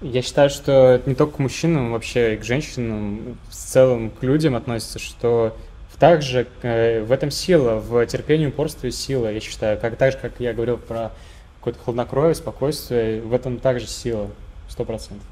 Я 0.00 0.22
считаю, 0.22 0.48
что 0.48 0.92
это 0.92 1.08
не 1.08 1.14
только 1.14 1.36
к 1.36 1.38
мужчинам, 1.38 1.92
вообще 1.92 2.34
и 2.34 2.38
к 2.38 2.44
женщинам, 2.44 3.36
в 3.50 3.54
целом 3.54 4.10
к 4.10 4.22
людям 4.22 4.56
относится, 4.56 4.98
что 4.98 5.54
также 6.00 6.48
э, 6.62 7.02
в 7.02 7.12
этом 7.12 7.30
сила, 7.30 7.76
в 7.76 8.04
терпении, 8.06 8.46
упорстве 8.46 8.90
сила, 8.90 9.30
я 9.30 9.38
считаю. 9.38 9.78
Как, 9.78 9.96
так 9.96 10.12
же, 10.12 10.18
как 10.18 10.32
я 10.40 10.54
говорил 10.54 10.78
про 10.78 11.12
какое-то 11.58 11.78
хладнокровие, 11.78 12.34
спокойствие, 12.34 13.20
в 13.20 13.34
этом 13.34 13.58
также 13.58 13.86
сила, 13.86 14.28
сто 14.68 14.84
процентов. 14.84 15.26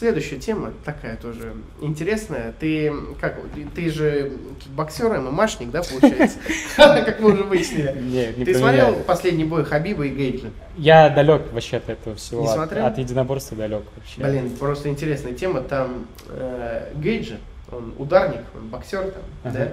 Следующая 0.00 0.38
тема 0.38 0.72
такая 0.82 1.18
тоже 1.18 1.52
интересная. 1.82 2.54
Ты 2.58 2.90
как, 3.20 3.36
ты 3.74 3.90
же 3.90 4.32
боксер, 4.74 5.20
ММАшник, 5.20 5.70
да, 5.70 5.82
получается? 5.82 6.38
Как 6.76 7.20
мы 7.20 7.34
уже 7.34 7.42
выяснили. 7.42 8.00
Нет, 8.00 8.38
не 8.38 8.46
Ты 8.46 8.54
смотрел 8.54 8.94
последний 9.06 9.44
бой 9.44 9.62
Хабиба 9.62 10.06
и 10.06 10.08
Гейджа? 10.08 10.48
Я 10.78 11.10
далек 11.10 11.52
вообще 11.52 11.76
от 11.76 11.90
этого 11.90 12.16
всего. 12.16 12.40
Не 12.40 12.46
от- 12.46 12.54
смотрел? 12.54 12.86
От, 12.86 12.96
единоборства 12.96 13.58
далек 13.58 13.82
вообще. 13.94 14.22
Блин, 14.22 14.56
просто 14.58 14.88
интересная 14.88 15.34
тема. 15.34 15.60
Там 15.60 16.06
э, 16.30 16.92
Гейджи, 16.94 17.38
он 17.70 17.92
ударник, 17.98 18.44
он 18.54 18.68
боксер 18.68 19.12
там, 19.42 19.52
да? 19.52 19.72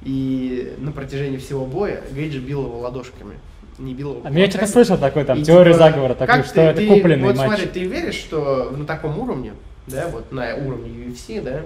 И 0.00 0.74
на 0.78 0.90
протяжении 0.90 1.36
всего 1.36 1.66
боя 1.66 2.00
Гейджи 2.12 2.38
бил 2.38 2.64
его 2.64 2.78
ладошками. 2.78 3.34
Не 3.78 3.92
его 3.92 4.20
А 4.24 4.30
я 4.30 4.48
что-то 4.50 4.66
слышал 4.66 4.96
такой 4.98 5.24
там 5.24 5.38
И 5.40 5.44
теорию 5.44 5.74
типа, 5.74 5.84
заговора, 5.86 6.14
как 6.14 6.44
что 6.44 6.54
ты- 6.54 6.60
это 6.62 6.78
ты- 6.78 6.86
купленный 6.88 7.24
вот 7.24 7.36
матч. 7.36 7.46
смотри, 7.46 7.66
ты 7.66 7.84
веришь, 7.84 8.14
что 8.14 8.70
на 8.76 8.84
таком 8.86 9.18
уровне, 9.18 9.52
да, 9.86 10.08
вот 10.08 10.32
на 10.32 10.54
уровне 10.54 10.88
UFC, 11.06 11.42
да, 11.42 11.62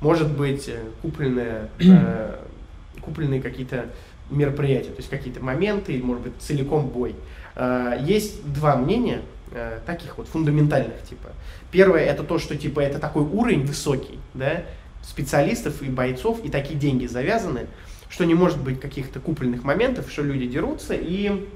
может 0.00 0.30
быть 0.36 0.68
э, 0.68 0.78
купленные, 1.02 1.68
э, 1.80 2.36
купленные 3.00 3.42
какие-то 3.42 3.86
мероприятия, 4.30 4.90
то 4.90 4.98
есть 4.98 5.10
какие-то 5.10 5.42
моменты, 5.42 5.92
или, 5.92 6.02
может 6.02 6.22
быть, 6.24 6.32
целиком 6.38 6.86
бой. 6.88 7.14
Э, 7.56 7.98
Есть 8.00 8.50
два 8.52 8.76
мнения, 8.76 9.20
э, 9.52 9.80
таких 9.86 10.18
вот 10.18 10.28
фундаментальных, 10.28 11.02
типа. 11.08 11.30
Первое, 11.70 12.04
это 12.04 12.22
то, 12.22 12.38
что, 12.38 12.56
типа, 12.56 12.80
это 12.80 12.98
такой 12.98 13.22
уровень 13.22 13.64
высокий, 13.66 14.18
да, 14.34 14.62
специалистов 15.02 15.82
и 15.82 15.88
бойцов, 15.88 16.40
и 16.44 16.48
такие 16.48 16.78
деньги 16.78 17.06
завязаны, 17.06 17.66
что 18.08 18.24
не 18.24 18.34
может 18.34 18.58
быть 18.60 18.80
каких-то 18.80 19.20
купленных 19.20 19.64
моментов, 19.64 20.10
что 20.10 20.22
люди 20.22 20.46
дерутся, 20.46 20.94
и 20.94 21.46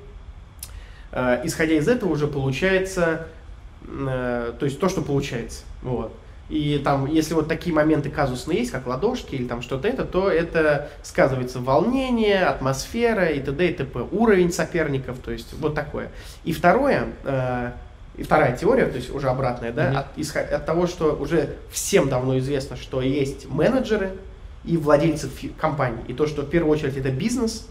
Э, 1.11 1.40
исходя 1.44 1.74
из 1.74 1.88
этого 1.88 2.11
уже 2.12 2.26
получается, 2.26 3.26
э, 3.86 4.53
то 4.59 4.64
есть 4.66 4.78
то, 4.78 4.88
что 4.88 5.01
получается. 5.03 5.64
Вот. 5.82 6.12
И 6.51 6.80
там, 6.82 7.07
если 7.07 7.34
вот 7.34 7.46
такие 7.49 7.74
моменты 7.74 8.11
казусные 8.11 8.61
есть, 8.61 8.70
как 8.70 8.86
ладошки 8.86 9.34
или 9.34 9.46
там 9.46 9.61
что-то 9.61 9.86
это, 9.88 10.05
то 10.05 10.30
это 10.30 10.90
сказывается 11.03 11.61
волнение, 11.61 12.44
атмосфера 12.44 13.26
и 13.26 13.40
т.д. 13.40 13.68
и 13.68 13.72
т.п. 13.74 14.01
Уровень 14.12 14.53
соперников, 14.53 15.18
то 15.18 15.30
есть 15.30 15.55
вот 15.59 15.74
такое. 15.74 16.11
И 16.44 16.53
второе, 16.53 17.09
э, 17.24 17.72
и 18.16 18.22
вторая 18.22 18.57
теория, 18.57 18.86
то 18.86 18.96
есть 18.96 19.11
уже 19.11 19.28
обратная, 19.28 19.72
да, 19.72 19.88
Мгм. 19.88 19.96
от, 19.99 20.07
исход- 20.16 20.51
от 20.51 20.66
того, 20.66 20.86
что 20.86 21.14
уже 21.14 21.57
всем 21.70 22.09
давно 22.09 22.38
известно, 22.38 22.76
что 22.76 23.01
есть 23.03 23.49
менеджеры 23.49 24.12
и 24.65 24.77
владельцы 24.77 25.29
фи- 25.29 25.53
компаний. 25.59 26.03
И 26.09 26.13
то, 26.13 26.27
что 26.27 26.43
в 26.43 26.51
первую 26.51 26.73
очередь 26.73 26.97
это 26.97 27.11
бизнес, 27.11 27.67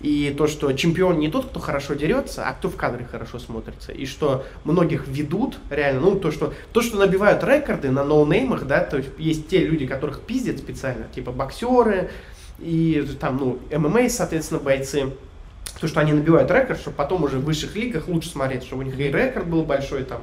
и 0.00 0.34
то, 0.36 0.48
что 0.48 0.72
чемпион 0.72 1.18
не 1.20 1.30
тот, 1.30 1.46
кто 1.46 1.60
хорошо 1.60 1.94
дерется, 1.94 2.46
а 2.46 2.52
кто 2.52 2.68
в 2.68 2.76
кадре 2.76 3.06
хорошо 3.08 3.38
смотрится. 3.38 3.92
И 3.92 4.04
что 4.04 4.44
многих 4.64 5.06
ведут 5.06 5.58
реально, 5.70 6.00
ну, 6.00 6.18
то, 6.18 6.32
что, 6.32 6.52
то, 6.72 6.82
что 6.82 6.98
набивают 6.98 7.44
рекорды 7.44 7.90
на 7.90 8.02
ноунеймах, 8.02 8.66
да, 8.66 8.80
то 8.80 8.96
есть 8.96 9.10
есть 9.18 9.48
те 9.48 9.58
люди, 9.64 9.86
которых 9.86 10.22
пиздят 10.22 10.58
специально, 10.58 11.06
типа 11.14 11.30
боксеры 11.30 12.10
и 12.58 13.06
там, 13.20 13.36
ну, 13.36 13.78
ММА, 13.78 14.08
соответственно, 14.08 14.60
бойцы. 14.60 15.10
То, 15.80 15.86
что 15.86 16.00
они 16.00 16.12
набивают 16.12 16.50
рекорд, 16.50 16.80
чтобы 16.80 16.96
потом 16.96 17.22
уже 17.22 17.38
в 17.38 17.44
высших 17.44 17.76
лигах 17.76 18.08
лучше 18.08 18.28
смотреть, 18.28 18.64
чтобы 18.64 18.82
у 18.82 18.84
них 18.84 18.98
и 18.98 19.04
рекорд 19.04 19.46
был 19.46 19.64
большой, 19.64 20.02
там, 20.02 20.22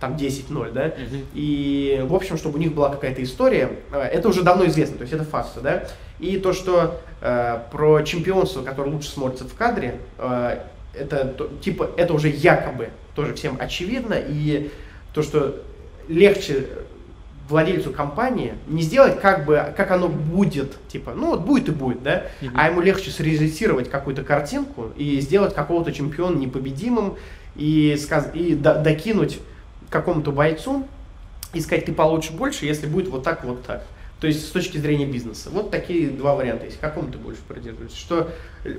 там 0.00 0.16
10-0, 0.16 0.72
да, 0.72 0.86
Мгм. 0.86 1.26
и, 1.34 2.02
в 2.08 2.14
общем, 2.14 2.38
чтобы 2.38 2.56
у 2.56 2.58
них 2.58 2.72
была 2.74 2.88
какая-то 2.88 3.22
история, 3.22 3.70
э, 3.92 4.00
это 4.00 4.28
уже 4.28 4.42
давно 4.42 4.64
известно, 4.66 4.96
то 4.96 5.02
есть 5.02 5.12
это 5.12 5.24
факты, 5.24 5.60
да. 5.60 5.84
И 6.18 6.38
то, 6.38 6.52
что 6.52 7.00
э, 7.22 7.60
про 7.70 8.00
чемпионство, 8.02 8.62
которое 8.62 8.90
лучше 8.90 9.10
смотрится 9.10 9.44
в 9.44 9.54
кадре, 9.54 9.96
э, 10.18 10.58
это 10.94 11.26
то- 11.26 11.48
типа 11.60 11.90
это 11.98 12.14
уже 12.14 12.28
якобы 12.28 12.88
тоже 13.14 13.34
всем 13.34 13.56
очевидно, 13.60 14.14
и 14.18 14.70
то, 15.12 15.22
что 15.22 15.62
легче 16.08 16.66
владельцу 17.48 17.90
компании 17.92 18.54
не 18.68 18.80
сделать 18.82 19.20
как 19.20 19.44
бы, 19.44 19.62
как 19.76 19.90
оно 19.90 20.08
будет, 20.08 20.76
типа, 20.88 21.12
ну 21.16 21.30
вот 21.32 21.40
будет 21.40 21.68
и 21.68 21.72
будет, 21.72 22.02
да, 22.02 22.24
Мгм. 22.40 22.52
а 22.56 22.68
ему 22.70 22.80
легче 22.80 23.10
срежиссировать 23.10 23.90
какую-то 23.90 24.22
картинку 24.24 24.90
и 24.96 25.20
сделать 25.20 25.54
какого-то 25.54 25.92
чемпиона 25.92 26.36
непобедимым 26.38 27.16
и, 27.56 27.96
сказ- 27.98 28.30
и 28.34 28.54
до- 28.54 28.76
докинуть 28.76 29.40
какому-то 29.90 30.32
бойцу 30.32 30.86
и 31.52 31.60
сказать, 31.60 31.84
ты 31.84 31.92
получишь 31.92 32.30
больше, 32.30 32.64
если 32.64 32.86
будет 32.86 33.08
вот 33.08 33.22
так, 33.24 33.44
вот 33.44 33.64
так. 33.64 33.84
То 34.20 34.26
есть 34.26 34.46
с 34.46 34.50
точки 34.50 34.76
зрения 34.76 35.06
бизнеса. 35.06 35.48
Вот 35.50 35.70
такие 35.70 36.10
два 36.10 36.34
варианта 36.34 36.66
есть. 36.66 36.78
Какому 36.78 37.10
ты 37.10 37.16
больше 37.16 37.40
придерживаешься? 37.48 37.96
Что 37.96 38.28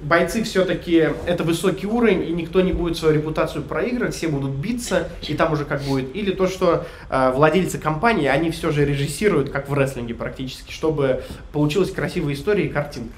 бойцы 0.03 0.43
все-таки 0.43 1.09
это 1.25 1.43
высокий 1.43 1.87
уровень, 1.87 2.29
и 2.29 2.31
никто 2.31 2.61
не 2.61 2.73
будет 2.73 2.95
свою 2.95 3.15
репутацию 3.15 3.63
проигрывать, 3.63 4.13
все 4.13 4.27
будут 4.27 4.51
биться, 4.51 5.09
и 5.27 5.33
там 5.33 5.51
уже 5.53 5.65
как 5.65 5.81
будет. 5.81 6.15
Или 6.15 6.31
то, 6.31 6.45
что 6.47 6.85
э, 7.09 7.31
владельцы 7.31 7.79
компании, 7.79 8.27
они 8.27 8.51
все 8.51 8.71
же 8.71 8.85
режиссируют, 8.85 9.49
как 9.49 9.67
в 9.67 9.73
рестлинге 9.73 10.13
практически, 10.13 10.71
чтобы 10.71 11.23
получилась 11.51 11.89
красивая 11.89 12.35
история 12.35 12.67
и 12.67 12.69
картинка. 12.69 13.13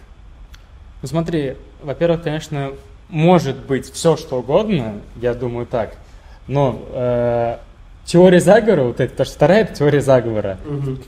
Ну 1.01 1.07
смотри, 1.09 1.57
во-первых, 1.81 2.23
конечно, 2.23 2.71
может 3.09 3.57
быть 3.57 3.91
все 3.91 4.15
что 4.15 4.39
угодно, 4.39 5.01
я 5.21 5.33
думаю 5.33 5.65
так, 5.65 5.97
но 6.47 6.81
э, 6.93 7.57
теория 8.05 8.39
заговора, 8.39 8.83
вот 8.83 8.99
это, 8.99 9.15
то, 9.15 9.25
что 9.25 9.35
вторая 9.35 9.65
теория 9.65 10.01
заговора, 10.01 10.57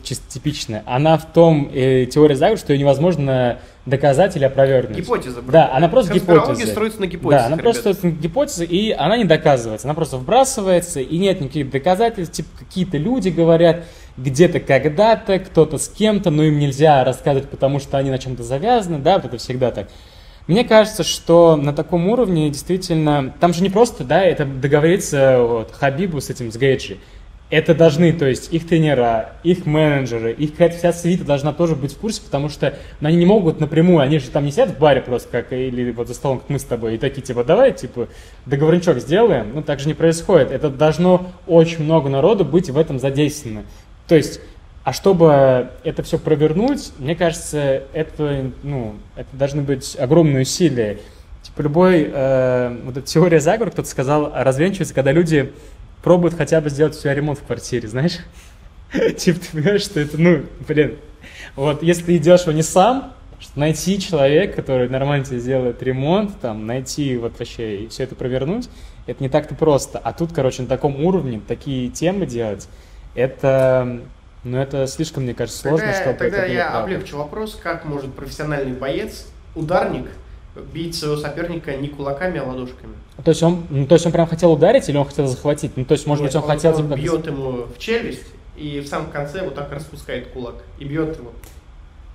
чисто 0.03 0.23
типичная, 0.29 0.83
она 0.85 1.17
в 1.17 1.25
том, 1.31 1.69
э, 1.73 2.05
теория 2.05 2.35
заговора, 2.35 2.57
что 2.57 2.73
ее 2.73 2.79
невозможно 2.79 3.59
доказать 3.85 4.35
или 4.35 4.43
опровергнуть. 4.45 4.97
Гипотеза. 4.97 5.41
Да, 5.41 5.71
она 5.73 5.87
просто 5.89 6.13
гипотеза. 6.13 6.65
строится 6.67 6.99
на 6.99 7.07
гипотезе. 7.07 7.41
Да, 7.41 7.45
она 7.47 7.57
просто 7.57 7.81
строится 7.81 8.07
на 8.07 8.11
гипотезе, 8.11 8.65
и 8.65 8.91
она 8.91 9.17
не 9.17 9.25
доказывается. 9.25 9.87
Она 9.87 9.93
просто 9.93 10.17
вбрасывается, 10.17 11.01
и 11.01 11.17
нет 11.17 11.41
никаких 11.41 11.69
доказательств. 11.69 12.33
Типа 12.35 12.49
какие-то 12.57 12.97
люди 12.97 13.29
говорят, 13.29 13.83
где-то 14.17 14.59
когда-то, 14.59 15.39
кто-то 15.39 15.77
с 15.77 15.87
кем-то, 15.89 16.31
но 16.31 16.43
им 16.43 16.57
нельзя 16.57 17.03
рассказывать, 17.03 17.49
потому 17.49 17.79
что 17.79 17.97
они 17.97 18.09
на 18.09 18.17
чем-то 18.17 18.43
завязаны, 18.43 18.99
да, 18.99 19.15
вот 19.17 19.25
это 19.25 19.37
всегда 19.37 19.71
так. 19.71 19.89
Мне 20.47 20.63
кажется, 20.63 21.03
что 21.03 21.55
на 21.55 21.73
таком 21.73 22.07
уровне 22.07 22.49
действительно, 22.49 23.33
там 23.39 23.53
же 23.53 23.63
не 23.63 23.69
просто, 23.69 24.03
да, 24.03 24.23
это 24.23 24.45
договориться 24.45 25.39
вот, 25.41 25.71
Хабибу 25.71 26.21
с 26.21 26.29
этим, 26.29 26.51
с 26.51 26.57
Гейджи. 26.57 26.97
Это 27.49 27.73
должны, 27.73 28.11
то 28.11 28.27
есть 28.27 28.53
их 28.53 28.67
тренера, 28.67 29.33
их 29.43 29.65
менеджеры, 29.65 30.33
их 30.33 30.51
какая-то 30.51 30.77
вся 30.77 30.93
свита 30.93 31.23
должна 31.23 31.53
тоже 31.53 31.75
быть 31.75 31.93
в 31.93 31.97
курсе, 31.97 32.21
потому 32.21 32.49
что 32.49 32.75
ну, 32.99 33.07
они 33.07 33.17
не 33.17 33.25
могут 33.25 33.59
напрямую, 33.59 33.99
они 33.99 34.17
же 34.17 34.29
там 34.29 34.45
не 34.45 34.51
сидят 34.51 34.71
в 34.71 34.79
баре 34.79 35.01
просто, 35.01 35.29
как 35.29 35.53
или 35.53 35.91
вот 35.91 36.07
за 36.07 36.15
столом, 36.15 36.39
как 36.39 36.49
мы 36.49 36.59
с 36.59 36.63
тобой, 36.63 36.95
и 36.95 36.97
такие, 36.97 37.21
типа, 37.21 37.43
давай, 37.43 37.71
типа, 37.71 38.07
договорничок 38.45 38.99
сделаем. 38.99 39.51
Ну, 39.53 39.63
так 39.63 39.79
же 39.79 39.87
не 39.87 39.93
происходит. 39.93 40.51
Это 40.51 40.69
должно 40.69 41.31
очень 41.47 41.83
много 41.83 42.09
народу 42.09 42.45
быть 42.45 42.69
в 42.69 42.77
этом 42.77 42.99
задействовано. 42.99 43.63
То 44.07 44.15
есть, 44.15 44.39
а 44.86 44.93
чтобы 44.93 45.71
это 45.83 46.03
все 46.03 46.19
провернуть, 46.19 46.91
мне 46.99 47.15
кажется, 47.15 47.81
это, 47.91 48.51
ну, 48.61 48.95
это 49.15 49.27
должны 49.33 49.63
быть 49.63 49.97
огромные 49.99 50.43
усилия. 50.43 50.99
Типа 51.41 51.63
любой, 51.63 52.07
э, 52.13 52.77
вот 52.86 52.95
эта 52.95 53.07
теория 53.07 53.39
заговора, 53.39 53.71
кто-то 53.71 53.89
сказал, 53.89 54.31
развенчивается, 54.31 54.93
когда 54.93 55.11
люди 55.11 55.51
пробуют 56.03 56.36
хотя 56.36 56.61
бы 56.61 56.69
сделать 56.69 57.03
у 57.03 57.09
ремонт 57.09 57.39
в 57.39 57.43
квартире, 57.43 57.88
знаешь? 57.88 58.19
Типа, 59.17 59.39
ты 59.39 59.47
понимаешь, 59.53 59.81
что 59.81 59.99
это, 59.99 60.21
ну, 60.21 60.43
блин, 60.67 60.97
вот 61.55 61.81
если 61.81 62.03
ты 62.03 62.17
идешь 62.17 62.41
его 62.41 62.51
не 62.51 62.61
сам, 62.61 63.11
что 63.39 63.59
найти 63.59 63.99
человека, 63.99 64.57
который 64.57 64.88
нормально 64.88 65.25
тебе 65.25 65.39
сделает 65.39 65.81
ремонт, 65.81 66.39
там, 66.41 66.67
найти 66.67 67.17
вот 67.17 67.39
вообще 67.39 67.77
и 67.77 67.88
все 67.88 68.03
это 68.03 68.13
провернуть, 68.13 68.69
это 69.07 69.23
не 69.23 69.29
так-то 69.29 69.55
просто. 69.55 69.97
А 69.97 70.13
тут, 70.13 70.31
короче, 70.31 70.61
на 70.61 70.67
таком 70.67 71.03
уровне 71.03 71.41
такие 71.47 71.89
темы 71.89 72.27
делать, 72.27 72.67
это, 73.15 74.01
Но 74.45 74.61
это 74.61 74.85
слишком, 74.85 75.23
мне 75.23 75.33
кажется, 75.33 75.59
сложно, 75.59 75.87
Тогда, 75.87 76.01
чтобы 76.01 76.17
тогда 76.19 76.37
это 76.43 76.53
я 76.53 76.69
правда. 76.69 76.83
облегчу 76.83 77.17
вопрос, 77.17 77.59
как 77.61 77.83
может 77.83 78.13
профессиональный 78.13 78.73
боец, 78.73 79.25
ударник, 79.55 80.07
бить 80.71 80.95
своего 80.95 81.17
соперника 81.17 81.75
не 81.75 81.87
кулаками, 81.87 82.39
а 82.39 82.43
ладошками. 82.43 82.93
То 83.23 83.29
есть 83.29 83.41
он, 83.41 83.65
ну, 83.71 83.87
то 83.87 83.95
есть 83.95 84.05
он 84.05 84.11
прям 84.11 84.27
хотел 84.27 84.53
ударить 84.53 84.87
или 84.87 84.97
он 84.97 85.05
хотел 85.05 85.25
захватить? 85.25 85.75
Ну, 85.75 85.83
то 85.83 85.93
есть, 85.93 86.05
может 86.05 86.23
Нет, 86.23 86.33
быть, 86.33 86.43
он, 86.43 86.47
хотел... 86.47 86.75
он 86.75 86.83
типа, 86.83 86.95
бьет 86.95 87.25
ему 87.25 87.65
в 87.75 87.79
челюсть 87.79 88.27
и 88.55 88.81
в 88.81 88.87
самом 88.87 89.09
конце 89.09 89.43
вот 89.43 89.55
так 89.55 89.71
распускает 89.71 90.27
кулак 90.27 90.55
и 90.77 90.85
бьет 90.85 91.17
его. 91.17 91.31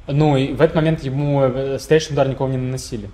Ну, 0.06 0.36
и 0.36 0.52
в 0.52 0.62
этот 0.62 0.76
момент 0.76 1.02
ему 1.02 1.42
э, 1.42 1.78
стоящим 1.80 2.12
удар 2.12 2.28
никого 2.28 2.48
не 2.48 2.56
наносили. 2.58 3.10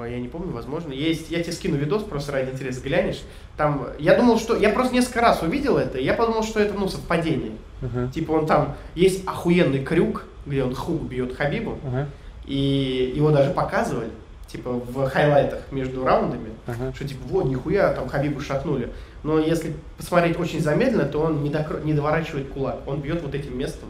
А 0.00 0.06
Я 0.06 0.20
не 0.20 0.28
помню, 0.28 0.52
возможно. 0.52 0.92
Есть, 0.92 1.30
я 1.30 1.42
тебе 1.42 1.52
скину 1.52 1.76
видос, 1.76 2.02
просто 2.04 2.32
ради 2.32 2.50
интереса 2.50 2.80
глянешь. 2.80 3.22
Там, 3.56 3.88
я 3.98 4.14
думал, 4.16 4.38
что, 4.38 4.56
я 4.56 4.70
просто 4.70 4.94
несколько 4.94 5.20
раз 5.20 5.42
увидел 5.42 5.76
это, 5.78 5.98
и 5.98 6.04
я 6.04 6.14
подумал, 6.14 6.42
что 6.44 6.60
это, 6.60 6.74
ну, 6.74 6.88
совпадение. 6.88 7.52
Ага. 7.82 8.10
Типа 8.12 8.32
он 8.32 8.46
там, 8.46 8.76
есть 8.94 9.26
охуенный 9.26 9.84
крюк, 9.84 10.24
где 10.46 10.62
он 10.64 10.74
хук 10.74 11.02
бьет 11.02 11.34
Хабибу, 11.36 11.78
Ага. 11.86 12.08
и 12.46 13.12
его 13.14 13.30
даже 13.30 13.50
показывали, 13.50 14.10
типа 14.46 14.70
в 14.72 15.08
хайлайтах 15.10 15.60
между 15.72 16.04
раундами, 16.04 16.50
Ага. 16.66 16.92
что 16.94 17.06
типа 17.06 17.20
вот 17.28 17.44
нихуя 17.46 17.92
там 17.92 18.08
Хабибу 18.08 18.40
шатнули. 18.40 18.90
Но 19.24 19.38
если 19.40 19.74
посмотреть 19.96 20.38
очень 20.38 20.60
замедленно, 20.60 21.04
то 21.04 21.20
он 21.20 21.42
не, 21.42 21.50
докр- 21.50 21.84
не 21.84 21.92
доворачивает 21.94 22.48
кулак, 22.50 22.78
он 22.86 23.00
бьет 23.00 23.22
вот 23.22 23.34
этим 23.34 23.58
местом. 23.58 23.88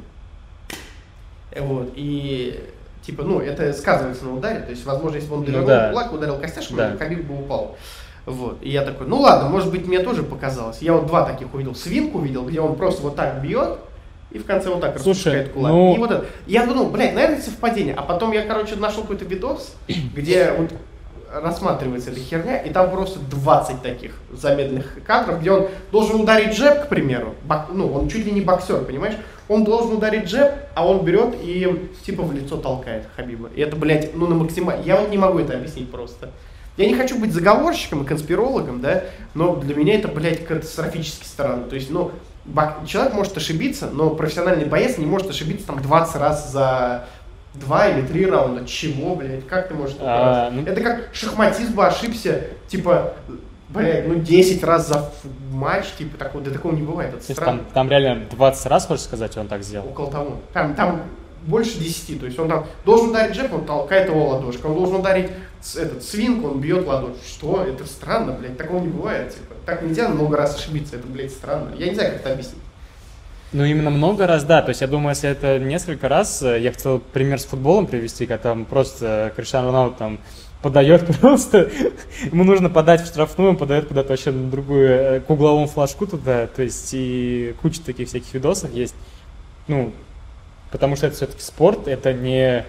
Вот, 1.59 1.93
и 1.97 2.61
типа, 3.09 3.23
ну, 3.23 3.41
это 3.41 3.73
сказывается 3.73 4.25
на 4.27 4.35
ударе, 4.35 4.61
то 4.61 4.71
есть, 4.71 4.85
возможно, 4.85 5.17
если 5.17 5.29
бы 5.31 5.35
он 5.37 5.41
Ну 5.41 5.47
довернул 5.47 5.67
да. 5.69 5.89
кулак, 5.91 6.13
ударил 6.13 6.37
костяшком, 6.39 6.77
Да. 6.77 6.97
Хабиб 6.99 7.25
бы 7.27 7.39
упал. 7.41 7.77
Вот, 8.27 8.59
и 8.61 8.69
я 8.69 8.83
такой, 8.83 9.07
ну 9.07 9.19
ладно, 9.21 9.49
может 9.49 9.71
быть, 9.71 9.87
мне 9.87 10.01
тоже 10.01 10.23
показалось. 10.23 10.83
Я 10.83 10.93
вот 10.93 11.07
два 11.07 11.25
таких 11.25 11.53
увидел. 11.55 11.75
Свинку 11.75 12.19
увидел, 12.19 12.45
где 12.45 12.61
он 12.61 12.77
просто 12.77 13.01
вот 13.03 13.17
так 13.17 13.41
бьет, 13.41 13.79
и 14.31 14.39
в 14.39 14.45
конце 14.45 14.69
вот 14.69 14.83
так 14.83 14.99
Слушай, 14.99 15.09
распускает 15.41 15.53
кулак. 15.53 15.73
ну- 15.73 15.95
И 15.95 15.99
вот 15.99 16.11
это. 16.11 16.27
Я 16.47 16.67
думал, 16.67 16.91
блядь, 16.91 17.15
наверное, 17.15 17.41
совпадение. 17.41 17.95
А 17.95 18.03
потом 18.03 18.33
я, 18.33 18.43
короче, 18.43 18.77
нашел 18.77 19.01
какой-то 19.03 19.25
видос, 19.25 19.75
где 20.15 20.53
вот 20.53 20.71
рассматривается 21.33 22.11
эта 22.11 22.21
херня, 22.21 22.59
и 22.59 22.71
там 22.71 22.91
просто 22.91 23.19
20 23.21 23.81
таких 23.83 24.13
замедленных 24.33 24.99
кадров, 25.07 25.41
где 25.41 25.51
он 25.53 25.69
должен 25.93 26.21
ударить 26.21 26.55
джеб, 26.55 26.85
к 26.85 26.89
примеру. 26.89 27.35
Бок- 27.45 27.71
ну, 27.73 27.91
он 27.93 28.09
чуть 28.11 28.27
ли 28.27 28.33
не 28.33 28.41
боксер, 28.43 28.85
понимаешь? 28.85 29.15
Он 29.49 29.65
должен 29.65 29.93
ударить 29.97 30.25
джеб, 30.25 30.53
а 30.75 30.87
он 30.87 31.05
берет 31.05 31.35
и 31.43 31.91
типа 32.05 32.23
в 32.23 32.33
лицо 32.33 32.57
толкает 32.59 33.05
Хабиба. 33.17 33.49
И 33.55 33.61
это, 33.61 33.77
блядь, 33.77 34.15
ну 34.15 34.27
на 34.27 34.35
максимально... 34.35 34.83
Я 34.83 34.97
вот 34.97 35.11
не 35.11 35.19
могу 35.19 35.39
это 35.39 35.55
объяснить 35.55 35.91
просто. 35.91 36.31
Я 36.77 36.87
не 36.87 36.95
хочу 36.95 37.19
быть 37.19 37.33
заговорщиком 37.33 38.05
и 38.05 38.07
конспирологом, 38.07 38.81
да, 38.81 39.05
но 39.35 39.57
для 39.57 39.75
меня 39.75 39.97
это, 39.97 40.09
блядь, 40.09 40.47
катастрофически 40.47 41.25
странно. 41.25 41.65
То 41.65 41.75
есть, 41.75 41.91
ну, 41.91 42.13
человек 42.87 43.15
может 43.15 43.37
ошибиться, 43.37 43.89
но 43.93 44.11
профессиональный 44.11 44.65
боец 44.65 44.97
не 44.97 45.07
может 45.07 45.29
ошибиться 45.29 45.67
там 45.67 45.83
20 45.83 46.17
раз 46.17 46.53
за 46.53 47.07
два 47.55 47.89
или 47.89 48.07
три 48.07 48.27
раунда. 48.27 48.65
Чего, 48.67 49.17
блядь? 49.17 49.47
Как 49.49 49.69
ты 49.69 49.75
можешь 49.75 49.97
А, 50.01 50.51
ну- 50.51 50.63
Это 50.63 50.81
как 50.81 51.09
шахматист 51.13 51.73
бы 51.73 51.85
ошибся, 51.87 52.45
типа, 52.69 53.15
блядь, 53.69 54.09
ну 54.09 54.17
10 54.17 54.65
раз 54.65 54.89
за 54.89 55.11
матч, 55.51 55.87
типа, 55.97 56.17
такого, 56.19 56.45
да 56.45 56.51
такого 56.51 56.75
не 56.75 56.83
бывает, 56.83 57.15
это 57.15 57.33
странно. 57.33 57.59
там, 57.59 57.67
там 57.73 57.91
реально 57.91 58.27
20 58.31 58.67
раз, 58.67 58.87
хочешь 58.87 59.05
сказать, 59.05 59.37
он 59.37 59.49
так 59.49 59.63
сделал? 59.63 59.89
Около 59.89 60.11
того. 60.11 60.37
Там, 60.53 60.75
там 60.75 61.03
больше 61.49 61.79
10. 61.79 62.21
То 62.21 62.27
есть 62.27 62.39
он 62.39 62.49
там 62.49 62.67
должен 62.85 63.11
ударить 63.11 63.35
джеб, 63.35 63.53
он 63.53 63.65
толкает 63.65 64.09
его 64.09 64.29
ладошкой. 64.29 64.71
Он 64.71 64.77
должен 64.77 64.97
ударить 64.97 65.31
этот 65.77 66.03
свинку, 66.03 66.49
он 66.49 66.61
бьет 66.61 66.87
ладошку. 66.87 67.19
Что? 67.27 67.65
Это 67.65 67.87
странно, 67.87 68.33
блядь. 68.33 68.57
Такого 68.57 68.81
не 68.81 68.89
бывает. 68.89 69.35
Типа. 69.35 69.55
Так 69.67 69.83
нельзя 69.83 70.09
много 70.09 70.37
раз 70.37 70.57
ошибиться. 70.57 70.97
Это, 70.97 71.07
блядь, 71.07 71.33
странно. 71.33 71.75
Я 71.77 71.89
не 71.89 71.95
знаю, 71.95 72.13
как 72.13 72.21
это 72.21 72.33
объяснить. 72.33 72.63
Ну, 73.53 73.65
именно 73.65 73.89
много 73.89 74.27
раз, 74.27 74.45
да. 74.45 74.61
То 74.61 74.71
есть, 74.71 74.83
я 74.83 74.87
думаю, 74.87 75.11
если 75.11 75.31
это 75.31 75.59
несколько 75.59 76.09
раз, 76.09 76.43
э, 76.43 76.61
я 76.61 76.71
хотел 76.71 76.99
пример 76.99 77.41
с 77.41 77.47
футболом 77.47 77.87
привести, 77.87 78.27
когда 78.27 78.43
там 78.43 78.67
просто 78.67 79.33
Криштиану 79.35 79.69
Роналду 79.69 79.95
там 79.99 80.19
подает 80.63 81.07
просто, 81.21 81.71
ему 82.25 82.45
нужно 82.45 82.71
подать 82.71 83.03
в 83.03 83.07
штрафную, 83.07 83.51
он 83.51 83.57
подает 83.57 83.87
куда-то 83.87 84.11
вообще 84.11 84.31
на 84.31 84.51
другую, 84.51 84.89
э, 84.89 85.21
к 85.21 85.31
угловому 85.31 85.67
флажку 85.67 86.07
туда, 86.07 86.47
то 86.47 86.63
есть 86.63 86.91
и 86.93 87.55
куча 87.63 87.81
таких 87.83 88.09
всяких 88.09 88.33
видосов 88.35 88.73
есть. 88.73 88.95
Ну, 89.67 89.93
потому 90.71 90.97
что 90.97 91.07
это 91.07 91.17
все-таки 91.17 91.43
спорт, 91.43 91.89
это 91.89 92.13
не, 92.13 92.65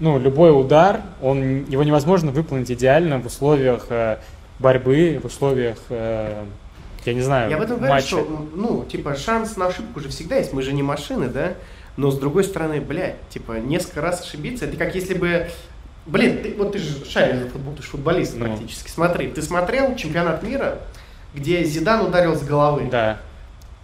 ну, 0.00 0.18
любой 0.18 0.58
удар, 0.58 1.02
он, 1.22 1.64
его 1.64 1.82
невозможно 1.82 2.30
выполнить 2.30 2.70
идеально 2.70 3.18
в 3.18 3.26
условиях 3.26 3.86
э, 3.90 4.18
борьбы, 4.58 5.20
в 5.22 5.26
условиях, 5.26 5.78
э, 5.88 6.44
я 7.04 7.14
не 7.14 7.20
знаю, 7.20 7.50
Я 7.50 7.58
в 7.58 7.62
этом 7.62 7.76
говорю, 7.76 7.92
матча. 7.92 8.08
что, 8.08 8.48
ну, 8.54 8.84
типа, 8.84 9.14
шанс 9.14 9.56
на 9.56 9.66
ошибку 9.66 10.00
же 10.00 10.08
всегда 10.08 10.36
есть. 10.36 10.52
Мы 10.52 10.62
же 10.62 10.72
не 10.72 10.82
машины, 10.82 11.28
да? 11.28 11.52
Но 11.96 12.10
с 12.10 12.18
другой 12.18 12.44
стороны, 12.44 12.80
блядь, 12.80 13.16
типа, 13.28 13.58
несколько 13.58 14.00
раз 14.00 14.22
ошибиться, 14.22 14.64
это 14.64 14.76
как 14.76 14.94
если 14.94 15.14
бы... 15.14 15.48
Блин, 16.06 16.42
ты, 16.42 16.54
вот 16.56 16.72
ты 16.72 16.78
же 16.78 17.04
шаришь 17.06 17.38
за 17.38 17.48
футбол, 17.48 17.74
ты 17.74 17.82
же 17.82 17.88
футболист 17.88 18.34
Ну. 18.36 18.44
практически. 18.46 18.88
Смотри, 18.90 19.28
ты 19.30 19.40
смотрел 19.42 19.94
чемпионат 19.96 20.42
мира, 20.42 20.78
где 21.34 21.64
Зидан 21.64 22.02
ударил 22.06 22.34
с 22.36 22.42
головы. 22.42 22.88
Да, 22.90 23.18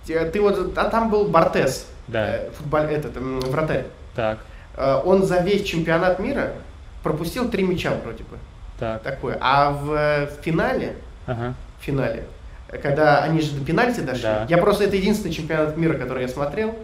Те- 0.07 0.25
Ты 0.27 0.41
вот, 0.41 0.77
а 0.79 0.85
там 0.89 1.11
был 1.11 1.29
Бортес, 1.29 1.87
Да. 2.09 2.27
э, 2.37 2.51
футбол, 2.57 2.81
этот, 2.81 3.17
вратарь. 3.17 3.87
так, 4.15 4.39
Э, 4.77 5.01
Он 5.05 5.25
за 5.25 5.41
весь 5.41 5.65
чемпионат 5.65 6.19
мира 6.21 6.53
пропустил 7.03 7.49
три 7.51 7.65
мяча 7.65 7.93
вроде 8.03 8.25
бы. 8.25 8.37
так, 8.79 9.03
Такое. 9.03 9.37
А 9.41 9.71
в 9.73 9.93
э, 9.93 10.27
в 10.27 10.43
финале, 10.43 10.95
ага. 11.27 11.55
в 11.81 11.85
финале, 11.85 12.25
когда 12.83 13.23
они 13.25 13.41
же 13.41 13.53
до 13.53 13.65
пенальти 13.65 14.01
дошли, 14.01 14.23
Да. 14.23 14.47
я 14.49 14.59
просто, 14.59 14.85
это 14.85 14.97
единственный 14.97 15.33
чемпионат 15.33 15.77
мира, 15.77 15.95
который 15.95 16.23
я 16.23 16.29
смотрел. 16.29 16.75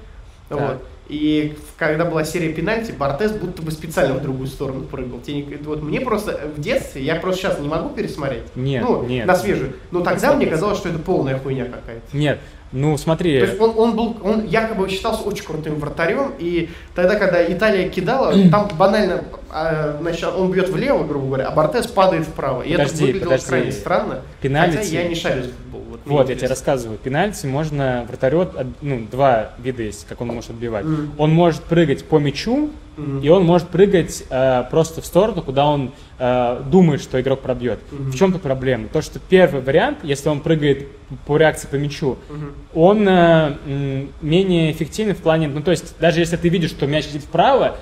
Так. 0.49 0.61
Вот. 0.61 0.83
И 1.09 1.57
когда 1.77 2.05
была 2.05 2.25
серия 2.25 2.53
пенальти, 2.53 2.91
Бортес 2.91 3.33
будто 3.33 3.63
бы 3.63 3.71
специально 3.71 4.15
в 4.15 4.23
другую 4.23 4.49
сторону 4.49 4.83
прыгал. 4.83 5.21
Вот 5.65 5.83
мне 5.83 6.01
просто 6.01 6.33
э, 6.33 6.49
в 6.49 6.61
детстве, 6.61 7.03
я 7.03 7.15
просто 7.15 7.43
сейчас 7.43 7.61
не 7.61 7.69
могу 7.69 7.91
пересмотреть. 7.91 8.43
Нет, 8.57 8.83
ну, 8.83 9.05
нет. 9.05 9.25
на 9.25 9.37
свежую. 9.37 9.75
Но 9.93 10.01
тогда 10.01 10.35
мне 10.35 10.47
100%. 10.47 10.51
казалось, 10.51 10.79
что 10.79 10.89
это 10.89 10.99
полная 10.99 11.39
хуйня 11.39 11.67
какая-то. 11.67 12.17
Нет, 12.17 12.41
ну 12.73 12.97
смотри, 12.99 13.39
То 13.41 13.47
есть 13.47 13.61
он, 13.61 13.73
он 13.77 13.97
был, 13.97 14.17
он 14.23 14.45
якобы 14.45 14.89
считался 14.89 15.23
очень 15.23 15.45
крутым 15.45 15.77
вратарем, 15.77 16.33
и 16.39 16.71
тогда, 16.95 17.17
когда 17.17 17.45
Италия 17.45 17.89
кидала, 17.89 18.33
там 18.51 18.69
банально, 18.77 19.25
а, 19.51 19.97
значит, 20.01 20.25
он 20.37 20.51
бьет 20.51 20.69
влево, 20.69 21.05
грубо 21.05 21.27
говоря, 21.27 21.49
а 21.49 21.51
Бортес 21.53 21.87
падает 21.87 22.25
вправо. 22.27 22.63
И 22.63 22.73
Подожди, 22.73 22.95
это 22.97 23.05
выглядело 23.05 23.31
подожди. 23.31 23.49
крайне 23.49 23.73
странно. 23.73 24.23
Пенальти- 24.43 24.77
Хотя 24.79 24.89
я 24.89 25.09
не 25.09 25.15
шарю 25.15 25.43
за 25.45 25.49
футбол. 25.51 25.83
Вот, 25.91 26.01
вот, 26.05 26.19
я 26.19 26.25
тебе 26.25 26.35
интересно. 26.35 26.55
рассказываю. 26.55 26.99
Пенальти 26.99 27.47
можно 27.47 28.05
вратарю, 28.09 28.49
ну, 28.83 29.07
два 29.11 29.53
вида 29.59 29.83
есть, 29.83 30.07
как 30.09 30.21
он 30.21 30.29
может 30.29 30.51
отбивать. 30.51 30.85
Мгм. 30.85 31.13
Он 31.19 31.33
может 31.33 31.63
прыгать 31.63 32.05
по 32.05 32.19
мячу, 32.19 32.71
Мгм. 32.97 33.21
и 33.21 33.29
он 33.29 33.45
может 33.45 33.69
прыгать 33.69 34.25
э, 34.31 34.65
просто 34.71 35.03
в 35.03 35.07
сторону, 35.07 35.43
куда 35.43 35.67
он 35.67 35.93
э, 36.19 36.63
думает, 36.71 37.03
что 37.03 37.21
игрок 37.21 37.41
пробьет. 37.41 37.79
Мгм. 37.93 38.11
В 38.11 38.17
чем 38.17 38.33
тут 38.33 38.43
проблема? 38.43 38.89
То, 38.89 39.03
что 39.03 39.19
первый 39.19 39.61
вариант, 39.61 39.99
если 40.03 40.29
он 40.29 40.41
прыгает 40.41 40.89
по 41.27 41.37
реакции 41.37 41.69
по 41.69 41.77
мячу, 41.77 42.17
Мгм. 42.31 42.53
он 42.75 43.07
э, 43.09 44.07
менее 44.23 44.73
эффективный 44.73 45.15
в 45.15 45.19
плане, 45.19 45.49
ну 45.49 45.61
то 45.63 45.71
есть 45.71 45.95
даже 46.01 46.21
если 46.21 46.37
ты 46.37 46.49
видишь, 46.49 46.71
что 46.71 46.87
мяч 46.87 47.07
летит 47.09 47.23
вправо, 47.23 47.77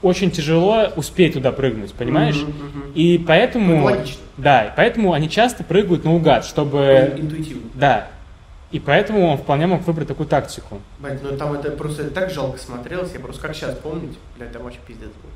очень 0.00 0.30
тяжело 0.32 0.88
успеть 0.96 1.34
туда 1.34 1.52
прыгнуть, 1.52 1.92
понимаешь? 1.92 2.36
Мгм, 2.36 2.50
мгм. 2.50 2.92
И 2.94 3.18
поэтому, 3.18 3.76
Ну, 3.76 3.84
логично. 3.84 4.16
да, 4.36 4.64
и 4.64 4.70
поэтому 4.74 5.12
они 5.12 5.28
часто 5.30 5.62
прыгают 5.62 6.04
наугад, 6.04 6.44
чтобы, 6.44 7.14
Интуитивно. 7.18 7.62
да, 7.74 8.08
и 8.72 8.80
поэтому 8.80 9.26
он 9.28 9.38
вполне 9.38 9.66
мог 9.66 9.86
выбрать 9.86 10.08
такую 10.08 10.26
тактику. 10.26 10.80
Блядь, 10.98 11.22
ну 11.22 11.36
там 11.36 11.52
это 11.52 11.70
просто 11.70 12.10
так 12.10 12.30
жалко 12.30 12.58
смотрелось, 12.58 13.12
я 13.12 13.20
просто 13.20 13.42
как 13.42 13.54
сейчас 13.54 13.76
помнить, 13.78 14.18
блядь, 14.36 14.52
там 14.52 14.62
вообще 14.62 14.80
пиздец 14.86 15.08
был. 15.08 15.30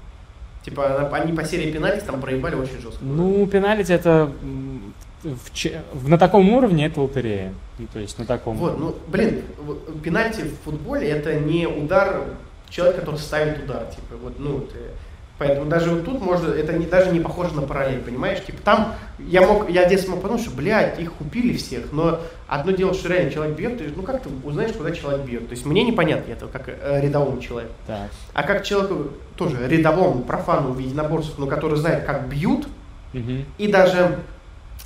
Типа 0.64 1.08
они 1.12 1.32
по 1.32 1.44
серии 1.44 1.70
пенальти 1.70 2.04
там 2.04 2.20
проебали 2.20 2.56
очень 2.56 2.80
жестко. 2.80 3.04
Ну, 3.04 3.46
пенальти 3.46 3.92
это 3.92 4.32
в 5.22 5.50
в- 5.94 6.08
на 6.08 6.18
таком 6.18 6.48
уровне 6.50 6.86
это 6.86 7.00
лотерея, 7.00 7.52
ну, 7.78 7.86
то 7.92 7.98
есть 7.98 8.18
на 8.18 8.26
таком. 8.26 8.56
Вот, 8.56 8.78
ну, 8.78 8.94
блин, 9.08 9.42
пенальти 10.02 10.42
в 10.42 10.54
футболе 10.64 11.08
это 11.08 11.34
не 11.34 11.66
удар 11.66 12.22
человека, 12.68 13.00
который 13.00 13.16
ставит 13.18 13.64
удар, 13.64 13.86
типа, 13.86 14.16
вот, 14.22 14.38
ну, 14.38 14.60
ты- 14.60 14.76
поэтому 15.38 15.66
даже 15.68 15.90
вот 15.90 16.04
тут 16.04 16.20
можно, 16.20 16.50
это 16.52 16.72
не, 16.72 16.86
даже 16.86 17.10
не 17.12 17.20
похоже 17.20 17.54
на 17.54 17.62
параллель, 17.62 18.00
понимаешь, 18.00 18.42
типа, 18.44 18.58
там 18.64 18.94
я 19.18 19.42
мог, 19.46 19.68
я 19.70 19.86
в 19.86 19.88
детстве 19.90 20.12
мог 20.12 20.22
подумать, 20.22 20.42
что, 20.44 20.54
блядь, 20.54 20.98
их 20.98 21.12
купили 21.12 21.56
всех, 21.56 21.92
но 21.92 22.20
одно 22.48 22.72
дело, 22.72 22.94
что 22.94 23.08
реально 23.08 23.30
человек 23.30 23.56
бьет, 23.56 23.78
ты, 23.78 23.92
ну, 23.94 24.02
как 24.02 24.22
ты 24.22 24.28
узнаешь, 24.44 24.72
куда 24.72 24.92
человек 24.92 25.26
бьет, 25.26 25.46
то 25.48 25.52
есть 25.52 25.66
мне 25.66 25.84
непонятно 25.84 26.32
это, 26.32 26.46
как 26.46 26.68
э, 26.68 27.00
рядовому 27.02 27.40
человеку, 27.40 27.74
Так. 27.86 28.10
а 28.32 28.42
как 28.42 28.64
человеку, 28.64 29.10
тоже 29.36 29.66
рядовому, 29.68 30.22
профану 30.22 30.72
в 30.72 30.78
единоборствах, 30.78 31.38
но 31.38 31.46
который 31.46 31.76
знает, 31.76 32.04
как 32.04 32.28
бьют, 32.28 32.66
Мгм. 33.12 33.44
и 33.58 33.68
даже 33.68 34.18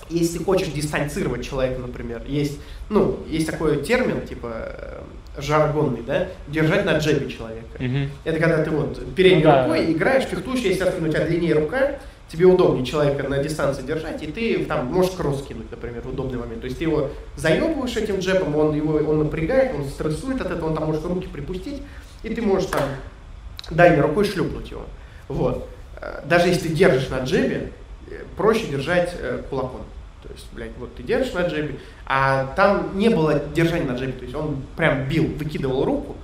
если 0.08 0.42
хочешь 0.42 0.68
дистанцировать 0.68 1.44
человека, 1.48 1.80
например, 1.80 2.22
есть, 2.26 2.58
ну, 2.88 3.20
есть 3.28 3.46
такой 3.46 3.82
термин, 3.82 4.26
типа, 4.26 4.48
э, 4.52 5.00
жаргонный, 5.38 6.02
да, 6.06 6.28
держать 6.48 6.84
на 6.84 6.98
джебе 6.98 7.28
человека. 7.30 7.66
Мгм. 7.78 8.10
Это 8.24 8.38
когда 8.38 8.62
ты 8.64 8.70
вот 8.70 9.14
передней 9.14 9.44
Ну 9.44 9.50
да. 9.50 9.64
рукой 9.64 9.92
играешь, 9.92 10.24
фехтуешь, 10.24 10.60
если 10.60 10.84
у 10.84 11.08
тебя 11.08 11.24
длиннее 11.26 11.54
рука, 11.54 11.92
тебе 12.28 12.46
удобнее 12.46 12.84
человека 12.84 13.28
на 13.28 13.38
дистанции 13.42 13.82
держать, 13.82 14.22
и 14.22 14.26
ты 14.26 14.64
там 14.64 14.86
можешь 14.86 15.12
кросс 15.12 15.42
кинуть, 15.46 15.70
например, 15.70 16.02
в 16.02 16.08
удобный 16.10 16.38
момент. 16.38 16.60
То 16.60 16.66
есть 16.66 16.78
ты 16.78 16.84
его 16.84 17.10
заебываешь 17.36 17.96
этим 17.96 18.18
джебом, 18.18 18.54
он 18.56 18.74
его 18.74 18.94
он 18.94 19.18
напрягает, 19.20 19.74
он 19.74 19.84
стрессует 19.86 20.40
от 20.40 20.50
этого, 20.50 20.68
он 20.68 20.74
там 20.74 20.84
может 20.86 21.04
руки 21.04 21.26
припустить, 21.28 21.82
и 22.22 22.32
ты 22.34 22.42
можешь 22.42 22.68
там 22.68 22.82
дальней 23.70 24.00
рукой 24.00 24.24
шлюпнуть 24.24 24.70
его. 24.70 24.84
Вот. 25.28 25.68
Э, 26.00 26.20
Даже 26.26 26.48
если 26.48 26.68
ты 26.68 26.74
держишь 26.74 27.08
на 27.08 27.20
джебе, 27.20 27.72
э, 28.10 28.22
проще 28.36 28.66
держать 28.66 29.14
э, 29.18 29.42
кулаком. 29.50 29.82
Есть, 30.40 30.52
блядь, 30.52 30.70
вот 30.78 30.94
ты 30.94 31.02
держишь 31.02 31.34
на 31.34 31.46
джебе, 31.46 31.76
а 32.06 32.52
там 32.56 32.98
не 32.98 33.08
было 33.08 33.40
держания 33.54 33.86
на 33.86 33.96
джебе. 33.96 34.12
То 34.12 34.22
есть 34.22 34.34
он 34.34 34.62
прям 34.76 35.06
бил, 35.08 35.26
выкидывал 35.36 35.84
руку, 35.84 36.16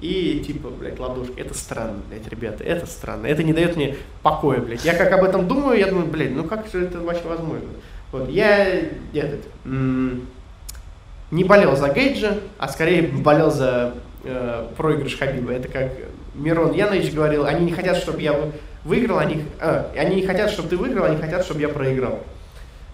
и 0.00 0.42
типа, 0.46 0.70
блядь, 0.70 0.98
ладошка. 0.98 1.34
Это 1.36 1.54
странно, 1.54 2.00
блядь, 2.08 2.28
ребята, 2.28 2.64
это 2.64 2.86
странно. 2.86 3.26
Это 3.26 3.42
не 3.42 3.52
дает 3.52 3.76
мне 3.76 3.96
покоя, 4.22 4.60
блядь. 4.60 4.84
Я 4.84 4.94
как 4.94 5.12
об 5.12 5.24
этом 5.24 5.46
думаю, 5.48 5.78
я 5.78 5.88
думаю, 5.88 6.06
блядь, 6.06 6.32
ну 6.32 6.44
как 6.44 6.66
же 6.68 6.84
это 6.84 7.00
вообще 7.00 7.24
возможно? 7.26 7.68
Вот, 8.10 8.30
я 8.30 8.66
этот, 9.12 9.46
не 9.64 11.44
болел 11.44 11.76
за 11.76 11.88
Гейджа, 11.88 12.38
а 12.56 12.68
скорее 12.68 13.02
болел 13.02 13.50
за 13.50 13.94
э, 14.24 14.66
проигрыш 14.78 15.18
Хабиба. 15.18 15.52
Это 15.52 15.68
как 15.68 15.92
Мирон 16.34 16.72
Янович 16.72 17.12
говорил, 17.12 17.44
они 17.44 17.66
не 17.66 17.72
хотят, 17.72 17.98
чтобы 17.98 18.22
я 18.22 18.32
вы- 18.32 18.52
выиграл, 18.84 19.18
они, 19.18 19.44
э, 19.60 19.84
они 19.94 20.16
не 20.16 20.26
хотят, 20.26 20.50
чтобы 20.50 20.70
ты 20.70 20.78
выиграл, 20.78 21.04
они 21.04 21.16
хотят, 21.16 21.44
чтобы 21.44 21.60
я 21.60 21.68
проиграл. 21.68 22.20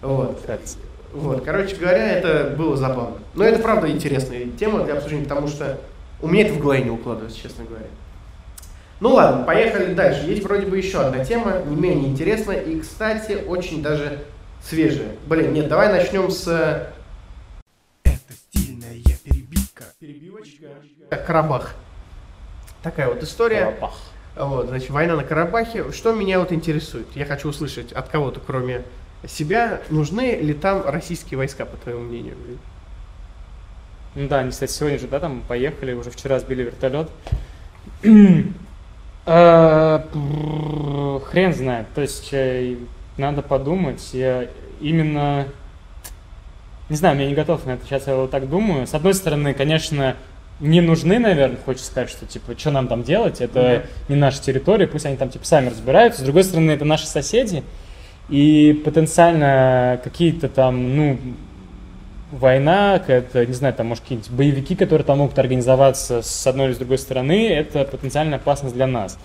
Вот. 0.05 0.39
Вот, 1.13 1.43
короче 1.45 1.75
говоря, 1.77 2.11
это 2.11 2.55
было 2.57 2.75
забавно. 2.75 3.17
Но 3.33 3.43
это 3.43 3.61
правда 3.61 3.89
интересная 3.89 4.47
тема 4.59 4.83
для 4.83 4.95
обсуждения, 4.95 5.23
потому 5.23 5.47
что 5.47 5.79
у 6.21 6.27
меня 6.27 6.45
это 6.45 6.53
в 6.53 6.59
голове 6.59 6.83
не 6.83 6.89
укладывается, 6.91 7.39
честно 7.39 7.63
говоря. 7.63 7.85
Ну 8.99 9.13
ладно, 9.13 9.43
поехали 9.45 9.93
дальше. 9.93 10.25
Есть 10.25 10.43
вроде 10.43 10.65
бы 10.67 10.77
еще 10.77 10.99
одна 11.01 11.23
тема, 11.23 11.61
не 11.65 11.75
менее 11.75 12.09
интересная 12.09 12.59
и, 12.61 12.79
кстати, 12.79 13.43
очень 13.47 13.81
даже 13.81 14.19
свежая. 14.63 15.09
Блин, 15.27 15.53
нет, 15.53 15.67
давай 15.67 15.91
начнем 15.91 16.29
с 16.29 16.47
Это 18.03 18.33
стильная 18.51 18.97
перебивка. 19.23 19.85
э, 21.09 21.15
Карабах. 21.25 21.75
Такая 22.83 23.07
вот 23.07 23.23
история. 23.23 23.65
Карабах. 23.65 23.93
Вот, 24.35 24.67
значит, 24.67 24.89
война 24.89 25.15
на 25.15 25.23
Карабахе. 25.23 25.91
Что 25.91 26.13
меня 26.13 26.39
вот 26.39 26.51
интересует? 26.51 27.07
Я 27.15 27.25
хочу 27.25 27.49
услышать 27.49 27.91
от 27.93 28.09
кого-то, 28.09 28.41
кроме 28.45 28.83
себя, 29.27 29.81
нужны 29.89 30.35
ли 30.35 30.53
там 30.53 30.83
российские 30.85 31.37
войска, 31.37 31.65
по 31.65 31.77
твоему 31.77 32.03
мнению? 32.03 32.35
Ну 34.15 34.27
да, 34.27 34.39
они, 34.39 34.51
кстати, 34.51 34.71
сегодня 34.71 34.97
же, 34.99 35.07
да, 35.07 35.19
там 35.19 35.41
поехали, 35.47 35.93
уже 35.93 36.09
вчера 36.09 36.39
сбили 36.39 36.63
вертолет. 36.63 37.09
Пр- 39.25 40.05
Хрен 41.25 41.53
знает. 41.53 41.87
То 41.95 42.01
есть 42.01 42.29
э, 42.31 42.75
надо 43.17 43.41
подумать. 43.41 44.09
Я 44.13 44.47
именно... 44.79 45.47
Не 46.87 46.95
знаю, 46.95 47.19
я 47.19 47.27
не 47.27 47.33
готов 47.33 47.65
на 47.65 47.71
это. 47.71 47.85
Сейчас 47.85 48.07
я 48.07 48.15
вот 48.15 48.31
так 48.31 48.47
думаю. 48.47 48.85
С 48.85 48.93
одной 48.93 49.15
стороны, 49.15 49.53
конечно, 49.53 50.15
не 50.59 50.79
нужны, 50.81 51.17
наверное, 51.19 51.57
хочется 51.57 51.87
сказать, 51.87 52.09
что, 52.09 52.25
типа, 52.25 52.57
что 52.57 52.71
нам 52.71 52.87
там 52.87 53.03
делать, 53.03 53.41
это 53.41 53.87
не 54.07 54.15
наша 54.15 54.41
территория, 54.41 54.87
пусть 54.87 55.05
они 55.05 55.17
там, 55.17 55.29
типа, 55.29 55.45
сами 55.45 55.69
разбираются. 55.69 56.21
С 56.21 56.23
другой 56.23 56.43
стороны, 56.43 56.71
это 56.71 56.85
наши 56.85 57.07
соседи, 57.07 57.63
и 58.29 58.81
потенциально 58.83 59.99
какие-то 60.03 60.49
там, 60.49 60.95
ну, 60.95 61.17
война, 62.31 63.01
это, 63.07 63.45
не 63.45 63.53
знаю, 63.53 63.73
там, 63.73 63.87
может, 63.87 64.03
какие-нибудь 64.03 64.31
боевики, 64.31 64.75
которые 64.75 65.05
там 65.05 65.19
могут 65.19 65.37
организоваться 65.37 66.21
с 66.21 66.47
одной 66.47 66.67
или 66.67 66.73
с 66.73 66.77
другой 66.77 66.97
стороны, 66.97 67.47
это 67.47 67.83
потенциальная 67.85 68.37
опасность 68.37 68.75
для 68.75 68.87
нас. 68.87 69.17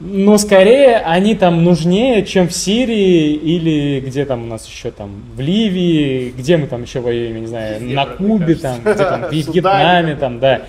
Но 0.00 0.38
скорее 0.38 0.98
они 0.98 1.34
там 1.34 1.64
нужнее, 1.64 2.24
чем 2.24 2.46
в 2.46 2.52
Сирии 2.52 3.32
или 3.32 4.00
где 4.00 4.24
там 4.24 4.44
у 4.44 4.46
нас 4.46 4.66
еще 4.68 4.92
там, 4.92 5.24
в 5.34 5.40
Ливии, 5.40 6.32
где 6.36 6.56
мы 6.56 6.68
там 6.68 6.82
еще 6.82 7.00
воюем, 7.00 7.34
я 7.34 7.40
не 7.40 7.46
знаю, 7.46 7.80
Везде, 7.80 7.94
на 7.94 8.06
Кубе 8.06 8.54
там, 8.54 8.80
где 8.80 8.94
там, 8.94 9.22
в 9.22 9.32
Вьетнаме 9.32 10.14
там, 10.14 10.38
да. 10.38 10.62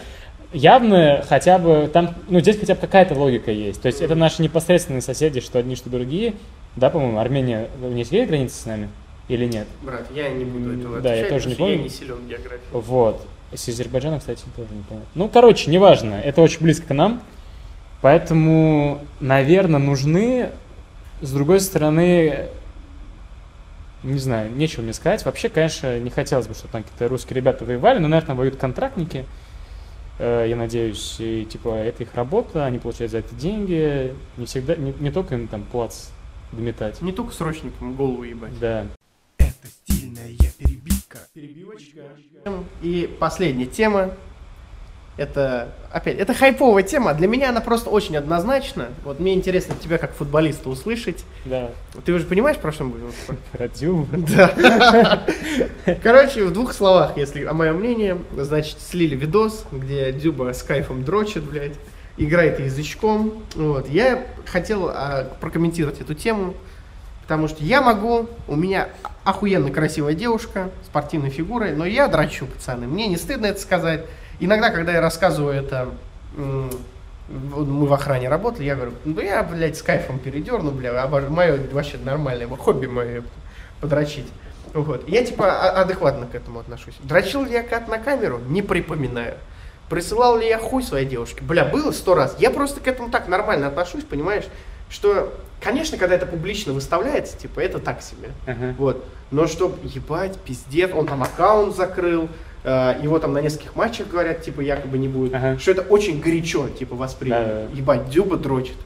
Явно 0.52 1.24
хотя 1.30 1.60
бы 1.60 1.88
там, 1.94 2.16
ну 2.28 2.40
здесь 2.40 2.58
хотя 2.60 2.74
бы 2.74 2.82
какая-то 2.82 3.14
логика 3.14 3.52
есть. 3.52 3.80
То 3.84 3.88
есть 3.88 4.02
это 4.02 4.16
наши 4.16 4.42
непосредственные 4.42 5.02
соседи, 5.02 5.42
что 5.42 5.60
одни, 5.60 5.76
что 5.76 5.92
другие. 5.92 6.34
Да, 6.80 6.90
по-моему, 6.90 7.20
Армения, 7.20 7.68
у 7.82 7.88
них 7.90 8.10
есть 8.12 8.30
граница 8.30 8.56
с 8.62 8.66
нами 8.66 8.88
или 9.28 9.46
нет? 9.46 9.68
Брат, 9.82 10.08
я 10.16 10.30
не 10.30 10.46
буду 10.46 10.80
этого 10.80 11.02
Да, 11.02 11.14
я 11.14 11.28
тоже 11.28 11.50
не 11.50 11.54
что 11.56 11.64
я 11.68 11.70
помню. 11.76 11.84
не 11.84 11.90
силен 11.90 12.16
в 12.16 12.28
географии. 12.28 12.62
Вот. 12.72 13.28
С 13.54 13.68
Азербайджаном, 13.68 14.20
кстати, 14.20 14.44
тоже 14.56 14.70
не 14.74 14.84
помню. 14.84 15.04
Ну, 15.14 15.28
короче, 15.28 15.70
неважно. 15.70 16.14
Это 16.16 16.42
очень 16.42 16.62
близко 16.62 16.88
к 16.88 16.94
нам. 16.94 17.22
Поэтому, 18.02 19.02
наверное, 19.20 19.80
нужны, 19.80 20.52
с 21.22 21.32
другой 21.34 21.60
стороны, 21.60 22.46
не 24.04 24.20
знаю, 24.20 24.52
нечего 24.56 24.82
мне 24.84 24.94
сказать. 24.94 25.26
Вообще, 25.26 25.50
конечно, 25.50 26.00
не 26.00 26.10
хотелось 26.10 26.48
бы, 26.48 26.54
чтобы 26.54 26.72
там 26.72 26.84
какие-то 26.84 27.10
русские 27.10 27.36
ребята 27.36 27.66
воевали, 27.66 28.00
но, 28.00 28.08
наверное, 28.08 28.36
воюют 28.36 28.56
контрактники. 28.56 29.26
Э, 30.18 30.46
Я 30.48 30.56
надеюсь, 30.56 31.18
и, 31.20 31.44
типа, 31.46 31.76
это 31.76 32.04
их 32.04 32.14
работа, 32.16 32.66
они 32.66 32.80
получают 32.80 33.12
за 33.12 33.18
это 33.18 33.36
деньги. 33.36 34.14
Не 34.38 34.46
всегда, 34.46 34.76
не, 34.78 34.94
не 35.00 35.12
только 35.12 35.36
им 35.36 35.48
там 35.50 35.64
плац 35.64 36.06
дометать. 36.52 37.02
Не 37.02 37.12
только 37.12 37.34
срочникам 37.34 37.96
голову 37.96 38.24
ебать. 38.24 38.58
Да. 38.60 38.86
Это 39.38 39.68
стильная 39.68 40.30
перебивка. 40.58 41.20
И 42.82 43.16
последняя 43.20 43.66
тема. 43.66 44.12
Это, 45.18 45.74
опять, 45.92 46.18
это 46.18 46.34
хайповая 46.34 46.82
тема. 46.82 47.14
Для 47.14 47.28
меня 47.28 47.50
она 47.50 47.60
просто 47.60 47.90
очень 47.90 48.16
однозначна. 48.16 48.88
Вот 49.04 49.20
мне 49.20 49.34
интересно 49.34 49.76
тебя 49.76 49.98
как 49.98 50.14
футболиста 50.14 50.70
услышать. 50.70 51.26
Да. 51.44 51.72
Ты 52.06 52.14
уже 52.14 52.26
понимаешь, 52.26 52.56
про 52.56 52.72
что 52.72 52.86
мы 52.86 52.92
будем? 52.92 53.12
Радио. 53.52 54.06
Да. 54.14 55.26
Короче, 56.02 56.46
в 56.46 56.54
двух 56.54 56.72
словах, 56.72 57.18
если 57.18 57.44
о 57.44 57.54
моем 57.54 57.80
мнении, 57.80 58.16
значит, 58.38 58.80
слили 58.80 59.14
видос, 59.14 59.66
где 59.74 60.14
Дюба 60.14 60.54
с 60.54 60.64
кайфом 60.64 61.04
дрочит, 61.04 61.44
блядь, 61.44 61.76
играет 62.20 62.60
язычком. 62.60 63.44
Вот. 63.56 63.90
Я 63.90 64.26
хотел 64.46 64.90
а, 64.94 65.34
прокомментировать 65.40 66.02
эту 66.02 66.14
тему, 66.14 66.54
потому 67.24 67.48
что 67.48 67.64
я 67.64 67.82
могу, 67.82 68.30
у 68.48 68.56
меня 68.56 68.90
охуенно 69.24 69.72
красивая 69.72 70.14
девушка, 70.14 70.70
спортивной 70.86 71.30
фигурой, 71.30 71.74
но 71.74 71.86
я 71.86 72.08
дрочу, 72.08 72.46
пацаны. 72.46 72.86
Мне 72.86 73.08
не 73.08 73.18
стыдно 73.18 73.48
это 73.48 73.60
сказать. 73.60 74.06
Иногда, 74.40 74.70
когда 74.70 74.92
я 74.92 75.02
рассказываю 75.02 75.54
это, 75.54 75.90
мы 76.36 77.88
в 77.88 77.94
охране 77.94 78.30
работали, 78.30 78.66
я 78.66 78.76
говорю, 78.76 78.94
ну 79.06 79.22
я, 79.22 79.44
блядь, 79.44 79.78
с 79.78 79.82
кайфом 79.82 80.20
передерну, 80.20 80.72
бля, 80.72 80.92
обож- 80.92 81.30
мое 81.30 81.60
вообще 81.72 81.98
нормальное 81.98 82.48
хобби 82.48 82.88
мое 82.88 83.24
подрочить. 83.82 84.28
Вот. 84.74 85.08
Я 85.08 85.24
типа 85.24 85.46
а- 85.46 85.82
адекватно 85.82 86.28
к 86.28 86.36
этому 86.36 86.60
отношусь. 86.60 86.96
Дрочил 87.04 87.44
ли 87.44 87.54
я 87.54 87.64
кат 87.64 87.88
на 87.88 87.98
камеру? 87.98 88.40
Не 88.48 88.62
припоминаю. 88.62 89.36
Присылал 89.90 90.38
ли 90.38 90.48
я 90.48 90.60
хуй 90.60 90.84
своей 90.84 91.06
девушке? 91.06 91.42
Бля, 91.42 91.66
было 91.66 91.92
сто 91.92 92.16
раз. 92.16 92.36
Я 92.40 92.52
просто 92.52 92.80
к 92.80 92.88
этому 92.88 93.10
так 93.10 93.28
нормально 93.28 93.68
отношусь, 93.68 94.04
понимаешь? 94.04 94.46
Что, 94.90 95.34
конечно, 95.62 95.98
когда 95.98 96.16
это 96.16 96.26
публично 96.26 96.74
выставляется, 96.74 97.38
типа, 97.38 97.60
это 97.60 97.80
так 97.80 98.02
себе. 98.02 98.30
Ага. 98.46 98.76
Вот. 98.78 99.06
Но 99.32 99.48
чтоб, 99.48 99.84
ебать, 99.84 100.38
пиздец, 100.40 100.92
он 100.94 101.08
там 101.08 101.24
аккаунт 101.24 101.76
закрыл, 101.76 102.30
э, 102.64 102.96
его 103.02 103.20
там 103.20 103.34
на 103.34 103.42
нескольких 103.42 103.76
матчах 103.76 104.08
говорят, 104.08 104.42
типа, 104.44 104.62
якобы 104.62 104.98
не 104.98 105.08
будет. 105.08 105.34
Ага. 105.34 105.60
Что 105.60 105.72
это 105.72 105.82
очень 105.82 106.20
горячо, 106.22 106.70
типа, 106.70 106.96
воспринято. 106.96 107.46
Да-да-да. 107.46 107.76
Ебать, 107.76 108.10
Дюба 108.10 108.38
дрочит. 108.38 108.78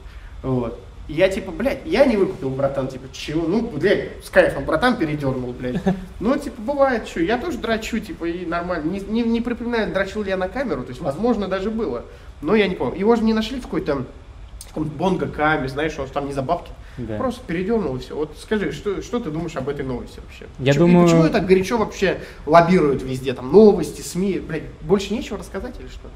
Вот. 0.42 0.78
И 1.06 1.12
я 1.12 1.28
типа, 1.28 1.52
блядь, 1.52 1.80
я 1.84 2.06
не 2.06 2.16
выкупил, 2.16 2.48
братан, 2.50 2.88
типа, 2.88 3.06
чего? 3.12 3.46
Ну, 3.46 3.60
блядь, 3.60 4.24
с 4.24 4.30
кайфом, 4.30 4.64
братан 4.64 4.96
передернул, 4.96 5.52
блядь. 5.52 5.82
Ну, 6.20 6.36
типа, 6.38 6.60
бывает, 6.62 7.06
что, 7.06 7.20
я 7.20 7.36
тоже 7.36 7.58
дрочу, 7.58 7.98
типа, 7.98 8.24
и 8.24 8.46
нормально. 8.46 8.90
Не, 8.90 9.00
не, 9.00 9.22
не 9.22 9.40
припоминаю, 9.42 9.92
дрочил 9.92 10.22
ли 10.22 10.30
я 10.30 10.36
на 10.38 10.48
камеру, 10.48 10.82
то 10.82 10.90
есть, 10.90 11.02
возможно, 11.02 11.46
даже 11.46 11.70
было. 11.70 12.04
Но 12.40 12.54
я 12.54 12.68
не 12.68 12.74
помню. 12.74 12.98
Его 12.98 13.16
же 13.16 13.22
не 13.22 13.34
нашли 13.34 13.60
в 13.60 13.64
какой-то 13.64 14.06
в 14.60 14.68
каком-то 14.68 14.96
бонго 14.96 15.28
каме, 15.28 15.68
знаешь, 15.68 15.98
он 15.98 16.08
там 16.08 16.26
не 16.26 16.32
за 16.32 16.42
бабки. 16.42 16.70
Да. 16.96 17.16
Просто 17.16 17.42
передернул 17.46 17.96
и 17.96 17.98
все. 18.00 18.14
Вот 18.16 18.36
скажи, 18.40 18.72
что, 18.72 19.02
что 19.02 19.20
ты 19.20 19.30
думаешь 19.30 19.56
об 19.56 19.68
этой 19.68 19.84
новости 19.84 20.20
вообще? 20.20 20.46
Я 20.58 20.72
Почему- 20.72 20.86
думаю- 20.86 21.06
Почему 21.06 21.28
так 21.28 21.46
горячо 21.46 21.76
вообще 21.76 22.20
лоббируют 22.46 23.02
везде? 23.02 23.34
Там 23.34 23.52
новости, 23.52 24.00
СМИ, 24.00 24.38
блядь, 24.38 24.62
больше 24.80 25.12
нечего 25.12 25.38
рассказать 25.38 25.74
или 25.80 25.88
что? 25.88 26.08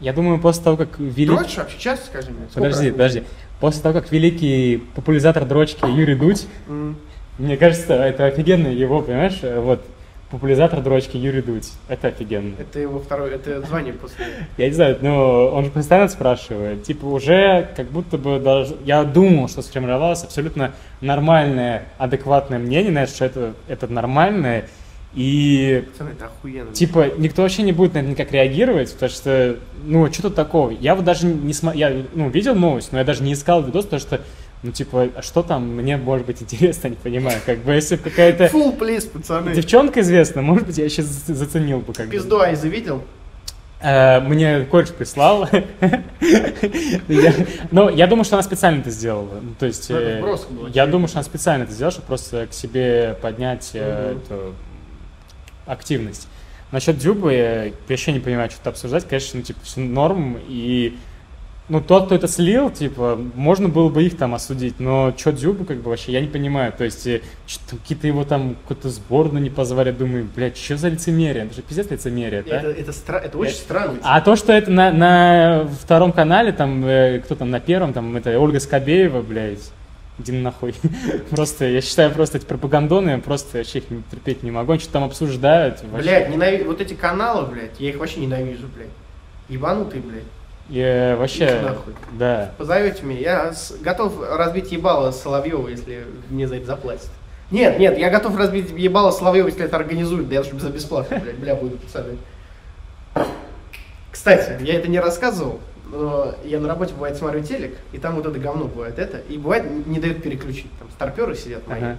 Я 0.00 0.12
думаю, 0.12 0.40
после 0.40 0.62
того, 0.62 0.76
как 0.76 0.98
великий... 0.98 1.26
Дрочишь 1.26 1.56
вообще? 1.56 1.78
Часто 1.78 2.06
скажи 2.06 2.30
мне. 2.30 2.46
Подожди, 2.54 2.86
раз? 2.86 2.92
подожди. 2.92 3.24
После 3.60 3.82
того, 3.82 4.00
как 4.00 4.12
великий 4.12 4.82
популяризатор 4.94 5.44
дрочки 5.44 5.84
Юрий 5.84 6.14
Дудь, 6.14 6.46
М. 6.68 6.96
мне 7.38 7.56
кажется, 7.56 7.94
это 7.94 8.26
офигенно 8.26 8.68
его, 8.68 9.02
понимаешь, 9.02 9.40
вот, 9.42 9.84
популяризатор 10.30 10.80
дрочки 10.80 11.16
Юрий 11.16 11.42
Дудь. 11.42 11.68
Это 11.88 12.08
офигенно. 12.08 12.54
Это 12.58 12.78
его 12.78 13.00
второе, 13.00 13.34
это 13.34 13.60
звание 13.62 13.94
после. 13.94 14.26
Я 14.58 14.68
не 14.68 14.74
знаю, 14.74 14.98
но 15.00 15.48
он 15.48 15.64
же 15.64 15.70
постоянно 15.70 16.08
спрашивает. 16.08 16.84
Типа 16.84 17.06
уже 17.06 17.68
как 17.76 17.86
будто 17.86 18.18
бы 18.18 18.38
даже... 18.38 18.76
Я 18.84 19.04
думал, 19.04 19.48
что 19.48 19.62
сформировалось 19.62 20.22
абсолютно 20.22 20.72
нормальное, 21.00 21.84
адекватное 21.96 22.58
мнение, 22.58 22.92
знаешь, 22.92 23.08
что 23.10 23.24
это, 23.24 23.54
это 23.68 23.86
нормальное. 23.88 24.66
И 25.14 25.84
Пацаны, 25.92 26.10
это 26.10 26.26
охуенно. 26.26 26.72
Типа, 26.72 27.06
никто 27.16 27.42
вообще 27.42 27.62
не 27.62 27.72
будет 27.72 27.94
на 27.94 27.98
это 27.98 28.08
никак 28.08 28.30
реагировать, 28.32 28.92
потому 28.92 29.10
что, 29.10 29.56
ну, 29.84 30.12
что 30.12 30.22
тут 30.22 30.34
такого? 30.34 30.70
Я 30.70 30.94
вот 30.94 31.04
даже 31.04 31.26
не 31.26 31.54
смо... 31.54 31.72
я, 31.72 32.04
ну, 32.14 32.28
видел 32.28 32.54
новость, 32.54 32.92
но 32.92 32.98
я 32.98 33.04
даже 33.04 33.22
не 33.22 33.32
искал 33.32 33.62
видос, 33.62 33.84
потому 33.86 34.00
что 34.00 34.20
Ну, 34.62 34.72
типа, 34.72 35.08
а 35.16 35.22
что 35.22 35.42
там, 35.42 35.66
мне, 35.76 35.96
может 35.96 36.26
быть, 36.26 36.42
интересно, 36.42 36.88
не 36.88 36.96
понимаю. 36.96 37.38
Как 37.46 37.58
бы, 37.60 37.72
если 37.72 37.96
какая-то 37.96 38.48
Фул 38.48 38.72
плиз, 38.72 39.04
пацаны. 39.04 39.54
девчонка 39.54 40.00
известна, 40.00 40.42
может 40.42 40.66
быть, 40.66 40.78
я 40.78 40.88
сейчас 40.88 41.06
заценил 41.06 41.78
бы 41.78 41.94
как. 41.94 42.10
Пизду 42.10 42.40
Айза 42.40 42.68
видел? 42.68 43.02
Э, 43.80 44.20
Мне 44.20 44.66
кореш 44.70 44.90
прислал. 44.90 45.48
Но 47.70 47.90
я 47.90 48.06
думаю, 48.06 48.24
что 48.24 48.36
она 48.36 48.42
специально 48.42 48.80
это 48.80 48.90
сделала. 48.90 49.38
Ну, 49.40 49.54
То 49.58 49.66
есть, 49.66 49.88
Ну, 49.90 49.96
э, 49.96 50.70
я 50.72 50.86
думаю, 50.86 51.08
что 51.08 51.18
она 51.18 51.24
специально 51.24 51.62
это 51.62 51.72
сделала, 51.72 51.92
чтобы 51.92 52.06
просто 52.08 52.46
к 52.48 52.52
себе 52.52 53.16
поднять 53.22 53.70
э, 53.74 54.16
активность. 55.68 56.28
Насчет 56.72 56.98
Дюбы, 56.98 57.32
я 57.32 57.72
вообще 57.88 58.12
не 58.12 58.20
понимаю, 58.20 58.50
что-то 58.50 58.70
обсуждать. 58.70 59.06
Конечно, 59.08 59.38
ну, 59.38 59.42
типа, 59.42 59.60
все 59.62 59.80
норм. 59.80 60.38
И 60.48 60.98
ну, 61.70 61.80
тот, 61.82 62.06
кто 62.06 62.14
это 62.14 62.28
слил, 62.28 62.70
типа, 62.70 63.18
можно 63.34 63.68
было 63.68 63.88
бы 63.90 64.02
их 64.02 64.16
там 64.16 64.34
осудить, 64.34 64.80
но 64.80 65.14
что 65.16 65.32
Дюбу, 65.32 65.64
как 65.64 65.78
бы, 65.78 65.90
вообще, 65.90 66.12
я 66.12 66.20
не 66.20 66.26
понимаю. 66.26 66.72
То 66.72 66.84
есть, 66.84 67.06
э, 67.06 67.20
какие-то 67.70 68.06
его 68.06 68.24
там, 68.24 68.54
какую-то 68.62 68.88
сборную 68.90 69.42
не 69.42 69.50
позвали, 69.50 69.92
думаю, 69.92 70.26
блядь, 70.34 70.56
что 70.56 70.76
за 70.76 70.88
лицемерие? 70.88 71.44
Это 71.44 71.54
же 71.54 71.62
пиздец 71.62 71.90
лицемерие, 71.90 72.42
да? 72.42 72.60
Это, 72.60 72.68
это, 72.70 72.90
стра- 72.92 73.20
это 73.20 73.36
очень 73.38 73.52
Это- 73.52 73.60
странно. 73.60 73.98
А 74.02 74.20
то, 74.20 74.36
что 74.36 74.52
это 74.52 74.70
на, 74.70 74.92
на 74.92 75.68
втором 75.82 76.12
канале, 76.12 76.52
там, 76.52 76.84
э, 76.86 77.20
кто 77.20 77.34
там 77.34 77.50
на 77.50 77.60
первом, 77.60 77.92
там, 77.92 78.16
это 78.16 78.38
Ольга 78.38 78.60
Скобеева, 78.60 79.20
блядь, 79.22 79.70
иди 80.18 80.32
нахуй. 80.32 80.74
Просто, 81.30 81.64
я 81.66 81.80
считаю, 81.80 82.10
просто 82.12 82.38
эти 82.38 82.44
пропагандоны, 82.44 83.10
я 83.10 83.18
просто 83.18 83.58
вообще 83.58 83.78
их 83.78 83.90
не- 83.90 84.02
терпеть 84.10 84.42
не 84.42 84.50
могу. 84.50 84.72
Они 84.72 84.78
что-то 84.80 84.94
там 84.94 85.04
обсуждают. 85.04 85.82
вообще. 85.84 86.02
Блядь, 86.08 86.28
ненави- 86.28 86.64
вот 86.64 86.80
эти 86.80 86.94
каналы, 86.94 87.46
блядь, 87.46 87.78
я 87.80 87.90
их 87.90 87.96
вообще 87.98 88.20
ненавижу, 88.20 88.66
блядь. 88.74 88.88
Ебанутые, 89.48 90.02
блядь. 90.02 90.22
Я 90.68 91.16
вообще, 91.18 91.46
Иди 91.46 91.64
нахуй. 91.66 91.94
да. 92.18 92.52
Позовете 92.58 93.02
меня, 93.02 93.20
я 93.20 93.52
с- 93.52 93.72
готов 93.80 94.20
разбить 94.30 94.70
ебало 94.72 95.10
Соловьева, 95.12 95.68
если 95.68 96.04
мне 96.28 96.46
за 96.46 96.56
это 96.56 96.66
заплатят. 96.66 97.08
Нет, 97.50 97.78
нет, 97.78 97.96
я 97.96 98.10
готов 98.10 98.36
разбить 98.36 98.70
ебало 98.76 99.10
Соловьева, 99.10 99.46
если 99.48 99.64
это 99.64 99.76
организуют, 99.76 100.28
да 100.28 100.34
я 100.34 100.44
чтобы 100.44 100.60
за 100.60 100.68
бесплатно, 100.68 101.18
блядь, 101.20 101.36
бля, 101.38 101.54
буду 101.54 101.78
пацаны. 101.78 102.18
Кстати, 104.10 104.62
я 104.62 104.74
это 104.74 104.88
не 104.88 105.00
рассказывал, 105.00 105.60
я 106.44 106.60
на 106.60 106.68
работе, 106.68 106.94
бывает, 106.94 107.16
смотрю 107.16 107.42
телек, 107.42 107.76
и 107.92 107.98
там 107.98 108.16
вот 108.16 108.26
это 108.26 108.38
говно 108.38 108.66
бывает 108.66 108.98
это, 108.98 109.18
и 109.18 109.38
бывает 109.38 109.86
не 109.86 109.98
дают 109.98 110.22
переключить, 110.22 110.70
там 110.78 110.88
старперы 110.90 111.34
сидят 111.34 111.66
мои. 111.66 111.78
Ага. 111.78 111.96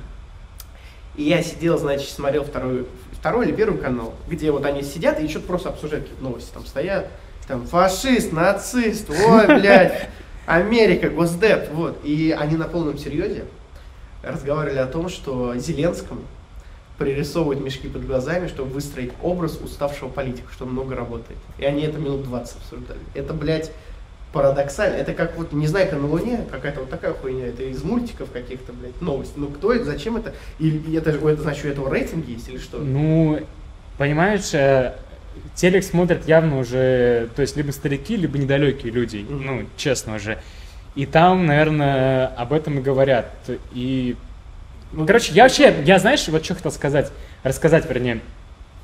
И 1.15 1.23
я 1.23 1.41
сидел, 1.41 1.77
значит, 1.77 2.09
смотрел 2.09 2.43
второй, 2.43 2.87
второй 3.13 3.47
или 3.47 3.55
первый 3.55 3.79
канал, 3.79 4.13
где 4.27 4.51
вот 4.51 4.65
они 4.65 4.83
сидят 4.83 5.19
и 5.19 5.27
что-то 5.27 5.47
просто 5.47 5.69
обсуждают 5.69 6.05
какие-то 6.05 6.23
новости. 6.23 6.53
Там 6.53 6.65
стоят, 6.65 7.07
там, 7.47 7.65
фашист, 7.65 8.31
нацист, 8.31 9.09
ой, 9.09 9.47
блядь, 9.59 10.09
Америка, 10.45 11.09
Госдеп, 11.09 11.71
вот. 11.73 11.99
И 12.03 12.35
они 12.37 12.55
на 12.55 12.65
полном 12.65 12.97
серьезе 12.97 13.45
разговаривали 14.23 14.79
о 14.79 14.87
том, 14.87 15.09
что 15.09 15.55
Зеленскому 15.57 16.21
пририсовывают 16.99 17.61
мешки 17.63 17.87
под 17.87 18.05
глазами, 18.05 18.47
чтобы 18.47 18.71
выстроить 18.71 19.11
образ 19.23 19.57
уставшего 19.63 20.09
политика, 20.09 20.51
что 20.51 20.65
много 20.65 20.95
работает. 20.95 21.39
И 21.57 21.65
они 21.65 21.81
это 21.83 21.97
минут 21.97 22.23
20 22.25 22.57
обсуждали. 22.57 22.99
Это, 23.15 23.33
блядь, 23.33 23.71
парадоксально. 24.33 24.95
Это 24.95 25.13
как 25.13 25.37
вот, 25.37 25.53
не 25.53 25.65
знаю, 25.65 25.89
как 25.89 25.99
на 25.99 26.07
Луне, 26.07 26.41
какая-то 26.51 26.81
вот 26.81 26.89
такая 26.89 27.13
хуйня. 27.13 27.47
Это 27.47 27.63
из 27.63 27.81
мультиков 27.83 28.29
каких-то, 28.31 28.73
блядь, 28.73 29.01
новости. 29.01 29.33
Ну 29.37 29.47
кто 29.47 29.73
это, 29.73 29.85
зачем 29.85 30.17
это? 30.17 30.33
И 30.59 30.93
это, 30.95 31.13
же- 31.13 31.19
это 31.19 31.41
значит, 31.41 31.65
у 31.65 31.69
этого 31.69 31.89
рейтинги 31.91 32.31
есть 32.31 32.49
или 32.49 32.57
что? 32.57 32.77
Ну, 32.77 33.39
понимаешь, 33.97 34.53
э, 34.53 34.93
телек 35.55 35.83
смотрят 35.85 36.27
явно 36.27 36.59
уже, 36.59 37.29
то 37.35 37.41
есть 37.41 37.55
либо 37.55 37.71
старики, 37.71 38.17
либо 38.17 38.37
недалекие 38.37 38.91
люди, 38.91 39.25
Мгм. 39.27 39.45
ну, 39.45 39.65
честно 39.77 40.15
уже. 40.15 40.37
И 40.95 41.05
там, 41.05 41.45
наверное, 41.45 42.27
об 42.27 42.51
этом 42.51 42.79
и 42.79 42.81
говорят. 42.81 43.31
И 43.73 44.15
Ну, 44.91 45.05
Короче, 45.05 45.33
я 45.33 45.43
вообще, 45.43 45.75
я 45.85 45.99
знаешь, 45.99 46.27
вот 46.27 46.43
что 46.43 46.55
хотел 46.55 46.71
сказать, 46.71 47.11
рассказать, 47.43 47.87
вернее. 47.89 48.21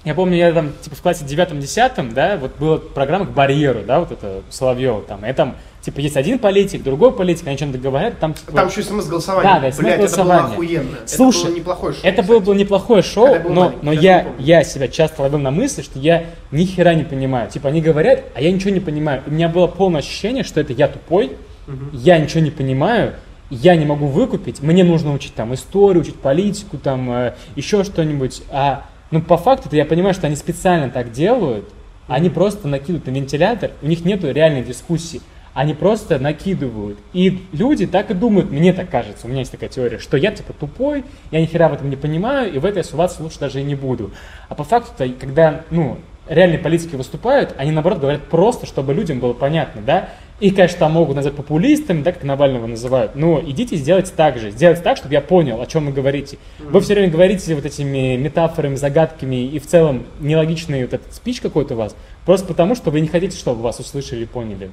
Я 0.04 0.14
помню, 0.14 0.38
я 0.38 0.54
там, 0.54 0.72
типа, 0.82 0.96
в 0.96 1.02
классе 1.02 1.26
девятом-десятом, 1.26 2.14
да, 2.14 2.38
вот 2.38 2.58
была 2.60 2.78
программа 2.78 3.26
к 3.26 3.32
барьеру, 3.32 3.80
да, 3.88 4.00
вот 4.00 4.12
это 4.12 4.44
Соловьева 4.52 5.02
там, 5.02 5.26
и 5.26 5.34
там, 5.34 5.56
типа, 5.82 6.00
есть 6.00 6.16
один 6.16 6.38
политик, 6.38 6.84
другой 6.84 7.12
политик, 7.12 7.48
они 7.48 7.58
что-то 7.58 7.80
говорят, 7.80 8.20
там, 8.20 8.36
типа, 8.36 8.52
Там 8.52 8.68
еще 8.68 8.84
смс 8.84 9.08
голосования. 9.08 9.50
Да, 9.50 9.60
да, 9.62 9.72
смс 9.72 9.80
Блядь, 9.80 10.00
это 10.02 10.24
было 10.24 10.36
охуенно. 10.36 10.98
Слушай, 11.08 11.40
это 11.40 11.50
было 11.50 11.56
неплохое 11.56 11.94
шоу. 11.96 12.04
это 12.04 12.22
было 12.22 12.38
бы 12.38 12.42
кстати. 12.44 12.58
неплохое 12.60 13.02
шоу, 13.02 13.36
но, 13.50 13.74
но 13.82 13.92
я, 13.92 14.28
я 14.38 14.64
себя 14.64 14.88
часто 14.90 15.24
ловил 15.24 15.40
на 15.40 15.50
мысли, 15.50 15.82
что 15.82 15.98
я 15.98 16.26
ни 16.52 16.66
хера 16.66 16.94
не 16.94 17.04
понимаю. 17.04 17.50
Типа, 17.50 17.70
они 17.70 17.82
говорят, 17.82 18.26
а 18.36 18.42
я 18.42 18.52
ничего 18.52 18.70
не 18.70 18.82
понимаю. 18.82 19.24
И 19.26 19.32
у 19.32 19.34
меня 19.34 19.50
было 19.50 19.66
полное 19.66 20.02
ощущение, 20.02 20.44
что 20.44 20.62
это 20.62 20.72
я 20.72 20.88
тупой, 20.88 21.32
Мгм. 21.66 21.90
я 21.94 22.20
ничего 22.20 22.42
не 22.42 22.52
понимаю, 22.52 23.16
я 23.50 23.76
не 23.76 23.86
могу 23.86 24.08
выкупить, 24.08 24.62
мне 24.62 24.84
нужно 24.84 25.14
учить 25.14 25.36
там 25.36 25.54
историю, 25.54 26.02
учить 26.02 26.16
политику, 26.16 26.78
там 26.78 27.12
э, 27.12 27.34
еще 27.56 27.84
что-нибудь. 27.84 28.42
А 28.52 28.86
ну 29.12 29.22
по 29.22 29.38
факту 29.38 29.76
я 29.76 29.86
понимаю, 29.86 30.14
что 30.14 30.28
они 30.28 30.36
специально 30.36 30.90
так 30.90 31.12
делают, 31.12 31.70
они 32.08 32.30
просто 32.30 32.68
накидывают 32.68 33.08
на 33.08 33.12
вентилятор, 33.12 33.72
у 33.82 33.88
них 33.88 34.06
нету 34.06 34.32
реальной 34.32 34.64
дискуссии. 34.64 35.22
Они 35.54 35.74
просто 35.74 36.20
накидывают. 36.20 37.00
И 37.14 37.42
люди 37.54 37.88
так 37.88 38.12
и 38.12 38.14
думают, 38.14 38.52
мне 38.52 38.74
так 38.74 38.90
кажется, 38.90 39.26
у 39.26 39.30
меня 39.30 39.40
есть 39.40 39.52
такая 39.52 39.70
теория, 39.70 40.00
что 40.00 40.18
я 40.18 40.32
типа 40.32 40.52
тупой, 40.52 41.06
я 41.32 41.40
ни 41.40 41.46
хера 41.46 41.70
в 41.70 41.74
этом 41.74 41.90
не 41.90 41.96
понимаю, 41.96 42.54
и 42.54 42.60
в 42.60 42.66
это 42.66 42.80
я 42.80 42.84
суваться 42.84 43.24
лучше 43.24 43.40
даже 43.40 43.62
и 43.62 43.64
не 43.64 43.74
буду. 43.74 44.12
А 44.50 44.56
по 44.56 44.66
факту-то, 44.66 45.08
когда, 45.18 45.62
ну, 45.70 45.98
реальные 46.28 46.60
политики 46.60 46.96
выступают, 46.96 47.56
они 47.58 47.72
наоборот 47.72 48.00
говорят 48.00 48.24
просто, 48.24 48.66
чтобы 48.66 48.94
людям 48.94 49.20
было 49.20 49.32
понятно, 49.32 49.82
да? 49.82 50.10
И, 50.42 50.52
конечно, 50.52 50.80
там 50.80 50.92
могут 50.92 51.16
назвать 51.16 51.36
популистами, 51.36 52.02
да, 52.02 52.12
как 52.12 52.24
Навального 52.24 52.68
называют, 52.68 53.16
но 53.16 53.40
идите 53.40 53.78
сделайте 53.78 54.12
так 54.14 54.38
же, 54.38 54.52
сделайте 54.52 54.82
так, 54.82 54.98
чтобы 54.98 55.14
я 55.14 55.22
понял, 55.22 55.62
о 55.62 55.66
чем 55.66 55.86
вы 55.86 55.94
говорите. 55.94 56.38
Вы 56.60 56.82
все 56.82 56.94
время 56.94 57.10
говорите 57.10 57.56
вот 57.56 57.66
этими 57.66 58.18
метафорами, 58.18 58.76
загадками 58.76 59.46
и 59.48 59.60
в 59.60 59.66
целом 59.66 60.06
нелогичный 60.20 60.84
вот 60.84 60.94
этот 60.94 61.14
спич 61.14 61.40
какой-то 61.40 61.76
у 61.76 61.78
вас, 61.78 61.96
просто 62.26 62.48
потому, 62.48 62.76
что 62.76 62.92
вы 62.92 63.00
не 63.00 63.08
хотите, 63.08 63.38
чтобы 63.38 63.62
вас 63.62 63.80
услышали 63.80 64.24
и 64.24 64.26
поняли. 64.26 64.72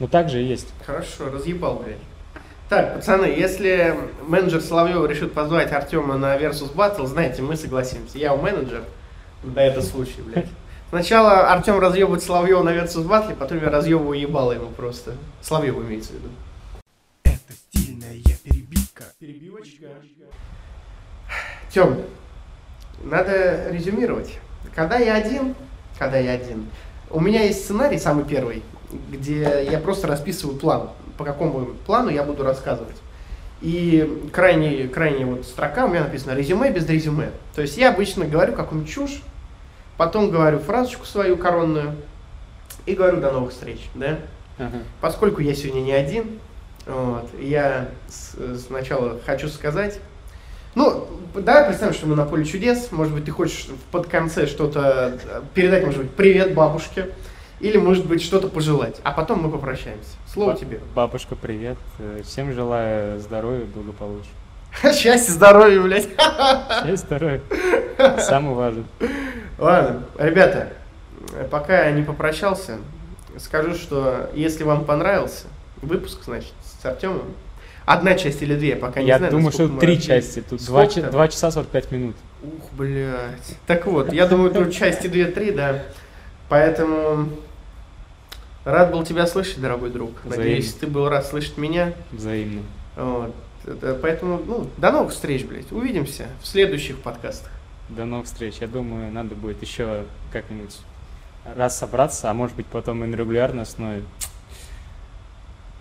Ну, 0.00 0.08
так 0.08 0.30
же 0.30 0.42
и 0.42 0.46
есть. 0.46 0.68
Хорошо, 0.86 1.30
разъебал, 1.30 1.82
блядь. 1.84 1.98
Так, 2.70 2.96
пацаны, 2.96 3.26
если 3.26 3.94
менеджер 4.26 4.62
Соловьева 4.62 5.06
решит 5.06 5.34
позвать 5.34 5.70
Артема 5.70 6.16
на 6.16 6.34
Versus 6.36 6.74
Battle, 6.74 7.06
знаете, 7.06 7.42
мы 7.42 7.56
согласимся. 7.56 8.16
Я 8.16 8.32
у 8.32 8.38
менеджер 8.38 8.82
на 9.42 9.60
этот 9.60 9.84
случай, 9.84 10.22
блядь. 10.26 10.46
Сначала 10.90 11.52
Артем 11.52 11.78
разъебывает 11.78 12.22
Соловьева 12.22 12.62
на 12.62 12.70
Versus 12.70 13.06
Battle, 13.06 13.34
потом 13.34 13.58
я 13.58 13.70
разъебываю 13.70 14.20
ебало 14.20 14.52
ему 14.52 14.68
просто. 14.68 15.14
Соловьева 15.40 15.82
имеется 15.82 16.12
в 16.12 16.16
виду. 16.16 16.28
Это 17.24 17.52
стильная 17.52 18.14
перебивка. 18.44 19.04
Перебивочка. 19.18 19.86
Тем, 21.70 22.00
надо 23.02 23.70
резюмировать. 23.70 24.38
Когда 24.74 24.98
я 24.98 25.14
один, 25.14 25.54
когда 25.98 26.18
я 26.18 26.32
один, 26.32 26.68
у 27.10 27.20
меня 27.20 27.42
есть 27.42 27.64
сценарий, 27.64 27.98
самый 27.98 28.24
первый, 28.24 28.62
где 29.10 29.66
я 29.70 29.78
просто 29.78 30.06
расписываю 30.06 30.56
план, 30.56 30.90
по 31.18 31.24
какому 31.24 31.74
плану 31.86 32.10
я 32.10 32.22
буду 32.22 32.44
рассказывать. 32.44 32.96
И 33.60 34.28
крайне, 34.32 34.88
крайне 34.88 35.24
вот 35.24 35.46
строка 35.46 35.86
у 35.86 35.88
меня 35.88 36.04
написано 36.04 36.32
резюме 36.32 36.70
без 36.70 36.88
резюме. 36.88 37.30
То 37.54 37.62
есть 37.62 37.76
я 37.76 37.90
обычно 37.90 38.26
говорю 38.26 38.52
какую-нибудь 38.52 38.92
чушь, 38.92 39.22
потом 39.96 40.30
говорю 40.30 40.58
фразочку 40.58 41.04
свою 41.06 41.36
коронную 41.36 41.94
и 42.86 42.94
говорю 42.94 43.20
до 43.20 43.30
новых 43.32 43.52
встреч, 43.52 43.88
да? 43.94 44.18
Ага. 44.58 44.78
Поскольку 45.00 45.40
я 45.40 45.54
сегодня 45.54 45.80
не 45.80 45.92
один, 45.92 46.38
вот, 46.86 47.28
я 47.40 47.88
с- 48.08 48.36
сначала 48.66 49.18
хочу 49.24 49.48
сказать. 49.48 49.98
Ну, 50.74 51.06
давай 51.34 51.66
представим, 51.66 51.94
что 51.94 52.06
мы 52.06 52.16
на 52.16 52.24
поле 52.24 52.44
чудес. 52.44 52.90
Может 52.92 53.14
быть, 53.14 53.24
ты 53.24 53.30
хочешь 53.30 53.68
под 53.92 54.08
конце 54.08 54.46
что-то 54.46 55.18
э, 55.24 55.40
передать, 55.54 55.84
может 55.84 56.00
быть, 56.02 56.10
привет 56.10 56.54
бабушке. 56.54 57.10
Или, 57.60 57.78
может 57.78 58.04
быть, 58.06 58.20
что-то 58.22 58.48
пожелать. 58.48 59.00
А 59.04 59.12
потом 59.12 59.42
мы 59.44 59.50
попрощаемся. 59.50 60.10
Слово 60.26 60.52
Ба- 60.52 60.58
тебе. 60.58 60.80
Бабушка, 60.94 61.36
привет. 61.36 61.78
Э, 62.00 62.22
Всем 62.24 62.52
желаю 62.52 63.20
здоровья, 63.20 63.64
благополучия. 63.64 64.28
Счастья, 64.92 65.32
здоровья, 65.32 65.80
блядь. 65.80 66.08
Счастья, 66.08 66.96
здоровья. 66.96 67.40
Самое 68.18 68.54
важное. 68.56 68.84
Ладно, 69.58 70.04
ребята, 70.18 70.72
пока 71.50 71.84
я 71.86 71.92
не 71.92 72.02
попрощался, 72.02 72.78
скажу, 73.38 73.74
что 73.74 74.30
если 74.34 74.64
вам 74.64 74.84
понравился 74.84 75.46
выпуск, 75.80 76.20
значит, 76.24 76.52
с 76.80 76.84
Артемом, 76.84 77.22
одна 77.86 78.14
часть 78.16 78.42
или 78.42 78.54
две, 78.56 78.76
пока 78.76 79.00
не 79.00 79.06
Я 79.08 79.18
знаю. 79.18 79.30
думаю, 79.32 79.46
насколько 79.46 79.72
что 79.72 79.80
три 79.80 79.94
разбили. 79.96 80.06
части. 80.20 80.40
Тут 80.48 80.64
два 80.64 80.86
там? 80.86 81.10
два 81.10 81.28
часа 81.28 81.50
45 81.50 81.90
минут. 81.92 82.16
Ух, 82.42 82.70
блядь. 82.72 83.56
Так 83.66 83.86
вот, 83.86 84.12
я 84.12 84.26
думаю, 84.26 84.50
тут 84.52 84.72
части 84.72 85.06
2-3, 85.06 85.54
да. 85.54 85.82
Поэтому 86.48 87.28
рад 88.64 88.90
был 88.92 89.04
тебя 89.04 89.26
слышать, 89.26 89.60
дорогой 89.60 89.90
друг. 89.90 90.10
Надеюсь, 90.24 90.66
Взаимно. 90.66 90.80
ты 90.80 90.86
был 90.88 91.08
рад 91.08 91.26
слышать 91.26 91.56
меня. 91.58 91.92
Взаимно. 92.12 92.62
Вот. 92.96 93.34
Это- 93.66 93.94
Поэтому, 93.94 94.40
ну, 94.46 94.68
до 94.76 94.90
новых 94.90 95.12
встреч, 95.12 95.44
блядь. 95.44 95.72
Увидимся 95.72 96.26
в 96.42 96.46
следующих 96.46 96.98
подкастах. 96.98 97.50
До 97.88 98.04
новых 98.04 98.26
встреч. 98.26 98.56
Я 98.60 98.66
думаю, 98.66 99.12
надо 99.12 99.34
будет 99.34 99.62
еще 99.62 100.04
как-нибудь 100.32 100.78
раз 101.44 101.78
собраться, 101.78 102.30
а 102.30 102.34
может 102.34 102.56
быть 102.56 102.66
потом 102.66 103.04
и 103.04 103.06
на 103.06 103.14
регулярной 103.14 103.62
основе. 103.62 104.02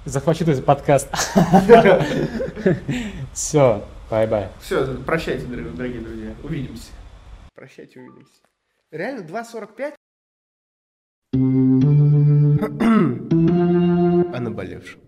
Захвачу 0.05 0.43
этот 0.43 0.65
подкаст. 0.65 1.09
Все, 3.33 3.87
bye-bye. 4.09 4.49
Все, 4.59 4.95
прощайте, 5.05 5.45
дорогие 5.45 6.01
друзья. 6.01 6.35
Увидимся. 6.43 6.91
Прощайте, 7.55 8.01
увидимся. 8.01 8.41
Реально 8.91 9.25
2.45? 9.25 9.93
О 14.34 14.39
наболевшем. 14.43 14.99